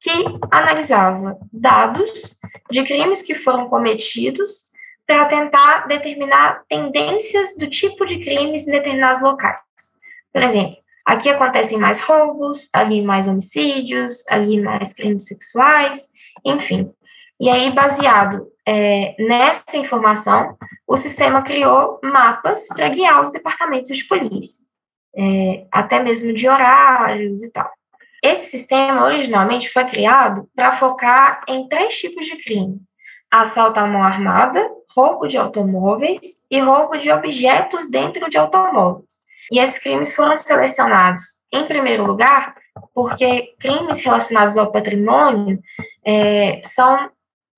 que 0.00 0.10
analisava 0.50 1.36
dados 1.52 2.38
de 2.70 2.84
crimes 2.84 3.22
que 3.22 3.34
foram 3.34 3.68
cometidos 3.68 4.68
para 5.04 5.24
tentar 5.24 5.88
determinar 5.88 6.62
tendências 6.68 7.56
do 7.58 7.68
tipo 7.68 8.06
de 8.06 8.20
crimes 8.20 8.68
em 8.68 8.70
determinados 8.70 9.20
locais. 9.20 9.97
Por 10.38 10.44
exemplo, 10.44 10.76
aqui 11.04 11.28
acontecem 11.28 11.76
mais 11.76 12.00
roubos, 12.00 12.68
ali 12.72 13.02
mais 13.02 13.26
homicídios, 13.26 14.24
ali 14.28 14.60
mais 14.60 14.94
crimes 14.94 15.26
sexuais, 15.26 16.10
enfim. 16.44 16.92
E 17.40 17.48
aí, 17.48 17.72
baseado 17.72 18.46
é, 18.64 19.16
nessa 19.18 19.76
informação, 19.76 20.56
o 20.86 20.96
sistema 20.96 21.42
criou 21.42 21.98
mapas 22.04 22.68
para 22.68 22.88
guiar 22.88 23.20
os 23.20 23.32
departamentos 23.32 23.96
de 23.96 24.04
polícia, 24.04 24.64
é, 25.16 25.66
até 25.72 26.00
mesmo 26.00 26.32
de 26.32 26.48
horários 26.48 27.42
e 27.42 27.50
tal. 27.50 27.68
Esse 28.22 28.52
sistema 28.52 29.04
originalmente 29.04 29.68
foi 29.70 29.86
criado 29.86 30.48
para 30.54 30.70
focar 30.70 31.40
em 31.48 31.68
três 31.68 31.98
tipos 31.98 32.26
de 32.26 32.36
crime: 32.36 32.80
assalto 33.28 33.80
à 33.80 33.86
mão 33.88 34.04
armada, 34.04 34.64
roubo 34.96 35.26
de 35.26 35.36
automóveis 35.36 36.46
e 36.48 36.60
roubo 36.60 36.96
de 36.96 37.10
objetos 37.10 37.90
dentro 37.90 38.30
de 38.30 38.38
automóveis. 38.38 39.26
E 39.50 39.58
esses 39.58 39.78
crimes 39.78 40.14
foram 40.14 40.36
selecionados, 40.36 41.42
em 41.52 41.66
primeiro 41.66 42.04
lugar, 42.04 42.54
porque 42.94 43.54
crimes 43.58 44.00
relacionados 44.00 44.56
ao 44.56 44.70
patrimônio 44.70 45.58
é, 46.04 46.60
são 46.62 47.10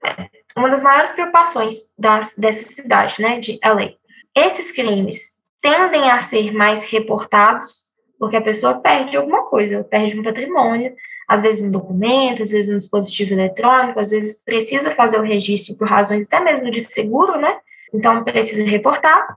é, 0.05 0.28
uma 0.57 0.68
das 0.68 0.82
maiores 0.82 1.12
preocupações 1.12 1.93
das, 1.99 2.36
dessa 2.36 2.70
cidade, 2.70 3.20
né, 3.20 3.38
de 3.38 3.59
LA. 3.64 3.93
Esses 4.34 4.70
crimes 4.70 5.41
tendem 5.61 6.11
a 6.11 6.20
ser 6.20 6.53
mais 6.53 6.84
reportados 6.84 7.91
porque 8.18 8.36
a 8.36 8.43
pessoa 8.43 8.78
perde 8.78 9.16
alguma 9.16 9.47
coisa, 9.47 9.82
perde 9.82 10.20
um 10.20 10.22
patrimônio, 10.22 10.95
às 11.26 11.41
vezes 11.41 11.62
um 11.62 11.70
documento, 11.70 12.43
às 12.43 12.51
vezes 12.51 12.72
um 12.72 12.76
dispositivo 12.76 13.32
eletrônico, 13.32 13.99
às 13.99 14.11
vezes 14.11 14.45
precisa 14.45 14.91
fazer 14.91 15.18
o 15.18 15.22
registro 15.22 15.74
por 15.76 15.88
razões 15.88 16.26
até 16.26 16.38
mesmo 16.38 16.70
de 16.70 16.82
seguro, 16.82 17.41
né? 17.41 17.59
Então 17.95 18.22
precisa 18.22 18.62
reportar. 18.68 19.36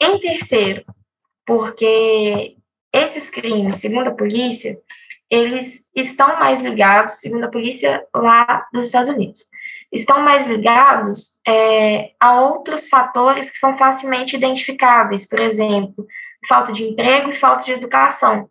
Em 0.00 0.20
terceiro, 0.20 0.84
porque 1.46 2.56
esses 2.92 3.30
crimes, 3.30 3.76
segundo 3.76 4.08
a 4.08 4.14
polícia, 4.14 4.78
eles 5.30 5.90
estão 5.94 6.38
mais 6.38 6.60
ligados, 6.60 7.20
segundo 7.20 7.44
a 7.44 7.50
polícia 7.50 8.04
lá 8.14 8.66
dos 8.72 8.86
Estados 8.86 9.10
Unidos, 9.10 9.46
estão 9.92 10.20
mais 10.20 10.46
ligados 10.46 11.40
é, 11.46 12.12
a 12.20 12.40
outros 12.40 12.88
fatores 12.88 13.50
que 13.50 13.58
são 13.58 13.76
facilmente 13.76 14.36
identificáveis, 14.36 15.28
por 15.28 15.40
exemplo, 15.40 16.06
falta 16.48 16.72
de 16.72 16.84
emprego 16.84 17.30
e 17.30 17.34
falta 17.34 17.64
de 17.64 17.72
educação. 17.72 18.48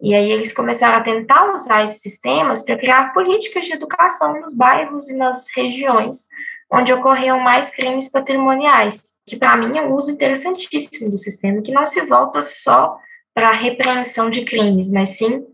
E 0.00 0.14
aí 0.14 0.30
eles 0.30 0.52
começaram 0.52 0.96
a 0.96 1.02
tentar 1.02 1.52
usar 1.52 1.84
esses 1.84 2.00
sistemas 2.00 2.62
para 2.62 2.78
criar 2.78 3.12
políticas 3.12 3.66
de 3.66 3.72
educação 3.72 4.40
nos 4.40 4.54
bairros 4.54 5.08
e 5.10 5.14
nas 5.14 5.48
regiões 5.54 6.28
onde 6.72 6.92
ocorriam 6.92 7.40
mais 7.40 7.70
crimes 7.70 8.10
patrimoniais, 8.10 9.16
que 9.26 9.36
para 9.36 9.56
mim 9.56 9.76
é 9.76 9.82
um 9.82 9.94
uso 9.94 10.10
interessantíssimo 10.10 11.10
do 11.10 11.18
sistema, 11.18 11.62
que 11.62 11.72
não 11.72 11.86
se 11.86 12.00
volta 12.02 12.40
só 12.42 12.96
para 13.34 13.48
a 13.48 13.52
repreensão 13.52 14.30
de 14.30 14.44
crimes, 14.44 14.90
mas 14.90 15.10
sim 15.10 15.44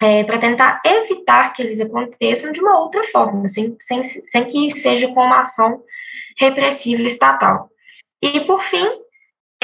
é, 0.00 0.24
para 0.24 0.38
tentar 0.38 0.80
evitar 0.84 1.52
que 1.52 1.62
eles 1.62 1.80
aconteçam 1.80 2.52
de 2.52 2.60
uma 2.60 2.78
outra 2.78 3.04
forma, 3.04 3.48
sem, 3.48 3.76
sem, 3.78 4.04
sem 4.04 4.44
que 4.46 4.70
seja 4.70 5.08
com 5.08 5.20
uma 5.20 5.40
ação 5.40 5.82
repressiva 6.38 7.02
estatal. 7.02 7.70
E, 8.20 8.40
por 8.40 8.62
fim, 8.64 8.86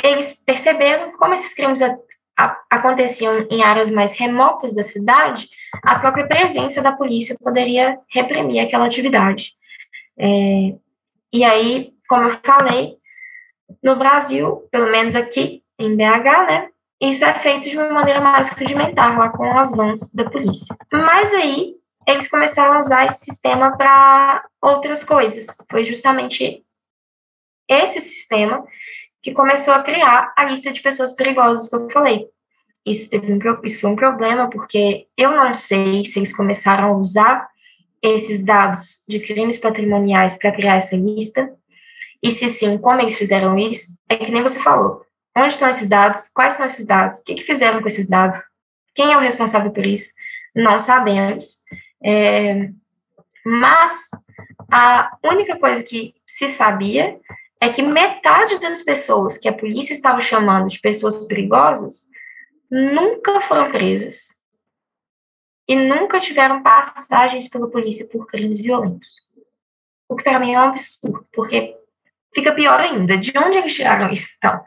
eles 0.03 0.42
perceberam 0.44 1.12
como 1.12 1.34
esses 1.34 1.55
crimes 1.55 1.82
a, 1.82 1.96
a, 2.38 2.57
aconteciam 2.70 3.46
em 3.51 3.62
áreas 3.62 3.90
mais 3.90 4.12
remotas 4.12 4.74
da 4.74 4.82
cidade, 4.82 5.48
a 5.82 5.98
própria 5.98 6.26
presença 6.26 6.80
da 6.80 6.92
polícia 6.92 7.36
poderia 7.38 7.98
reprimir 8.09 8.61
aquela 8.61 8.86
atividade. 8.86 9.53
É, 10.18 10.74
e 11.33 11.45
aí, 11.45 11.93
como 12.09 12.24
eu 12.24 12.39
falei, 12.45 12.97
no 13.83 13.97
Brasil, 13.97 14.68
pelo 14.70 14.91
menos 14.91 15.14
aqui 15.14 15.62
em 15.78 15.97
BH, 15.97 16.47
né, 16.47 16.68
isso 17.01 17.24
é 17.24 17.33
feito 17.33 17.68
de 17.68 17.76
uma 17.76 17.89
maneira 17.91 18.20
mais 18.20 18.51
rudimentar, 18.51 19.18
lá 19.18 19.31
com 19.31 19.59
as 19.59 19.74
vans 19.74 20.12
da 20.12 20.28
polícia. 20.28 20.76
Mas 20.93 21.33
aí, 21.33 21.74
eles 22.07 22.28
começaram 22.28 22.74
a 22.74 22.81
usar 22.81 23.07
esse 23.07 23.24
sistema 23.24 23.76
para 23.76 24.45
outras 24.61 25.05
coisas. 25.05 25.47
Foi 25.70 25.85
justamente 25.85 26.64
esse 27.68 28.01
sistema 28.01 28.64
que 29.22 29.33
começou 29.33 29.72
a 29.72 29.83
criar 29.83 30.33
a 30.37 30.45
lista 30.45 30.72
de 30.72 30.83
pessoas 30.83 31.14
perigosas 31.14 31.68
que 31.68 31.76
eu 31.76 31.91
falei. 31.91 32.26
Isso, 32.85 33.09
teve 33.09 33.33
um, 33.33 33.39
isso 33.64 33.81
foi 33.81 33.91
um 33.91 33.97
problema, 33.97 34.49
porque 34.51 35.07
eu 35.16 35.33
não 35.33 35.55
sei 35.55 36.05
se 36.05 36.18
eles 36.18 36.35
começaram 36.35 36.89
a 36.89 36.97
usar 36.97 37.49
esses 38.03 38.44
dados 38.44 39.05
de 39.09 39.20
crimes 39.20 39.59
patrimoniais 39.59 40.38
para 40.38 40.53
criar 40.53 40.76
essa 40.76 40.96
lista? 40.96 41.53
E 42.22 42.30
se 42.30 42.48
sim, 42.48 42.78
como 42.78 43.01
eles 43.01 43.16
fizeram 43.16 43.59
isso? 43.59 43.98
É 44.09 44.16
que 44.16 44.30
nem 44.30 44.42
você 44.42 44.59
falou. 44.59 45.05
Onde 45.36 45.55
estão 45.55 45.68
esses 45.68 45.88
dados? 45.88 46.28
Quais 46.34 46.55
são 46.55 46.66
esses 46.66 46.86
dados? 46.86 47.18
O 47.18 47.24
que, 47.24 47.36
que 47.36 47.42
fizeram 47.42 47.80
com 47.80 47.86
esses 47.86 48.09
dados? 48.09 48.38
Quem 48.94 49.12
é 49.12 49.16
o 49.16 49.20
responsável 49.20 49.70
por 49.70 49.86
isso? 49.86 50.12
não 50.55 50.78
sabemos. 50.78 51.64
É, 52.03 52.70
mas 53.44 54.11
a 54.70 55.16
única 55.24 55.59
coisa 55.59 55.82
que 55.84 56.14
se 56.26 56.48
sabia 56.48 57.18
é 57.61 57.68
que 57.68 57.82
metade 57.82 58.59
das 58.59 58.82
pessoas 58.82 59.36
que 59.36 59.48
a 59.48 59.53
polícia 59.53 59.92
estava 59.92 60.20
chamando 60.20 60.68
de 60.68 60.80
pessoas 60.80 61.26
perigosas 61.26 62.09
nunca 62.70 63.40
foram 63.40 63.70
presas 63.70 64.39
e 65.71 65.77
nunca 65.77 66.18
tiveram 66.18 66.64
passagens 66.64 67.47
pela 67.47 67.71
polícia 67.71 68.05
por 68.09 68.27
crimes 68.27 68.61
violentos. 68.61 69.09
O 70.09 70.16
que 70.16 70.25
para 70.25 70.41
mim 70.41 70.53
é 70.53 70.59
um 70.59 70.64
absurdo, 70.64 71.25
porque 71.33 71.77
fica 72.35 72.53
pior 72.53 72.81
ainda. 72.81 73.16
De 73.16 73.33
onde 73.39 73.57
eles 73.57 73.73
tiraram 73.73 74.11
isso, 74.11 74.31
então? 74.37 74.61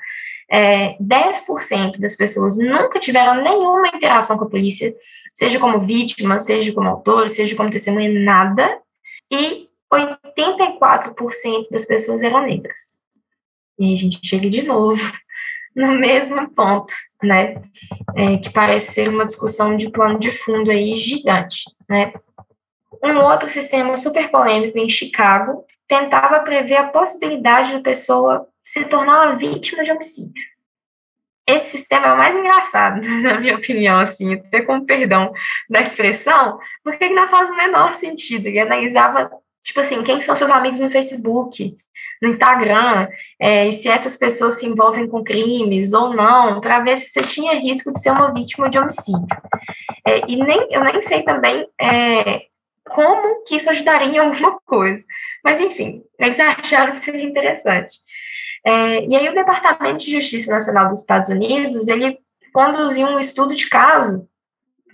É, 0.49 0.95
10% 0.99 1.99
das 1.99 2.15
pessoas 2.15 2.57
nunca 2.57 3.01
tiveram 3.01 3.43
nenhuma 3.43 3.89
interação 3.89 4.37
com 4.37 4.45
a 4.45 4.49
polícia, 4.49 4.95
seja 5.33 5.59
como 5.59 5.81
vítima, 5.81 6.39
seja 6.39 6.71
como 6.71 6.87
autor, 6.87 7.29
seja 7.29 7.53
como 7.53 7.69
testemunha, 7.69 8.09
nada, 8.23 8.79
e 9.29 9.67
84% 9.91 11.69
das 11.69 11.83
pessoas 11.83 12.23
eram 12.23 12.45
negras. 12.45 13.03
E 13.77 13.93
a 13.93 13.97
gente 13.97 14.25
chega 14.25 14.49
de 14.49 14.63
novo 14.63 15.03
no 15.75 15.99
mesmo 15.99 16.49
ponto, 16.51 16.93
né? 17.25 17.61
É, 18.15 18.37
que 18.37 18.51
parece 18.51 18.93
ser 18.93 19.09
uma 19.09 19.25
discussão 19.25 19.75
de 19.75 19.89
plano 19.89 20.19
de 20.19 20.31
fundo 20.31 20.69
aí 20.71 20.97
gigante, 20.97 21.63
né? 21.89 22.13
Um 23.03 23.17
outro 23.17 23.49
sistema 23.49 23.97
super 23.97 24.29
polêmico 24.29 24.77
em 24.77 24.89
Chicago 24.89 25.65
tentava 25.87 26.39
prever 26.39 26.77
a 26.77 26.87
possibilidade 26.87 27.73
da 27.73 27.81
pessoa 27.81 28.47
se 28.63 28.85
tornar 28.85 29.27
uma 29.27 29.35
vítima 29.35 29.83
de 29.83 29.91
homicídio. 29.91 30.53
Esse 31.45 31.71
sistema 31.71 32.07
é 32.07 32.13
o 32.13 32.17
mais 32.17 32.35
engraçado, 32.35 33.01
na 33.21 33.39
minha 33.39 33.55
opinião, 33.55 33.99
assim, 33.99 34.35
até 34.35 34.61
com 34.61 34.85
perdão 34.85 35.33
da 35.69 35.81
expressão, 35.81 36.57
porque 36.83 37.03
ele 37.03 37.15
não 37.15 37.27
faz 37.27 37.49
o 37.49 37.55
menor 37.55 37.93
sentido. 37.93 38.47
Ele 38.47 38.59
analisava, 38.59 39.29
tipo 39.63 39.79
assim, 39.79 40.03
quem 40.03 40.21
são 40.21 40.35
seus 40.35 40.51
amigos 40.51 40.79
no 40.79 40.91
Facebook, 40.91 41.75
no 42.21 42.29
Instagram, 42.29 43.07
é, 43.39 43.71
se 43.71 43.89
essas 43.89 44.15
pessoas 44.15 44.59
se 44.59 44.65
envolvem 44.65 45.07
com 45.07 45.23
crimes 45.23 45.93
ou 45.93 46.13
não, 46.13 46.61
para 46.61 46.79
ver 46.79 46.97
se 46.97 47.07
você 47.07 47.21
tinha 47.21 47.59
risco 47.59 47.91
de 47.91 48.01
ser 48.01 48.11
uma 48.11 48.33
vítima 48.33 48.69
de 48.69 48.77
homicídio. 48.77 49.27
É, 50.05 50.21
e 50.31 50.35
nem, 50.35 50.67
eu 50.71 50.83
nem 50.83 51.01
sei 51.01 51.23
também 51.23 51.67
é, 51.79 52.43
como 52.89 53.43
que 53.43 53.55
isso 53.55 53.69
ajudaria 53.69 54.07
em 54.07 54.19
alguma 54.19 54.59
coisa. 54.65 55.03
Mas, 55.43 55.59
enfim, 55.59 56.03
eles 56.19 56.39
acharam 56.39 56.93
que 56.93 56.99
seria 56.99 57.23
interessante. 57.23 57.97
É, 58.65 59.05
e 59.05 59.15
aí 59.15 59.27
o 59.27 59.35
Departamento 59.35 60.05
de 60.05 60.13
Justiça 60.13 60.51
Nacional 60.51 60.87
dos 60.87 61.01
Estados 61.01 61.27
Unidos, 61.27 61.87
ele 61.87 62.17
conduziu 62.53 63.07
um 63.07 63.19
estudo 63.19 63.55
de 63.55 63.67
caso 63.67 64.27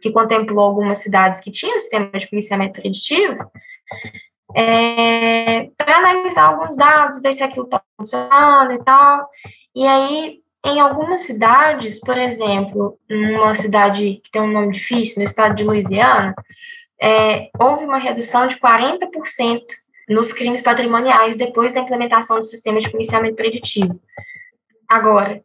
que 0.02 0.12
contemplou 0.12 0.66
algumas 0.66 1.00
cidades 1.00 1.42
que 1.42 1.52
tinham 1.52 1.80
sistema 1.80 2.10
de 2.12 2.28
policiamento 2.28 2.82
preditivo, 2.82 3.52
é, 4.56 5.70
para 5.78 5.98
analisar 5.98 6.48
alguns 6.48 6.76
dados, 6.76 7.22
ver 7.22 7.34
se 7.34 7.44
aquilo 7.44 7.66
está 7.66 7.82
funcionando 7.98 8.74
e 8.74 8.84
tal. 8.84 9.30
E 9.76 9.86
aí, 9.86 10.40
em 10.66 10.80
algumas 10.80 11.22
cidades, 11.22 12.00
por 12.00 12.18
exemplo, 12.18 12.98
numa 13.10 13.56
cidade 13.56 14.22
que 14.24 14.32
tem 14.32 14.42
um 14.42 14.52
nome 14.52 14.74
difícil, 14.74 15.20
no 15.20 15.26
estado 15.26 15.56
de 15.56 15.64
Louisiana, 15.64 16.34
é, 17.02 17.50
houve 17.60 17.86
uma 17.86 17.98
redução 17.98 18.48
de 18.48 18.58
40% 18.58 19.62
nos 20.10 20.34
crimes 20.34 20.62
patrimoniais 20.62 21.36
depois 21.36 21.74
da 21.74 21.80
implementação 21.80 22.38
do 22.38 22.44
sistema 22.44 22.80
de 22.80 22.90
policiamento 22.92 23.36
preditivo. 23.36 24.00
Agora, 24.88 25.42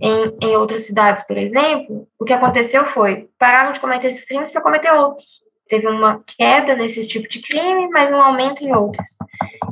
em, 0.00 0.36
em 0.40 0.56
outras 0.56 0.82
cidades, 0.82 1.26
por 1.26 1.38
exemplo, 1.38 2.06
o 2.18 2.24
que 2.24 2.32
aconteceu 2.32 2.84
foi 2.84 3.28
pararam 3.38 3.72
de 3.72 3.80
cometer 3.80 4.08
esses 4.08 4.26
crimes 4.26 4.50
para 4.50 4.60
cometer 4.60 4.92
outros. 4.92 5.41
Teve 5.72 5.88
uma 5.88 6.22
queda 6.26 6.76
nesse 6.76 7.08
tipo 7.08 7.26
de 7.26 7.40
crime, 7.40 7.88
mas 7.88 8.12
um 8.12 8.20
aumento 8.20 8.62
em 8.62 8.76
outros. 8.76 9.16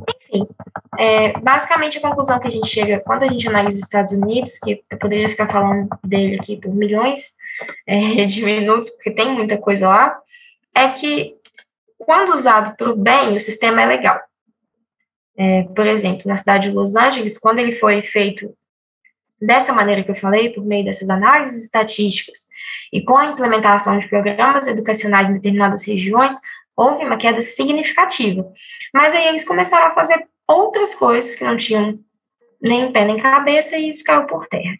Enfim, 0.09 0.47
é, 0.97 1.39
basicamente 1.39 1.99
a 1.99 2.01
conclusão 2.01 2.39
que 2.39 2.47
a 2.47 2.49
gente 2.49 2.67
chega 2.67 3.01
quando 3.01 3.21
a 3.21 3.27
gente 3.27 3.47
analisa 3.47 3.77
os 3.77 3.83
Estados 3.83 4.11
Unidos, 4.11 4.57
que 4.57 4.81
eu 4.89 4.97
poderia 4.97 5.29
ficar 5.29 5.47
falando 5.47 5.87
dele 6.03 6.39
aqui 6.41 6.59
por 6.59 6.73
milhões 6.73 7.35
é, 7.85 7.99
de 8.25 8.43
minutos, 8.43 8.89
porque 8.89 9.11
tem 9.11 9.31
muita 9.31 9.59
coisa 9.59 9.89
lá, 9.89 10.19
é 10.73 10.89
que 10.89 11.35
quando 11.99 12.33
usado 12.33 12.75
para 12.75 12.89
o 12.89 12.95
bem, 12.95 13.37
o 13.37 13.39
sistema 13.39 13.83
é 13.83 13.85
legal. 13.85 14.19
É, 15.37 15.65
por 15.75 15.85
exemplo, 15.85 16.23
na 16.25 16.35
cidade 16.35 16.67
de 16.67 16.73
Los 16.73 16.95
Angeles, 16.95 17.37
quando 17.37 17.59
ele 17.59 17.73
foi 17.73 18.01
feito 18.01 18.51
dessa 19.41 19.73
maneira 19.73 20.03
que 20.03 20.11
eu 20.11 20.15
falei, 20.15 20.49
por 20.49 20.63
meio 20.63 20.85
dessas 20.85 21.09
análises 21.09 21.63
estatísticas 21.63 22.47
e 22.93 23.03
com 23.03 23.17
a 23.17 23.27
implementação 23.27 23.97
de 23.97 24.07
programas 24.07 24.67
educacionais 24.67 25.29
em 25.29 25.33
determinadas 25.33 25.83
regiões, 25.83 26.35
houve 26.75 27.03
uma 27.03 27.17
queda 27.17 27.41
significativa. 27.41 28.45
Mas 28.93 29.13
aí 29.13 29.27
eles 29.27 29.43
começaram 29.43 29.87
a 29.87 29.95
fazer 29.95 30.27
outras 30.47 30.93
coisas 30.93 31.35
que 31.35 31.43
não 31.43 31.57
tinham 31.57 31.99
nem 32.61 32.91
pé 32.91 33.05
nem 33.05 33.17
cabeça 33.17 33.77
e 33.77 33.89
isso 33.89 34.03
caiu 34.03 34.27
por 34.27 34.47
terra. 34.47 34.77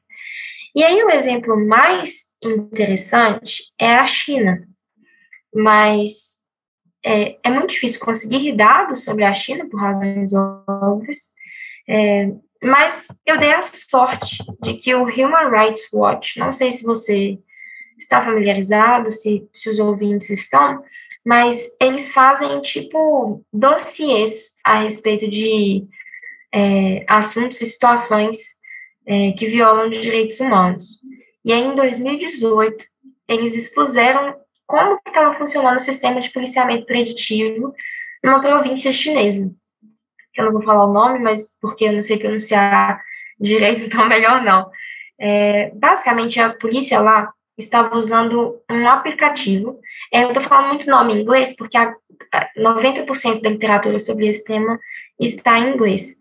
E 0.76 0.84
aí 0.84 1.03
o 1.03 1.09
exemplo 1.09 1.57
mais 1.68 2.36
interessante 2.43 3.64
é 3.80 3.95
a 3.95 4.05
China. 4.05 4.68
Mas 5.53 6.45
é, 7.03 7.38
é 7.43 7.49
muito 7.49 7.72
difícil 7.72 7.99
conseguir 7.99 8.53
dados 8.53 9.03
sobre 9.03 9.24
a 9.24 9.34
China, 9.34 9.68
por 9.70 9.82
razões 9.82 10.32
óbvias, 10.34 11.34
é, 11.89 12.32
mas 12.64 13.07
eu 13.26 13.39
dei 13.39 13.53
a 13.53 13.62
sorte 13.62 14.43
de 14.62 14.76
que 14.76 14.93
o 14.93 15.03
Human 15.03 15.49
Rights 15.49 15.88
Watch, 15.91 16.39
não 16.39 16.51
sei 16.51 16.72
se 16.72 16.84
você 16.84 17.39
está 17.97 18.24
familiarizado, 18.24 19.12
se, 19.12 19.47
se 19.53 19.70
os 19.70 19.80
ouvintes 19.80 20.30
estão, 20.30 20.84
mas 21.26 21.76
eles 21.80 22.12
fazem 22.12 22.62
tipo 22.62 23.43
dossiês 23.53 24.57
a 24.64 24.84
respeito 24.84 25.30
de 25.30 25.86
é, 26.53 27.03
assuntos 27.07 27.62
e 27.62 27.66
situações 27.66 28.38
é, 29.05 29.32
que 29.32 29.47
violam 29.47 29.89
direitos 29.89 30.39
humanos. 30.39 30.99
E 31.43 31.51
aí, 31.51 31.62
em 31.62 31.76
2018, 31.76 32.86
eles 33.28 33.55
expuseram 33.55 34.36
como 34.68 34.99
estava 35.07 35.34
funcionando 35.34 35.78
o 35.78 35.82
sistema 35.82 36.20
de 36.20 36.30
policiamento 36.30 36.86
preditivo 36.86 37.74
numa 38.24 38.39
província 38.39 38.93
chinesa. 38.93 39.51
Eu 40.36 40.45
não 40.45 40.51
vou 40.53 40.61
falar 40.61 40.86
o 40.86 40.93
nome, 40.93 41.19
mas 41.19 41.57
porque 41.61 41.86
eu 41.86 41.93
não 41.93 42.03
sei 42.03 42.17
pronunciar 42.17 43.01
direito, 43.39 43.86
então 43.86 44.07
melhor 44.07 44.41
não. 44.43 44.69
É, 45.19 45.71
basicamente, 45.75 46.39
a 46.39 46.49
polícia 46.49 46.99
lá 46.99 47.32
estava 47.57 47.95
usando 47.95 48.59
um 48.69 48.88
aplicativo. 48.88 49.79
É, 50.11 50.23
eu 50.23 50.29
estou 50.29 50.43
falando 50.43 50.69
muito 50.69 50.89
nome 50.89 51.13
em 51.13 51.21
inglês, 51.21 51.55
porque 51.55 51.77
a, 51.77 51.93
a 52.34 52.49
90% 52.57 53.41
da 53.41 53.49
literatura 53.49 53.99
sobre 53.99 54.27
esse 54.27 54.43
tema 54.43 54.79
está 55.19 55.59
em 55.59 55.73
inglês. 55.73 56.15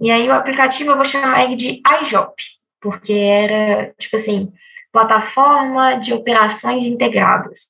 E 0.00 0.10
aí 0.10 0.28
o 0.28 0.32
aplicativo 0.32 0.90
eu 0.90 0.96
vou 0.96 1.04
chamar 1.04 1.44
ele 1.44 1.56
de 1.56 1.82
iJop, 2.00 2.34
porque 2.80 3.12
era, 3.12 3.92
tipo 3.98 4.16
assim, 4.16 4.52
plataforma 4.92 5.94
de 5.94 6.14
operações 6.14 6.84
integradas. 6.84 7.68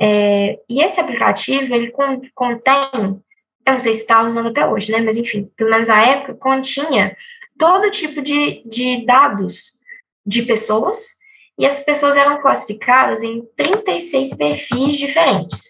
É, 0.00 0.58
e 0.68 0.80
esse 0.82 1.00
aplicativo, 1.00 1.74
ele 1.74 1.92
contém, 2.34 3.20
eu 3.70 3.74
não 3.74 3.80
sei 3.80 3.94
se 3.94 4.00
está 4.00 4.22
usando 4.22 4.48
até 4.48 4.66
hoje, 4.66 4.92
né, 4.92 5.00
mas 5.00 5.16
enfim, 5.16 5.50
pelo 5.56 5.70
menos 5.70 5.88
a 5.88 6.00
época, 6.02 6.34
continha 6.34 7.16
todo 7.58 7.90
tipo 7.90 8.22
de, 8.22 8.62
de 8.66 9.04
dados 9.04 9.78
de 10.24 10.42
pessoas, 10.42 11.18
e 11.58 11.66
essas 11.66 11.84
pessoas 11.84 12.16
eram 12.16 12.40
classificadas 12.40 13.22
em 13.22 13.42
36 13.56 14.36
perfis 14.36 14.98
diferentes, 14.98 15.68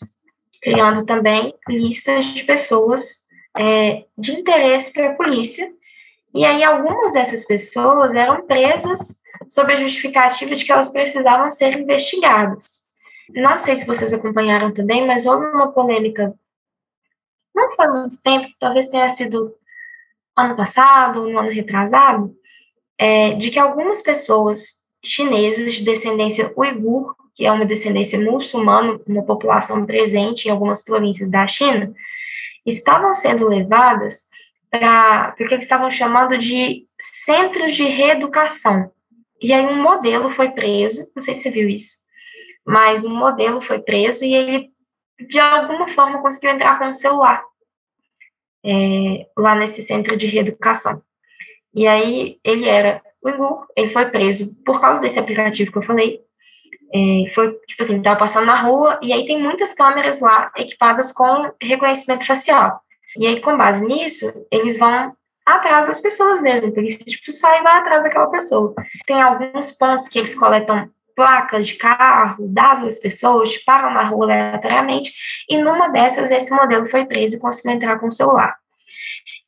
criando 0.62 1.04
também 1.04 1.54
listas 1.68 2.26
de 2.26 2.44
pessoas 2.44 3.26
é, 3.58 4.04
de 4.16 4.32
interesse 4.32 4.92
para 4.92 5.10
a 5.10 5.14
polícia, 5.14 5.68
e 6.32 6.44
aí 6.44 6.62
algumas 6.62 7.14
dessas 7.14 7.44
pessoas 7.44 8.14
eram 8.14 8.46
presas 8.46 9.20
sobre 9.48 9.74
a 9.74 9.76
justificativa 9.76 10.54
de 10.54 10.64
que 10.64 10.70
elas 10.70 10.88
precisavam 10.88 11.50
ser 11.50 11.76
investigadas. 11.78 12.88
Não 13.34 13.58
sei 13.58 13.76
se 13.76 13.86
vocês 13.86 14.12
acompanharam 14.12 14.72
também, 14.72 15.06
mas 15.06 15.26
houve 15.26 15.46
uma 15.46 15.72
polêmica, 15.72 16.32
não 17.54 17.72
foi 17.72 17.88
muito 17.88 18.22
tempo, 18.22 18.48
talvez 18.58 18.88
tenha 18.88 19.08
sido 19.08 19.54
ano 20.36 20.56
passado, 20.56 21.28
no 21.28 21.38
ano 21.38 21.50
retrasado, 21.50 22.34
é, 22.98 23.34
de 23.34 23.50
que 23.50 23.58
algumas 23.58 24.02
pessoas 24.02 24.84
chinesas 25.04 25.74
de 25.74 25.84
descendência 25.84 26.52
uigur, 26.56 27.14
que 27.34 27.46
é 27.46 27.52
uma 27.52 27.64
descendência 27.64 28.20
muçulmana, 28.20 29.00
uma 29.06 29.22
população 29.24 29.86
presente 29.86 30.46
em 30.46 30.50
algumas 30.50 30.82
províncias 30.82 31.30
da 31.30 31.46
China, 31.46 31.92
estavam 32.66 33.14
sendo 33.14 33.48
levadas 33.48 34.28
para 34.70 35.34
o 35.40 35.48
que 35.48 35.54
estavam 35.56 35.90
chamando 35.90 36.38
de 36.38 36.86
centros 37.24 37.74
de 37.74 37.84
reeducação. 37.84 38.90
E 39.42 39.52
aí 39.52 39.66
um 39.66 39.82
modelo 39.82 40.30
foi 40.30 40.50
preso, 40.50 41.10
não 41.16 41.22
sei 41.22 41.34
se 41.34 41.42
você 41.42 41.50
viu 41.50 41.68
isso, 41.68 41.96
mas 42.64 43.04
um 43.04 43.14
modelo 43.14 43.60
foi 43.60 43.78
preso 43.80 44.24
e 44.24 44.34
ele, 44.34 44.70
de 45.28 45.38
alguma 45.38 45.88
forma, 45.88 46.22
conseguiu 46.22 46.50
entrar 46.50 46.78
com 46.78 46.90
o 46.90 46.94
celular 46.94 47.42
é, 48.64 49.26
lá 49.36 49.54
nesse 49.54 49.82
centro 49.82 50.16
de 50.16 50.26
reeducação. 50.26 51.02
E 51.74 51.86
aí 51.86 52.38
ele 52.44 52.68
era 52.68 53.02
uigur, 53.22 53.66
ele 53.76 53.90
foi 53.90 54.06
preso 54.10 54.54
por 54.64 54.80
causa 54.80 55.00
desse 55.00 55.18
aplicativo 55.18 55.70
que 55.72 55.78
eu 55.78 55.82
falei, 55.82 56.20
É, 56.92 57.30
foi, 57.32 57.52
tipo 57.68 57.82
assim, 57.82 58.02
tava 58.02 58.18
passando 58.18 58.46
na 58.46 58.60
rua, 58.60 58.98
e 59.00 59.12
aí 59.12 59.24
tem 59.24 59.40
muitas 59.40 59.72
câmeras 59.72 60.20
lá 60.20 60.50
equipadas 60.56 61.12
com 61.12 61.48
reconhecimento 61.62 62.26
facial. 62.26 62.80
E 63.16 63.26
aí, 63.28 63.40
com 63.40 63.56
base 63.56 63.84
nisso, 63.86 64.26
eles 64.50 64.76
vão 64.76 65.14
atrás 65.46 65.86
das 65.86 66.00
pessoas 66.00 66.40
mesmo, 66.40 66.68
a 66.68 66.72
polícia, 66.72 67.04
tipo, 67.04 67.30
sai 67.30 67.60
e 67.60 67.62
vai 67.62 67.78
atrás 67.78 68.02
daquela 68.02 68.28
pessoa. 68.28 68.74
Tem 69.06 69.22
alguns 69.22 69.70
pontos 69.70 70.08
que 70.08 70.18
eles 70.18 70.34
coletam 70.34 70.90
placas 71.14 71.68
de 71.68 71.74
carro, 71.74 72.48
das 72.48 72.98
pessoas, 72.98 73.56
param 73.58 73.92
na 73.92 74.02
rua 74.02 74.24
aleatoriamente, 74.24 75.12
e 75.48 75.58
numa 75.58 75.88
dessas, 75.88 76.30
esse 76.30 76.50
modelo 76.54 76.86
foi 76.86 77.04
preso 77.06 77.36
e 77.36 77.40
conseguiu 77.40 77.72
entrar 77.72 77.98
com 77.98 78.06
o 78.06 78.12
celular. 78.12 78.56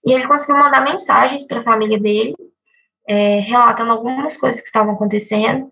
E 0.04 0.12
ele 0.12 0.26
conseguiu 0.26 0.56
mandar 0.56 0.82
mensagens 0.82 1.46
para 1.46 1.60
a 1.60 1.62
família 1.62 1.98
dele, 1.98 2.34
é, 3.06 3.40
relatando 3.40 3.92
algumas 3.92 4.36
coisas 4.36 4.60
que 4.60 4.66
estavam 4.66 4.94
acontecendo, 4.94 5.70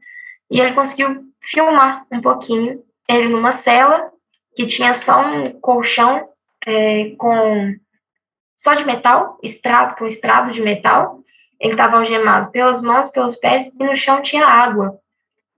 e 0.50 0.60
ele 0.60 0.74
conseguiu 0.74 1.24
filmar 1.42 2.04
um 2.10 2.20
pouquinho 2.20 2.82
ele 3.08 3.28
numa 3.28 3.50
cela 3.50 4.10
que 4.54 4.66
tinha 4.66 4.94
só 4.94 5.20
um 5.26 5.50
colchão 5.60 6.28
é, 6.66 7.10
com 7.16 7.74
só 8.56 8.74
de 8.74 8.84
metal, 8.84 9.38
estrado 9.42 9.96
com 9.96 10.06
estrado 10.06 10.52
de 10.52 10.60
metal. 10.60 11.20
Ele 11.58 11.72
estava 11.72 11.96
algemado 11.96 12.50
pelas 12.50 12.80
mãos, 12.82 13.08
pelos 13.08 13.34
pés 13.36 13.74
e 13.78 13.84
no 13.84 13.96
chão 13.96 14.22
tinha 14.22 14.46
água. 14.46 14.98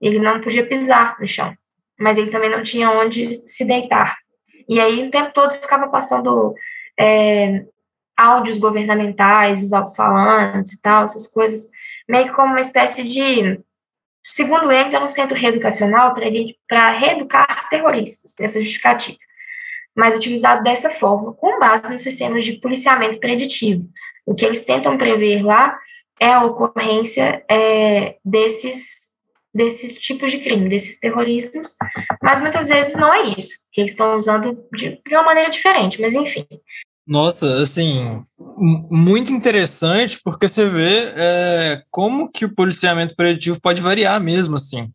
Ele 0.03 0.19
não 0.19 0.41
podia 0.41 0.67
pisar 0.67 1.15
no 1.17 1.25
chão, 1.25 1.55
mas 1.97 2.17
ele 2.17 2.29
também 2.29 2.49
não 2.49 2.61
tinha 2.61 2.91
onde 2.91 3.33
se 3.49 3.63
deitar. 3.63 4.17
E 4.67 4.79
aí 4.79 5.07
o 5.07 5.11
tempo 5.11 5.31
todo 5.33 5.53
ficava 5.53 5.87
passando 5.87 6.53
é, 6.99 7.63
áudios 8.17 8.57
governamentais, 8.57 9.63
os 9.63 9.71
altos-falantes 9.71 10.73
e 10.73 10.81
tal, 10.81 11.05
essas 11.05 11.27
coisas, 11.27 11.69
meio 12.07 12.25
que 12.25 12.33
como 12.33 12.49
uma 12.49 12.59
espécie 12.59 13.03
de. 13.03 13.61
Segundo 14.25 14.71
eles, 14.71 14.93
era 14.93 15.03
um 15.03 15.09
centro 15.09 15.37
reeducacional 15.37 16.13
para 16.67 16.91
reeducar 16.91 17.69
terroristas, 17.69 18.39
essa 18.39 18.59
justificativa. 18.61 19.17
Mas 19.95 20.15
utilizado 20.15 20.63
dessa 20.63 20.89
forma, 20.89 21.33
com 21.33 21.59
base 21.59 21.91
nos 21.91 22.01
sistemas 22.01 22.43
de 22.43 22.53
policiamento 22.53 23.19
preditivo. 23.19 23.87
O 24.25 24.33
que 24.33 24.45
eles 24.45 24.65
tentam 24.65 24.97
prever 24.97 25.43
lá 25.43 25.77
é 26.19 26.31
a 26.33 26.43
ocorrência 26.43 27.43
é, 27.49 28.15
desses, 28.23 29.02
desses 29.53 29.95
tipos 29.95 30.31
de 30.31 30.39
crime, 30.39 30.67
desses 30.67 30.99
terrorismos, 30.99 31.75
mas 32.21 32.41
muitas 32.41 32.67
vezes 32.67 32.95
não 32.95 33.13
é 33.13 33.23
isso, 33.37 33.57
que 33.71 33.81
eles 33.81 33.91
estão 33.91 34.17
usando 34.17 34.57
de, 34.73 34.99
de 35.05 35.15
uma 35.15 35.23
maneira 35.23 35.51
diferente, 35.51 36.01
mas 36.01 36.15
enfim. 36.15 36.45
Nossa, 37.05 37.61
assim, 37.61 38.23
muito 38.57 39.31
interessante, 39.33 40.19
porque 40.23 40.47
você 40.47 40.67
vê 40.67 41.13
é, 41.15 41.83
como 41.91 42.31
que 42.31 42.45
o 42.45 42.55
policiamento 42.55 43.15
preditivo 43.15 43.59
pode 43.61 43.81
variar 43.81 44.19
mesmo, 44.21 44.55
assim. 44.55 44.89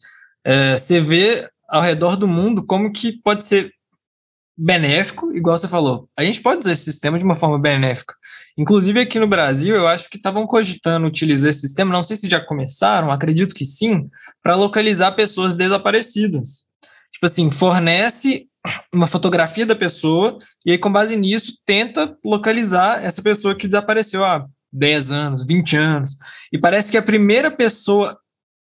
É, 0.45 0.77
você 0.77 1.01
vê 1.01 1.49
ao 1.69 1.83
redor 1.83 2.17
do 2.17 2.27
mundo 2.27 2.65
como 2.65 2.93
que 2.93 3.13
pode 3.23 3.45
ser 3.45 3.71
benéfico, 4.57 5.33
igual 5.33 5.57
você 5.57 5.69
falou. 5.69 6.09
A 6.19 6.25
gente 6.25 6.41
pode 6.41 6.61
usar 6.61 6.73
esse 6.73 6.85
sistema 6.85 7.19
de 7.19 7.25
uma 7.25 7.37
forma 7.37 7.59
benéfica. 7.59 8.15
Inclusive 8.57 8.99
aqui 8.99 9.21
no 9.21 9.29
Brasil, 9.29 9.77
eu 9.77 9.87
acho 9.87 10.11
que 10.11 10.17
estavam 10.17 10.45
cogitando 10.47 11.07
utilizar 11.07 11.51
esse 11.51 11.61
sistema, 11.61 11.93
não 11.93 12.03
sei 12.03 12.17
se 12.17 12.29
já 12.29 12.41
começaram, 12.41 13.13
acredito 13.13 13.55
que 13.55 13.65
sim, 13.65 14.09
para 14.43 14.55
localizar 14.55 15.13
pessoas 15.13 15.57
desaparecidas. 15.57 16.67
Tipo 17.13 17.27
assim, 17.27 17.51
fornece 17.51 18.47
uma 18.93 19.07
fotografia 19.07 19.67
da 19.67 19.75
pessoa 19.75 20.39
e 20.65 20.73
aí, 20.73 20.79
com 20.79 20.93
base 20.93 21.17
nisso, 21.17 21.59
tenta 21.65 22.17
localizar 22.25 23.05
essa 23.05 23.23
pessoa 23.23 23.55
que 23.55 23.67
desapareceu 23.67 24.25
há 24.25 24.47
10 24.73 25.13
anos, 25.13 25.47
20 25.47 25.77
anos. 25.77 26.17
E 26.53 26.59
parece 26.59 26.91
que 26.91 26.99
a 26.99 27.03
primeira 27.03 27.51
pessoa 27.51 28.19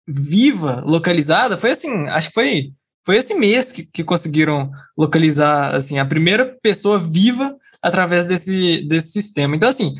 viva 0.07 0.83
localizada 0.85 1.57
foi 1.57 1.71
assim, 1.71 2.07
acho 2.07 2.27
que 2.27 2.33
foi, 2.33 2.73
foi 3.03 3.17
esse 3.17 3.33
mês 3.33 3.71
que, 3.71 3.85
que 3.85 4.03
conseguiram 4.03 4.69
localizar 4.97 5.73
assim, 5.73 5.97
a 5.97 6.05
primeira 6.05 6.57
pessoa 6.61 6.99
viva 6.99 7.55
através 7.81 8.25
desse, 8.25 8.81
desse 8.87 9.11
sistema. 9.11 9.55
Então, 9.55 9.69
assim, 9.69 9.95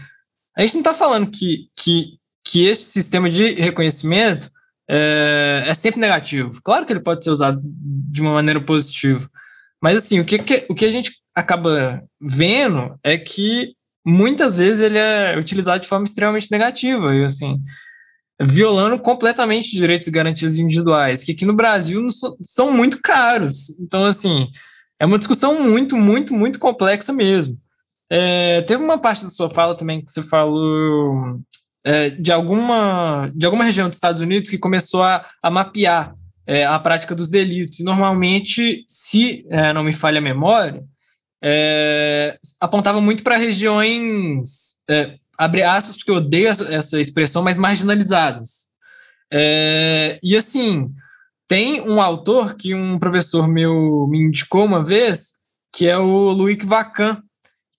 a 0.56 0.62
gente 0.62 0.74
não 0.74 0.82
está 0.82 0.94
falando 0.94 1.30
que, 1.30 1.70
que, 1.76 2.18
que 2.44 2.66
esse 2.66 2.86
sistema 2.86 3.30
de 3.30 3.54
reconhecimento 3.56 4.50
é, 4.90 5.66
é 5.68 5.74
sempre 5.74 6.00
negativo. 6.00 6.62
Claro 6.64 6.86
que 6.86 6.94
ele 6.94 7.00
pode 7.00 7.24
ser 7.24 7.32
usado 7.32 7.60
de 7.64 8.22
uma 8.22 8.34
maneira 8.34 8.62
positiva. 8.62 9.30
Mas 9.82 9.98
assim, 9.98 10.20
o 10.20 10.26
que, 10.26 10.40
que, 10.40 10.66
o 10.70 10.76
que 10.76 10.86
a 10.86 10.92
gente 10.92 11.12
acaba 11.36 12.04
vendo 12.20 12.98
é 13.04 13.18
que 13.18 13.74
muitas 14.06 14.58
vezes 14.58 14.82
ele 14.82 14.98
é 14.98 15.38
utilizado 15.38 15.82
de 15.82 15.88
forma 15.88 16.06
extremamente 16.06 16.52
negativa, 16.52 17.14
e 17.16 17.26
assim, 17.26 17.60
violando 18.42 19.00
completamente 19.00 19.72
direitos 19.72 20.08
e 20.08 20.12
garantias 20.12 20.58
individuais, 20.58 21.24
que 21.24 21.32
aqui 21.32 21.46
no 21.46 21.54
Brasil 21.54 22.08
são 22.42 22.72
muito 22.72 23.00
caros. 23.02 23.80
Então, 23.80 24.06
assim, 24.06 24.48
é 25.00 25.06
uma 25.06 25.18
discussão 25.18 25.62
muito, 25.62 25.96
muito, 25.96 26.34
muito 26.34 26.60
complexa 26.60 27.12
mesmo. 27.12 27.58
É, 28.10 28.62
teve 28.62 28.84
uma 28.84 29.00
parte 29.00 29.24
da 29.24 29.30
sua 29.32 29.50
fala 29.50 29.76
também 29.76 30.04
que 30.04 30.12
você 30.12 30.22
falou 30.22 31.40
é, 31.86 32.10
de, 32.10 32.32
alguma, 32.32 33.32
de 33.34 33.46
alguma 33.46 33.64
região 33.64 33.88
dos 33.88 33.98
Estados 33.98 34.20
Unidos 34.20 34.50
que 34.50 34.58
começou 34.58 35.04
a, 35.04 35.26
a 35.42 35.52
mapear 35.52 36.16
é, 36.48 36.66
a 36.66 36.80
prática 36.80 37.14
dos 37.14 37.30
delitos. 37.30 37.80
Normalmente, 37.82 38.84
se 38.88 39.46
é, 39.50 39.72
não 39.72 39.84
me 39.84 39.94
falha 39.94 40.18
a 40.18 40.22
memória, 40.22 40.84
é, 41.44 42.40
apontava 42.60 43.00
muito 43.00 43.24
para 43.24 43.38
regiões, 43.38 44.84
é, 44.90 45.16
abre 45.38 45.62
aspas, 45.62 45.98
porque 45.98 46.10
eu 46.10 46.16
odeio 46.16 46.48
essa, 46.48 46.74
essa 46.74 47.00
expressão, 47.00 47.44
mas 47.44 47.56
marginalizadas. 47.56 48.72
É, 49.32 50.20
e 50.24 50.36
assim, 50.36 50.90
tem 51.48 51.82
um 51.82 52.02
autor 52.02 52.56
que 52.56 52.74
um 52.74 52.98
professor 52.98 53.48
meu 53.48 54.08
me 54.10 54.24
indicou 54.24 54.66
uma 54.66 54.84
vez, 54.84 55.34
que 55.72 55.88
é 55.88 55.98
o 55.98 56.32
Louis 56.32 56.58
Vacan, 56.64 57.22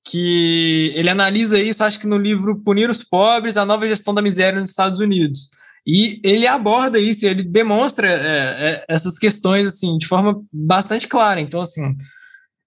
que 0.07 0.93
ele 0.95 1.11
analisa 1.11 1.59
isso, 1.59 1.83
acho 1.83 1.99
que 1.99 2.07
no 2.07 2.17
livro 2.17 2.63
Punir 2.63 2.89
os 2.89 3.03
Pobres, 3.03 3.57
a 3.57 3.67
nova 3.67 3.89
gestão 3.89 4.15
da 4.15 4.23
miséria 4.23 4.61
nos 4.61 4.71
Estados 4.71 5.01
Unidos. 5.01 5.51
E 5.85 6.21
ele 6.23 6.47
aborda 6.47 6.99
isso, 6.99 7.27
ele 7.27 7.43
demonstra 7.43 8.09
é, 8.09 8.15
é, 8.15 8.85
essas 8.89 9.19
questões 9.19 9.69
assim 9.69 9.99
de 9.99 10.07
forma 10.07 10.43
bastante 10.53 11.09
clara. 11.09 11.41
Então, 11.41 11.61
assim, 11.61 11.97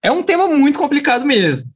é 0.03 0.11
um 0.11 0.21
tema 0.21 0.47
muito 0.47 0.77
complicado 0.77 1.25
mesmo, 1.25 1.69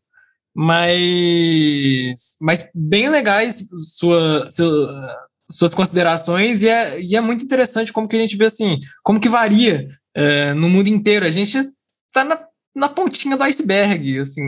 mas, 0.54 2.38
mas 2.42 2.70
bem 2.76 3.10
legais 3.10 3.66
sua, 3.98 4.48
sua, 4.52 5.18
suas 5.50 5.74
considerações 5.74 6.62
e 6.62 6.70
é, 6.70 7.02
e 7.02 7.16
é 7.16 7.22
muito 7.22 7.44
interessante 7.44 7.94
como 7.94 8.08
que 8.08 8.18
a 8.18 8.20
gente 8.20 8.38
vê 8.38 8.46
assim, 8.46 8.80
como 9.02 9.20
que 9.20 9.30
varia 9.30 9.88
é, 10.14 10.54
no 10.54 10.70
mundo 10.70 10.88
inteiro. 10.88 11.26
A 11.26 11.32
gente 11.32 11.58
está 11.58 12.24
na, 12.24 12.38
na 12.76 12.90
pontinha 12.90 13.38
do 13.38 13.44
iceberg, 13.44 14.20
assim, 14.20 14.44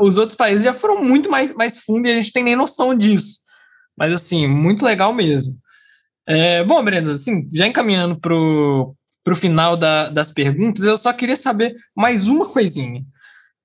os 0.00 0.16
outros 0.16 0.36
países 0.36 0.64
já 0.64 0.72
foram 0.72 1.02
muito 1.02 1.30
mais, 1.30 1.52
mais 1.54 1.78
fundo 1.80 2.06
e 2.06 2.10
a 2.10 2.14
gente 2.14 2.32
tem 2.32 2.44
nem 2.44 2.56
noção 2.56 2.94
disso. 2.94 3.40
Mas 3.96 4.12
assim, 4.12 4.46
muito 4.46 4.84
legal 4.84 5.12
mesmo. 5.12 5.54
É, 6.26 6.64
bom, 6.64 6.82
Brenda, 6.82 7.14
assim, 7.14 7.48
já 7.52 7.66
encaminhando 7.66 8.18
para 8.18 8.34
o 8.34 8.94
final 9.34 9.76
da, 9.76 10.08
das 10.08 10.32
perguntas, 10.32 10.84
eu 10.84 10.96
só 10.96 11.12
queria 11.12 11.36
saber 11.36 11.74
mais 11.94 12.28
uma 12.28 12.46
coisinha. 12.46 13.04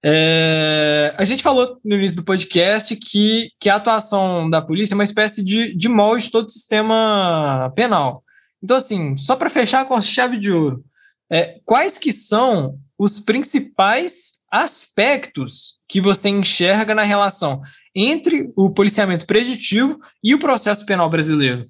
É, 0.04 1.14
a 1.18 1.26
gente 1.26 1.44
falou 1.44 1.78
no 1.84 1.96
início 1.96 2.18
do 2.18 2.24
podcast 2.24 2.96
que, 2.96 3.50
que 3.60 3.70
a 3.70 3.76
atuação 3.76 4.50
da 4.50 4.62
polícia 4.62 4.94
é 4.94 4.98
uma 4.98 5.04
espécie 5.04 5.44
de, 5.44 5.76
de 5.76 5.90
molde 5.90 6.26
de 6.26 6.32
todo 6.32 6.48
o 6.48 6.52
sistema 6.52 7.72
penal. 7.76 8.24
Então, 8.64 8.78
assim, 8.78 9.16
só 9.18 9.36
para 9.36 9.50
fechar 9.50 9.86
com 9.86 10.02
chave 10.02 10.38
de 10.38 10.52
ouro, 10.52 10.84
é, 11.32 11.60
quais 11.66 11.98
que 11.98 12.12
são 12.12 12.78
os 13.00 13.18
principais 13.18 14.42
aspectos 14.52 15.80
que 15.88 16.02
você 16.02 16.28
enxerga 16.28 16.94
na 16.94 17.04
relação 17.04 17.62
entre 17.96 18.52
o 18.58 18.70
policiamento 18.70 19.26
preditivo 19.26 19.98
e 20.22 20.36
o 20.36 20.40
processo 20.40 20.86
penal 20.86 21.10
brasileiro? 21.10 21.64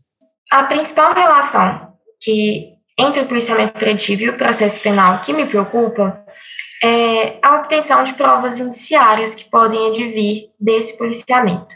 A 0.52 0.64
principal 0.64 1.14
relação 1.14 1.94
que 2.20 2.74
entre 2.98 3.22
o 3.22 3.28
policiamento 3.28 3.74
preditivo 3.74 4.24
e 4.24 4.30
o 4.30 4.38
processo 4.38 4.82
penal 4.82 5.22
que 5.22 5.32
me 5.32 5.46
preocupa 5.46 6.26
é 6.84 7.38
a 7.42 7.56
obtenção 7.56 8.04
de 8.04 8.14
provas 8.14 8.58
indiciárias 8.58 9.36
que 9.36 9.50
podem 9.50 9.88
advir 9.90 10.50
desse 10.60 10.98
policiamento. 10.98 11.76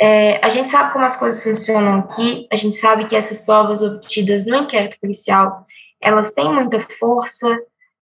É, 0.00 0.44
a 0.44 0.48
gente 0.48 0.68
sabe 0.68 0.92
como 0.92 1.04
as 1.04 1.16
coisas 1.16 1.42
funcionam 1.42 2.00
aqui, 2.00 2.46
a 2.50 2.56
gente 2.56 2.76
sabe 2.76 3.06
que 3.06 3.16
essas 3.16 3.40
provas 3.44 3.82
obtidas 3.82 4.44
no 4.44 4.56
inquérito 4.56 4.98
policial, 5.00 5.66
elas 6.00 6.32
têm 6.32 6.52
muita 6.52 6.80
força, 6.80 7.58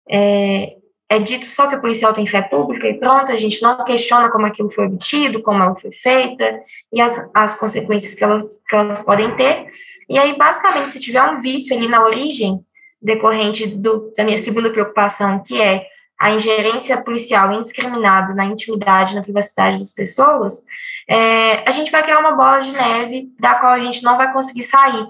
é, 0.09 0.75
é 1.11 1.19
dito 1.19 1.45
só 1.45 1.67
que 1.67 1.75
o 1.75 1.81
policial 1.81 2.13
tem 2.13 2.25
fé 2.25 2.41
pública 2.41 2.87
e 2.87 2.97
pronto, 2.97 3.31
a 3.31 3.35
gente 3.35 3.61
não 3.61 3.83
questiona 3.83 4.31
como 4.31 4.45
aquilo 4.45 4.71
foi 4.71 4.85
obtido, 4.85 5.43
como 5.43 5.61
ela 5.61 5.75
foi 5.75 5.91
feita 5.91 6.61
e 6.91 7.01
as, 7.01 7.29
as 7.33 7.59
consequências 7.59 8.13
que 8.13 8.23
elas, 8.23 8.47
que 8.67 8.75
elas 8.75 9.03
podem 9.03 9.35
ter, 9.35 9.67
e 10.11 10.17
aí, 10.17 10.37
basicamente, 10.37 10.93
se 10.93 10.99
tiver 10.99 11.23
um 11.23 11.41
vício 11.41 11.75
ali 11.75 11.87
na 11.87 12.03
origem 12.03 12.59
decorrente 13.01 13.65
do, 13.65 14.13
da 14.15 14.23
minha 14.23 14.37
segunda 14.37 14.69
preocupação, 14.69 15.41
que 15.41 15.61
é 15.61 15.85
a 16.19 16.31
ingerência 16.31 17.01
policial 17.01 17.51
indiscriminada 17.51 18.33
na 18.33 18.45
intimidade, 18.45 19.15
na 19.15 19.23
privacidade 19.23 19.79
das 19.79 19.93
pessoas, 19.93 20.65
é, 21.09 21.67
a 21.67 21.71
gente 21.71 21.91
vai 21.91 22.03
criar 22.03 22.19
uma 22.19 22.33
bola 22.33 22.59
de 22.59 22.71
neve 22.71 23.29
da 23.39 23.55
qual 23.55 23.73
a 23.73 23.79
gente 23.79 24.03
não 24.03 24.17
vai 24.17 24.31
conseguir 24.31 24.63
sair. 24.63 25.07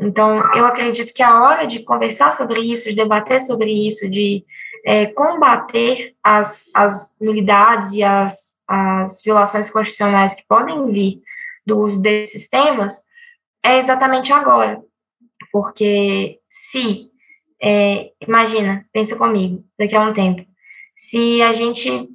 Então, 0.00 0.42
eu 0.54 0.64
acredito 0.64 1.12
que 1.12 1.22
a 1.22 1.42
hora 1.42 1.66
de 1.66 1.80
conversar 1.80 2.32
sobre 2.32 2.60
isso, 2.60 2.88
de 2.88 2.96
debater 2.96 3.40
sobre 3.40 3.70
isso, 3.70 4.10
de 4.10 4.44
é, 4.84 5.06
combater 5.06 6.14
as, 6.22 6.70
as 6.74 7.16
nulidades 7.20 7.92
e 7.92 8.02
as, 8.02 8.62
as 8.66 9.22
violações 9.22 9.70
constitucionais 9.70 10.34
que 10.34 10.46
podem 10.46 10.90
vir 10.90 11.22
do 11.66 11.78
uso 11.78 12.00
desses 12.00 12.48
temas, 12.48 13.02
é 13.62 13.78
exatamente 13.78 14.32
agora. 14.32 14.82
Porque 15.52 16.38
se, 16.48 17.10
é, 17.60 18.10
imagina, 18.20 18.86
pensa 18.92 19.16
comigo, 19.16 19.64
daqui 19.78 19.94
a 19.94 20.02
um 20.02 20.12
tempo, 20.12 20.44
se 20.96 21.42
a 21.42 21.52
gente 21.52 22.08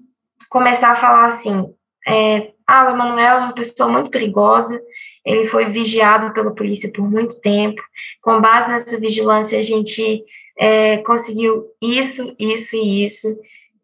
começar 0.50 0.92
a 0.92 0.96
falar 0.96 1.28
assim, 1.28 1.74
é, 2.08 2.52
ah, 2.68 2.86
o 2.86 2.90
Emanuel 2.90 3.36
é 3.36 3.40
uma 3.40 3.54
pessoa 3.54 3.90
muito 3.90 4.10
perigosa, 4.10 4.82
ele 5.26 5.48
foi 5.48 5.66
vigiado 5.66 6.34
pela 6.34 6.54
polícia 6.54 6.92
por 6.94 7.10
muito 7.10 7.40
tempo, 7.42 7.82
com 8.22 8.42
base 8.42 8.70
nessa 8.70 9.00
vigilância 9.00 9.58
a 9.58 9.62
gente 9.62 10.24
é, 10.58 10.98
conseguiu 10.98 11.66
isso, 11.82 12.36
isso 12.40 12.76
e 12.76 13.06
isso, 13.06 13.28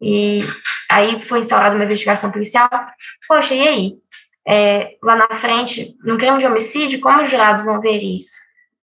e 0.00 0.40
aí 0.90 1.22
foi 1.24 1.40
instaurada 1.40 1.74
uma 1.74 1.84
investigação 1.84 2.30
policial, 2.30 2.70
poxa, 3.28 3.54
e 3.54 3.66
aí? 3.66 3.94
É, 4.46 4.96
lá 5.02 5.14
na 5.14 5.36
frente, 5.36 5.94
no 6.02 6.16
crime 6.16 6.38
de 6.38 6.46
homicídio, 6.46 7.00
como 7.00 7.22
os 7.22 7.30
jurados 7.30 7.64
vão 7.64 7.80
ver 7.80 8.02
isso? 8.02 8.34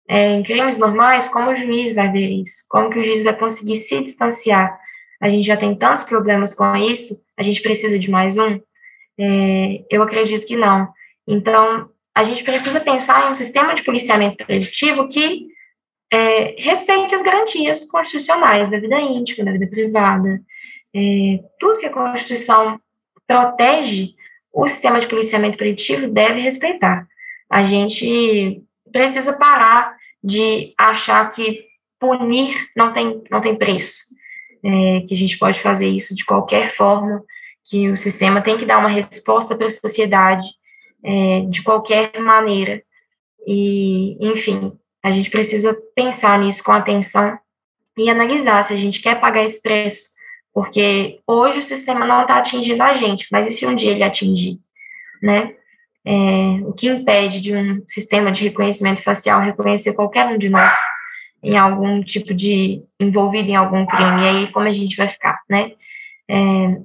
É, 0.09 0.33
em 0.33 0.43
crimes 0.43 0.79
normais, 0.79 1.29
como 1.29 1.51
o 1.51 1.57
juiz 1.57 1.95
vai 1.95 2.11
ver 2.11 2.29
isso? 2.29 2.64
Como 2.68 2.91
que 2.91 2.99
o 2.99 3.05
juiz 3.05 3.22
vai 3.22 3.37
conseguir 3.37 3.77
se 3.77 4.03
distanciar? 4.03 4.79
A 5.20 5.29
gente 5.29 5.47
já 5.47 5.57
tem 5.57 5.74
tantos 5.74 6.03
problemas 6.03 6.53
com 6.55 6.77
isso, 6.77 7.14
a 7.37 7.43
gente 7.43 7.62
precisa 7.62 7.99
de 7.99 8.11
mais 8.11 8.37
um? 8.37 8.61
É, 9.18 9.85
eu 9.91 10.03
acredito 10.03 10.47
que 10.47 10.57
não. 10.57 10.89
Então, 11.27 11.89
a 12.14 12.24
gente 12.24 12.45
precisa 12.45 12.81
pensar 12.81 13.27
em 13.27 13.31
um 13.31 13.35
sistema 13.35 13.74
de 13.74 13.85
policiamento 13.85 14.45
preditivo 14.45 15.09
que 15.09 15.47
é, 16.12 16.54
respeite 16.59 17.14
as 17.14 17.22
garantias 17.22 17.84
constitucionais 17.84 18.68
da 18.68 18.78
vida 18.78 19.00
íntima, 19.00 19.44
da 19.44 19.52
vida 19.52 19.66
privada. 19.66 20.40
É, 20.94 21.40
tudo 21.59 21.80
que 21.80 21.86
a 21.86 21.92
Constituição 21.92 22.80
protege, 23.26 24.14
o 24.52 24.66
sistema 24.66 25.00
de 25.00 25.09
policiamento 25.09 25.59
preditivo 25.59 26.09
deve 26.09 26.40
respeitar. 26.40 27.07
A 27.50 27.64
gente 27.64 28.62
precisa 28.92 29.36
parar 29.36 29.96
de 30.22 30.72
achar 30.78 31.28
que 31.30 31.66
punir 31.98 32.68
não 32.76 32.92
tem, 32.92 33.22
não 33.30 33.40
tem 33.40 33.54
preço, 33.54 34.04
é, 34.64 35.00
que 35.00 35.14
a 35.14 35.16
gente 35.16 35.38
pode 35.38 35.61
fazer 35.61 35.88
isso 35.88 36.14
de 36.14 36.24
qualquer 36.24 36.70
forma, 36.70 37.22
que 37.64 37.88
o 37.90 37.96
sistema 37.96 38.40
tem 38.40 38.57
que 38.57 38.64
dar 38.64 38.78
uma 38.78 38.88
resposta 38.88 39.57
para 39.57 39.66
a 39.66 39.70
sociedade 39.70 40.46
é, 41.04 41.40
de 41.48 41.62
qualquer 41.62 42.18
maneira. 42.20 42.82
E, 43.46 44.16
enfim, 44.20 44.76
a 45.07 45.12
gente 45.12 45.30
precisa 45.30 45.72
pensar 45.94 46.36
nisso 46.40 46.64
com 46.64 46.72
atenção 46.72 47.38
e 47.96 48.11
analisar 48.11 48.64
se 48.64 48.72
a 48.72 48.76
gente 48.76 49.00
quer 49.00 49.20
pagar 49.20 49.44
esse 49.44 49.62
preço, 49.62 50.09
porque 50.52 51.20
hoje 51.24 51.61
o 51.61 51.62
sistema 51.62 52.04
não 52.04 52.22
está 52.22 52.38
atingindo 52.38 52.82
a 52.82 52.94
gente, 52.96 53.28
mas 53.30 53.46
e 53.46 53.52
se 53.52 53.64
um 53.64 53.76
dia 53.76 53.92
ele 53.92 54.02
atingir, 54.02 54.59
né? 55.22 55.54
É, 56.04 56.61
o 56.64 56.72
que 56.72 56.88
impede 56.88 57.40
de 57.40 57.54
um 57.54 57.84
sistema 57.86 58.32
de 58.32 58.42
reconhecimento 58.42 59.00
facial 59.00 59.40
reconhecer 59.40 59.94
qualquer 59.94 60.26
um 60.26 60.38
de 60.38 60.48
nós 60.48 60.72
em 61.40 61.57
algum 61.57 62.02
tipo 62.02 62.34
de 62.34 62.82
envolvido 62.98 63.48
em 63.48 63.57
algum 63.57 63.86
crime, 63.86 64.22
e 64.22 64.28
aí 64.28 64.52
como 64.52 64.66
a 64.66 64.72
gente 64.72 64.96
vai 64.96 65.09
ficar, 65.09 65.40
né? 65.48 65.70
É, 66.28 66.36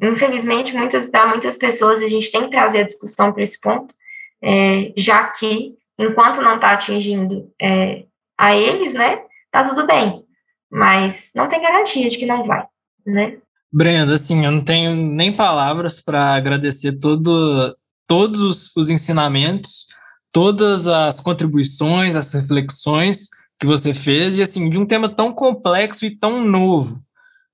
infelizmente, 0.04 0.76
muitas 0.76 1.08
para 1.08 1.28
muitas 1.28 1.58
pessoas 1.58 2.04
a 2.04 2.08
gente 2.08 2.32
tem 2.32 2.44
que 2.44 2.52
trazer 2.52 2.82
a 2.82 2.86
discussão 2.86 3.34
para 3.34 3.42
esse 3.42 3.60
ponto, 3.60 3.96
é, 4.44 4.94
já 4.96 5.24
que 5.24 5.76
enquanto 5.98 6.42
não 6.42 6.56
está 6.56 6.72
atingindo 6.72 7.52
é, 7.60 8.04
a 8.42 8.56
eles, 8.56 8.96
né, 8.96 9.20
tá 9.52 9.64
tudo 9.64 9.86
bem, 9.86 10.26
mas 10.72 11.32
não 11.36 11.48
tem 11.48 11.62
garantia 11.62 12.10
de 12.10 12.18
que 12.18 12.26
não 12.26 12.48
vai, 12.48 12.66
né? 13.06 13.38
Brenda, 13.72 14.16
assim, 14.16 14.44
eu 14.44 14.52
não 14.52 14.66
tenho 14.66 14.96
nem 14.96 15.32
palavras 15.32 16.02
para 16.02 16.34
agradecer 16.34 16.98
todo, 17.00 17.78
todos 18.08 18.42
os, 18.42 18.76
os 18.76 18.90
ensinamentos, 18.90 19.86
todas 20.32 20.88
as 20.88 21.20
contribuições, 21.20 22.16
as 22.16 22.34
reflexões 22.34 23.30
que 23.60 23.68
você 23.68 23.94
fez, 23.94 24.36
e 24.36 24.42
assim, 24.42 24.72
de 24.72 24.80
um 24.80 24.88
tema 24.88 25.08
tão 25.08 25.32
complexo 25.32 26.04
e 26.04 26.18
tão 26.18 26.44
novo. 26.44 27.00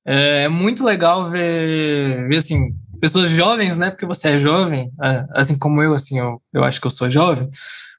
É, 0.05 0.45
é 0.45 0.47
muito 0.47 0.85
legal 0.85 1.29
ver, 1.29 2.29
ver 2.29 2.37
assim, 2.37 2.73
pessoas 3.01 3.29
jovens, 3.29 3.77
né? 3.77 3.91
Porque 3.91 4.05
você 4.05 4.29
é 4.29 4.39
jovem, 4.39 4.89
assim 5.35 5.59
como 5.59 5.83
eu, 5.83 5.93
assim, 5.93 6.17
eu, 6.17 6.41
eu 6.53 6.63
acho 6.63 6.79
que 6.79 6.87
eu 6.87 6.91
sou 6.91 7.11
jovem, 7.11 7.49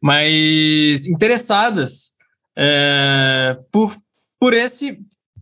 mas 0.03 1.07
interessadas 1.07 2.18
é, 2.59 3.57
por, 3.71 3.97
por 4.41 4.53
esse, 4.53 5.01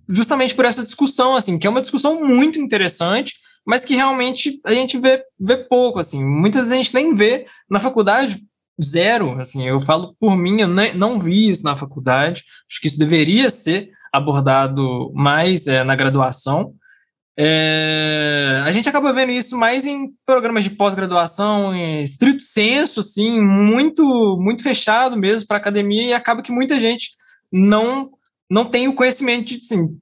justamente 0.08 0.54
por 0.54 0.66
essa 0.66 0.84
discussão, 0.84 1.34
assim, 1.34 1.58
que 1.58 1.66
é 1.66 1.70
uma 1.70 1.80
discussão 1.80 2.22
muito 2.22 2.60
interessante, 2.60 3.34
mas 3.66 3.84
que 3.84 3.94
realmente 3.94 4.60
a 4.64 4.72
gente 4.72 4.98
vê, 4.98 5.24
vê 5.40 5.56
pouco, 5.56 5.98
assim, 5.98 6.22
muitas 6.22 6.62
vezes 6.62 6.72
a 6.74 6.76
gente 6.76 6.94
nem 6.94 7.14
vê 7.14 7.46
na 7.68 7.80
faculdade 7.80 8.44
zero, 8.82 9.40
assim, 9.40 9.66
eu 9.66 9.80
falo 9.80 10.14
por 10.20 10.36
mim, 10.36 10.60
eu 10.60 10.68
nem, 10.68 10.94
não 10.94 11.18
vi 11.18 11.48
isso 11.48 11.64
na 11.64 11.76
faculdade, 11.76 12.44
acho 12.70 12.80
que 12.80 12.86
isso 12.86 12.98
deveria 12.98 13.48
ser 13.48 13.90
abordado 14.12 15.10
mais 15.14 15.66
é, 15.66 15.82
na 15.82 15.94
graduação. 15.94 16.74
É, 17.38 18.62
a 18.64 18.72
gente 18.72 18.88
acaba 18.88 19.12
vendo 19.12 19.30
isso 19.30 19.58
mais 19.58 19.84
em 19.84 20.10
programas 20.24 20.64
de 20.64 20.70
pós-graduação, 20.70 21.74
em 21.74 22.02
estrito 22.02 22.42
senso, 22.42 23.00
assim, 23.00 23.40
muito, 23.40 24.38
muito 24.40 24.62
fechado 24.62 25.16
mesmo 25.16 25.46
para 25.46 25.58
a 25.58 25.60
academia, 25.60 26.04
e 26.04 26.14
acaba 26.14 26.42
que 26.42 26.50
muita 26.50 26.80
gente 26.80 27.10
não, 27.52 28.10
não 28.50 28.64
tem 28.64 28.88
o 28.88 28.94
conhecimento 28.94 29.48
de 29.48 29.56
assim, 29.56 29.98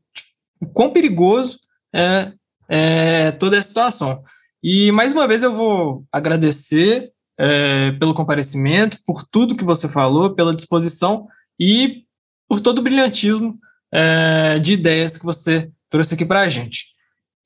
quão 0.72 0.90
perigoso 0.90 1.58
é, 1.92 2.32
é 2.68 3.32
toda 3.32 3.56
essa 3.56 3.68
situação. 3.68 4.22
E 4.62 4.92
mais 4.92 5.12
uma 5.12 5.26
vez 5.26 5.42
eu 5.42 5.52
vou 5.52 6.04
agradecer 6.12 7.10
é, 7.38 7.92
pelo 7.92 8.14
comparecimento, 8.14 8.98
por 9.04 9.24
tudo 9.24 9.56
que 9.56 9.64
você 9.64 9.88
falou, 9.88 10.34
pela 10.34 10.54
disposição 10.54 11.26
e 11.58 12.04
por 12.48 12.60
todo 12.60 12.78
o 12.78 12.82
brilhantismo 12.82 13.58
é, 13.92 14.58
de 14.60 14.72
ideias 14.72 15.18
que 15.18 15.24
você 15.24 15.70
trouxe 15.90 16.14
aqui 16.14 16.24
para 16.24 16.40
a 16.40 16.48
gente. 16.48 16.93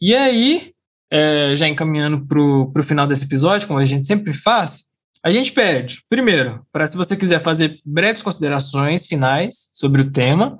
E 0.00 0.14
aí, 0.14 0.72
é, 1.10 1.54
já 1.56 1.68
encaminhando 1.68 2.26
para 2.26 2.40
o 2.40 2.82
final 2.82 3.06
desse 3.06 3.24
episódio, 3.24 3.66
como 3.66 3.78
a 3.78 3.84
gente 3.84 4.06
sempre 4.06 4.32
faz, 4.32 4.88
a 5.24 5.32
gente 5.32 5.52
pede, 5.52 6.02
primeiro, 6.08 6.64
para 6.72 6.86
se 6.86 6.96
você 6.96 7.16
quiser 7.16 7.40
fazer 7.40 7.80
breves 7.84 8.22
considerações 8.22 9.06
finais 9.06 9.70
sobre 9.72 10.02
o 10.02 10.10
tema, 10.10 10.58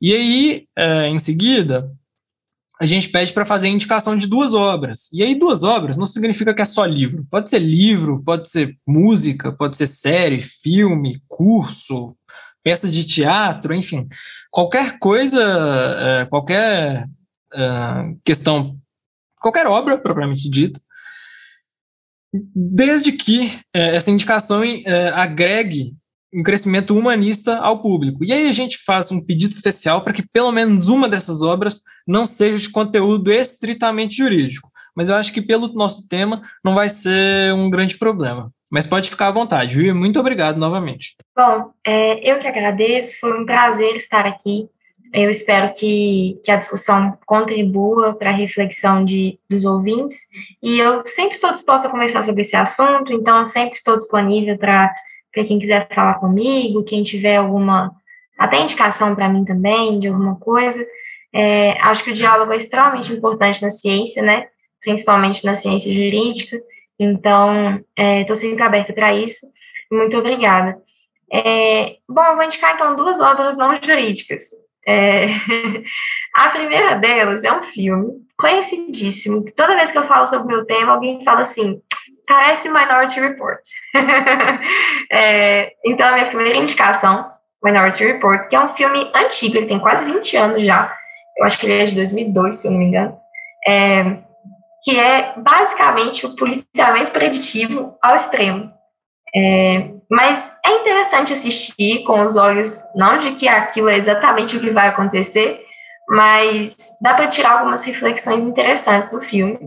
e 0.00 0.12
aí, 0.12 0.66
é, 0.76 1.08
em 1.08 1.18
seguida, 1.18 1.90
a 2.80 2.84
gente 2.84 3.08
pede 3.08 3.32
para 3.32 3.46
fazer 3.46 3.68
a 3.68 3.70
indicação 3.70 4.16
de 4.16 4.26
duas 4.26 4.52
obras. 4.52 5.10
E 5.12 5.22
aí, 5.22 5.34
duas 5.34 5.62
obras 5.62 5.96
não 5.96 6.04
significa 6.04 6.52
que 6.52 6.60
é 6.60 6.66
só 6.66 6.84
livro. 6.84 7.26
Pode 7.30 7.48
ser 7.48 7.60
livro, 7.60 8.22
pode 8.22 8.50
ser 8.50 8.76
música, 8.86 9.52
pode 9.52 9.76
ser 9.76 9.86
série, 9.86 10.42
filme, 10.42 11.22
curso, 11.26 12.14
peça 12.62 12.90
de 12.90 13.04
teatro, 13.04 13.74
enfim 13.74 14.08
qualquer 14.54 15.00
coisa, 15.00 15.42
é, 15.42 16.26
qualquer 16.26 17.08
questão, 18.24 18.76
qualquer 19.40 19.66
obra 19.66 19.98
propriamente 19.98 20.48
dita, 20.48 20.80
desde 22.54 23.12
que 23.12 23.60
essa 23.72 24.10
indicação 24.10 24.62
agregue 25.14 25.94
um 26.34 26.42
crescimento 26.42 26.98
humanista 26.98 27.58
ao 27.58 27.80
público. 27.80 28.24
E 28.24 28.32
aí 28.32 28.48
a 28.48 28.52
gente 28.52 28.78
faz 28.84 29.12
um 29.12 29.24
pedido 29.24 29.52
especial 29.52 30.02
para 30.02 30.12
que 30.12 30.26
pelo 30.32 30.50
menos 30.50 30.88
uma 30.88 31.08
dessas 31.08 31.42
obras 31.42 31.80
não 32.06 32.26
seja 32.26 32.58
de 32.58 32.70
conteúdo 32.70 33.30
estritamente 33.30 34.16
jurídico. 34.16 34.68
Mas 34.96 35.08
eu 35.08 35.16
acho 35.16 35.32
que 35.32 35.40
pelo 35.40 35.72
nosso 35.72 36.08
tema 36.08 36.42
não 36.64 36.74
vai 36.74 36.88
ser 36.88 37.54
um 37.54 37.70
grande 37.70 37.96
problema. 37.96 38.50
Mas 38.70 38.86
pode 38.86 39.10
ficar 39.10 39.28
à 39.28 39.30
vontade, 39.30 39.76
viu? 39.76 39.94
Muito 39.94 40.18
obrigado 40.18 40.58
novamente. 40.58 41.14
Bom, 41.36 41.70
é, 41.86 42.28
eu 42.28 42.40
que 42.40 42.48
agradeço, 42.48 43.18
foi 43.20 43.40
um 43.40 43.46
prazer 43.46 43.94
estar 43.94 44.26
aqui. 44.26 44.68
Eu 45.14 45.30
espero 45.30 45.72
que, 45.72 46.40
que 46.42 46.50
a 46.50 46.56
discussão 46.56 47.16
contribua 47.24 48.16
para 48.16 48.30
a 48.30 48.32
reflexão 48.32 49.04
de, 49.04 49.38
dos 49.48 49.64
ouvintes. 49.64 50.22
E 50.60 50.80
eu 50.80 51.06
sempre 51.06 51.34
estou 51.34 51.52
disposta 51.52 51.86
a 51.86 51.90
conversar 51.90 52.24
sobre 52.24 52.42
esse 52.42 52.56
assunto, 52.56 53.12
então 53.12 53.46
sempre 53.46 53.76
estou 53.76 53.96
disponível 53.96 54.58
para 54.58 54.92
quem 55.32 55.60
quiser 55.60 55.86
falar 55.94 56.14
comigo, 56.14 56.82
quem 56.82 57.04
tiver 57.04 57.36
alguma, 57.36 57.92
até 58.36 58.60
indicação 58.60 59.14
para 59.14 59.28
mim 59.28 59.44
também, 59.44 60.00
de 60.00 60.08
alguma 60.08 60.34
coisa. 60.34 60.84
É, 61.32 61.78
acho 61.82 62.02
que 62.02 62.10
o 62.10 62.14
diálogo 62.14 62.52
é 62.52 62.56
extremamente 62.56 63.12
importante 63.12 63.62
na 63.62 63.70
ciência, 63.70 64.20
né? 64.20 64.48
Principalmente 64.80 65.44
na 65.44 65.54
ciência 65.54 65.94
jurídica. 65.94 66.60
Então, 66.98 67.80
estou 67.96 68.34
é, 68.34 68.38
sempre 68.38 68.64
aberta 68.64 68.92
para 68.92 69.14
isso. 69.14 69.46
Muito 69.92 70.18
obrigada. 70.18 70.76
É, 71.32 71.98
bom, 72.08 72.24
eu 72.24 72.34
vou 72.34 72.44
indicar 72.44 72.74
então 72.74 72.96
duas 72.96 73.20
obras 73.20 73.56
não 73.56 73.76
jurídicas. 73.80 74.63
É, 74.86 75.26
a 76.34 76.48
primeira 76.48 76.94
delas 76.96 77.44
é 77.44 77.52
um 77.52 77.62
filme 77.62 78.24
conhecidíssimo, 78.36 79.44
que 79.44 79.52
toda 79.52 79.76
vez 79.76 79.90
que 79.90 79.98
eu 79.98 80.06
falo 80.06 80.26
sobre 80.26 80.44
o 80.44 80.56
meu 80.56 80.66
tema, 80.66 80.92
alguém 80.92 81.24
fala 81.24 81.40
assim, 81.40 81.80
parece 82.26 82.68
Minority 82.68 83.20
Report. 83.20 83.60
é, 85.10 85.72
então, 85.84 86.08
a 86.08 86.12
minha 86.12 86.26
primeira 86.26 86.58
indicação 86.58 87.30
Minority 87.62 88.04
Report, 88.04 88.48
que 88.48 88.56
é 88.56 88.60
um 88.60 88.70
filme 88.70 89.10
antigo, 89.14 89.56
ele 89.56 89.66
tem 89.66 89.78
quase 89.78 90.04
20 90.04 90.36
anos 90.36 90.64
já. 90.64 90.94
Eu 91.36 91.44
acho 91.46 91.58
que 91.58 91.66
ele 91.66 91.82
é 91.82 91.86
de 91.86 91.94
2002, 91.94 92.56
se 92.56 92.66
eu 92.66 92.72
não 92.72 92.78
me 92.78 92.86
engano. 92.86 93.16
É, 93.66 94.18
que 94.82 94.98
é 94.98 95.32
basicamente 95.38 96.26
o 96.26 96.36
policiamento 96.36 97.10
preditivo 97.10 97.96
ao 98.02 98.14
extremo. 98.16 98.70
É, 99.36 99.90
mas 100.10 100.52
é 100.64 100.70
interessante 100.70 101.32
assistir 101.32 102.04
com 102.04 102.22
os 102.22 102.36
olhos, 102.36 102.80
não 102.94 103.18
de 103.18 103.32
que 103.32 103.48
aquilo 103.48 103.88
é 103.88 103.96
exatamente 103.96 104.56
o 104.56 104.60
que 104.60 104.70
vai 104.70 104.88
acontecer, 104.88 105.64
mas 106.08 106.76
dá 107.02 107.14
para 107.14 107.26
tirar 107.26 107.58
algumas 107.58 107.82
reflexões 107.82 108.44
interessantes 108.44 109.10
do 109.10 109.20
filme. 109.20 109.58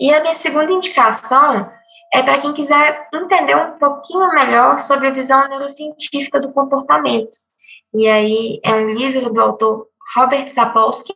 E 0.00 0.12
a 0.12 0.20
minha 0.20 0.34
segunda 0.34 0.72
indicação 0.72 1.68
é 2.12 2.22
para 2.22 2.38
quem 2.38 2.52
quiser 2.52 3.08
entender 3.12 3.56
um 3.56 3.78
pouquinho 3.78 4.30
melhor 4.30 4.80
sobre 4.80 5.08
a 5.08 5.12
visão 5.12 5.48
neurocientífica 5.48 6.40
do 6.40 6.52
comportamento. 6.52 7.36
E 7.92 8.08
aí 8.08 8.60
é 8.64 8.72
um 8.72 8.90
livro 8.90 9.32
do 9.32 9.40
autor 9.40 9.86
Robert 10.16 10.48
Sapolsky, 10.48 11.14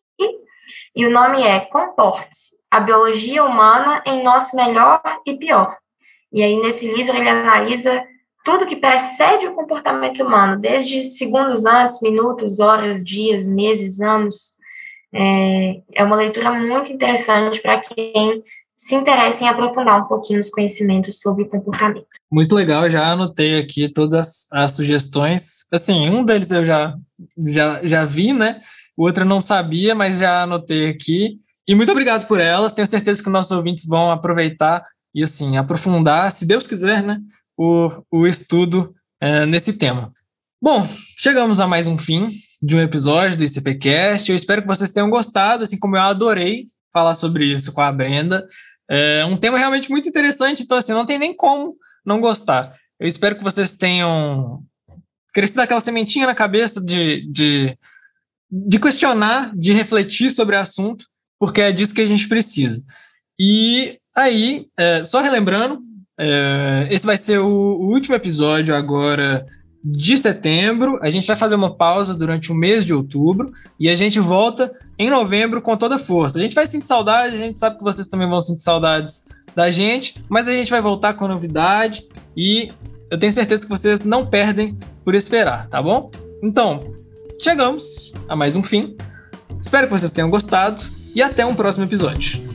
e 0.95 1.07
o 1.07 1.11
nome 1.11 1.43
é 1.43 1.61
Comporte-se, 1.61 2.57
a 2.71 2.81
biologia 2.81 3.45
humana 3.45 4.03
em 4.05 4.23
nosso 4.23 4.55
melhor 4.57 5.01
e 5.25 5.35
pior. 5.37 5.77
E 6.33 6.43
aí 6.43 6.61
nesse 6.61 6.87
livro 6.93 7.17
ele 7.17 7.29
analisa 7.29 8.05
tudo 8.45 8.67
que 8.67 8.77
precede 8.77 9.47
o 9.47 9.55
comportamento 9.55 10.23
humano, 10.23 10.59
desde 10.59 11.03
segundos 11.03 11.67
antes, 11.67 12.01
minutos, 12.01 12.61
horas, 12.61 13.05
dias, 13.05 13.47
meses, 13.47 14.01
anos. 14.01 14.57
É, 15.13 15.81
é 15.95 16.05
uma 16.05 16.17
leitura 16.17 16.53
muito 16.53 16.93
interessante 16.93 17.61
para 17.61 17.81
quem 17.81 18.43
se 18.77 18.95
interessa 18.95 19.43
em 19.43 19.49
aprofundar 19.49 20.01
um 20.01 20.07
pouquinho 20.07 20.39
os 20.39 20.49
conhecimentos 20.49 21.21
sobre 21.21 21.45
comportamento. 21.47 22.07
Muito 22.31 22.55
legal, 22.55 22.89
já 22.89 23.09
anotei 23.09 23.59
aqui 23.59 23.89
todas 23.89 24.15
as, 24.15 24.53
as 24.53 24.73
sugestões. 24.73 25.67
Assim, 25.73 26.09
um 26.09 26.25
deles 26.25 26.51
eu 26.53 26.65
já, 26.65 26.95
já, 27.47 27.81
já 27.83 28.05
vi, 28.05 28.33
né? 28.33 28.61
O 28.97 29.05
outro 29.05 29.25
eu 29.25 29.29
não 29.29 29.41
sabia, 29.41 29.95
mas 29.95 30.21
já 30.21 30.45
anotei 30.45 30.89
aqui. 30.89 31.41
E 31.67 31.75
muito 31.75 31.91
obrigado 31.91 32.27
por 32.27 32.41
elas. 32.41 32.73
Tenho 32.73 32.87
certeza 32.87 33.23
que 33.23 33.29
nossos 33.29 33.53
ouvintes 33.53 33.85
vão 33.85 34.11
aproveitar 34.11 34.85
e, 35.15 35.23
assim, 35.23 35.57
aprofundar, 35.57 36.31
se 36.33 36.47
Deus 36.47 36.67
quiser, 36.67 37.03
né? 37.03 37.21
O, 37.57 37.91
o 38.11 38.27
estudo 38.27 38.95
é, 39.21 39.47
nesse 39.47 39.73
tema. 39.75 40.13
Bom, 40.61 40.89
chegamos 41.17 41.61
a 41.61 41.67
mais 41.67 41.87
um 41.87 41.97
fim 41.97 42.29
de 42.63 42.77
um 42.77 42.81
episódio 42.81 43.37
do 43.37 43.45
ICPcast. 43.45 44.31
Eu 44.31 44.37
espero 44.37 44.63
que 44.63 44.69
vocês 44.69 44.91
tenham 44.91 45.09
gostado, 45.09 45.65
assim 45.65 45.79
como 45.79 45.97
eu 45.97 46.01
adorei 46.01 46.67
falar 46.93 47.15
sobre 47.15 47.53
isso 47.53 47.73
com 47.73 47.81
a 47.81 47.93
Brenda. 47.93 48.47
É 48.91 49.25
um 49.25 49.37
tema 49.37 49.59
realmente 49.59 49.91
muito 49.91 50.09
interessante, 50.09 50.63
então 50.63 50.79
assim, 50.79 50.93
não 50.93 51.07
tem 51.07 51.19
nem 51.19 51.35
como 51.35 51.77
não 52.05 52.21
gostar. 52.21 52.75
Eu 52.99 53.07
espero 53.07 53.37
que 53.37 53.45
vocês 53.45 53.77
tenham 53.77 54.63
crescido 55.33 55.63
aquela 55.63 55.81
sementinha 55.81 56.27
na 56.27 56.35
cabeça 56.35 56.81
de, 56.85 57.31
de, 57.31 57.79
de 58.51 58.81
questionar, 58.81 59.55
de 59.55 59.73
refletir 59.73 60.31
sobre 60.31 60.57
o 60.57 60.59
assunto, 60.59 61.05
porque 61.39 61.61
é 61.61 61.71
disso 61.71 61.95
que 61.95 62.01
a 62.01 62.07
gente 62.07 62.27
precisa. 62.27 62.85
E 63.39 64.01
aí, 64.19 64.67
é, 64.77 65.05
só 65.05 65.21
relembrando, 65.21 65.81
é, 66.19 66.89
esse 66.91 67.07
vai 67.07 67.17
ser 67.17 67.39
o, 67.39 67.47
o 67.47 67.93
último 67.93 68.15
episódio 68.15 68.75
agora 68.75 69.47
de 69.85 70.17
setembro. 70.17 70.99
A 71.03 71.11
gente 71.11 71.27
vai 71.27 71.37
fazer 71.37 71.55
uma 71.55 71.75
pausa 71.75 72.15
durante 72.15 72.51
o 72.51 72.55
mês 72.55 72.85
de 72.85 72.93
outubro 72.93 73.53
e 73.79 73.89
a 73.89 73.95
gente 73.95 74.19
volta 74.19 74.73
em 74.99 75.09
novembro 75.09 75.63
com 75.63 75.77
toda 75.77 75.99
força. 75.99 76.39
A 76.39 76.43
gente 76.43 76.55
vai 76.55 76.67
sentir 76.67 76.85
saudade, 76.85 77.37
a 77.37 77.39
gente 77.39 77.59
sabe 77.59 77.79
que 77.79 77.85
vocês 77.85 78.09
também 78.09 78.29
vão 78.29 78.41
sentir 78.41 78.63
saudades 78.63 79.25
da 79.55 79.71
gente, 79.71 80.15
mas 80.29 80.49
a 80.49 80.53
gente 80.53 80.71
vai 80.71 80.81
voltar 80.81 81.15
com 81.15 81.29
novidade 81.29 82.07
e 82.37 82.71
eu 83.11 83.19
tenho 83.19 83.33
certeza 83.33 83.65
que 83.65 83.71
vocês 83.71 84.05
não 84.05 84.27
perdem 84.27 84.77
por 85.05 85.15
esperar, 85.15 85.69
tá 85.69 85.81
bom? 85.81 86.11
Então, 86.43 86.95
chegamos 87.41 88.13
a 88.29 88.37
mais 88.37 88.55
um 88.55 88.63
fim. 88.63 88.97
Espero 89.61 89.87
que 89.87 89.93
vocês 89.93 90.13
tenham 90.13 90.31
gostado 90.31 90.83
e 91.15 91.23
até 91.23 91.45
um 91.47 91.55
próximo 91.55 91.85
episódio. 91.85 92.48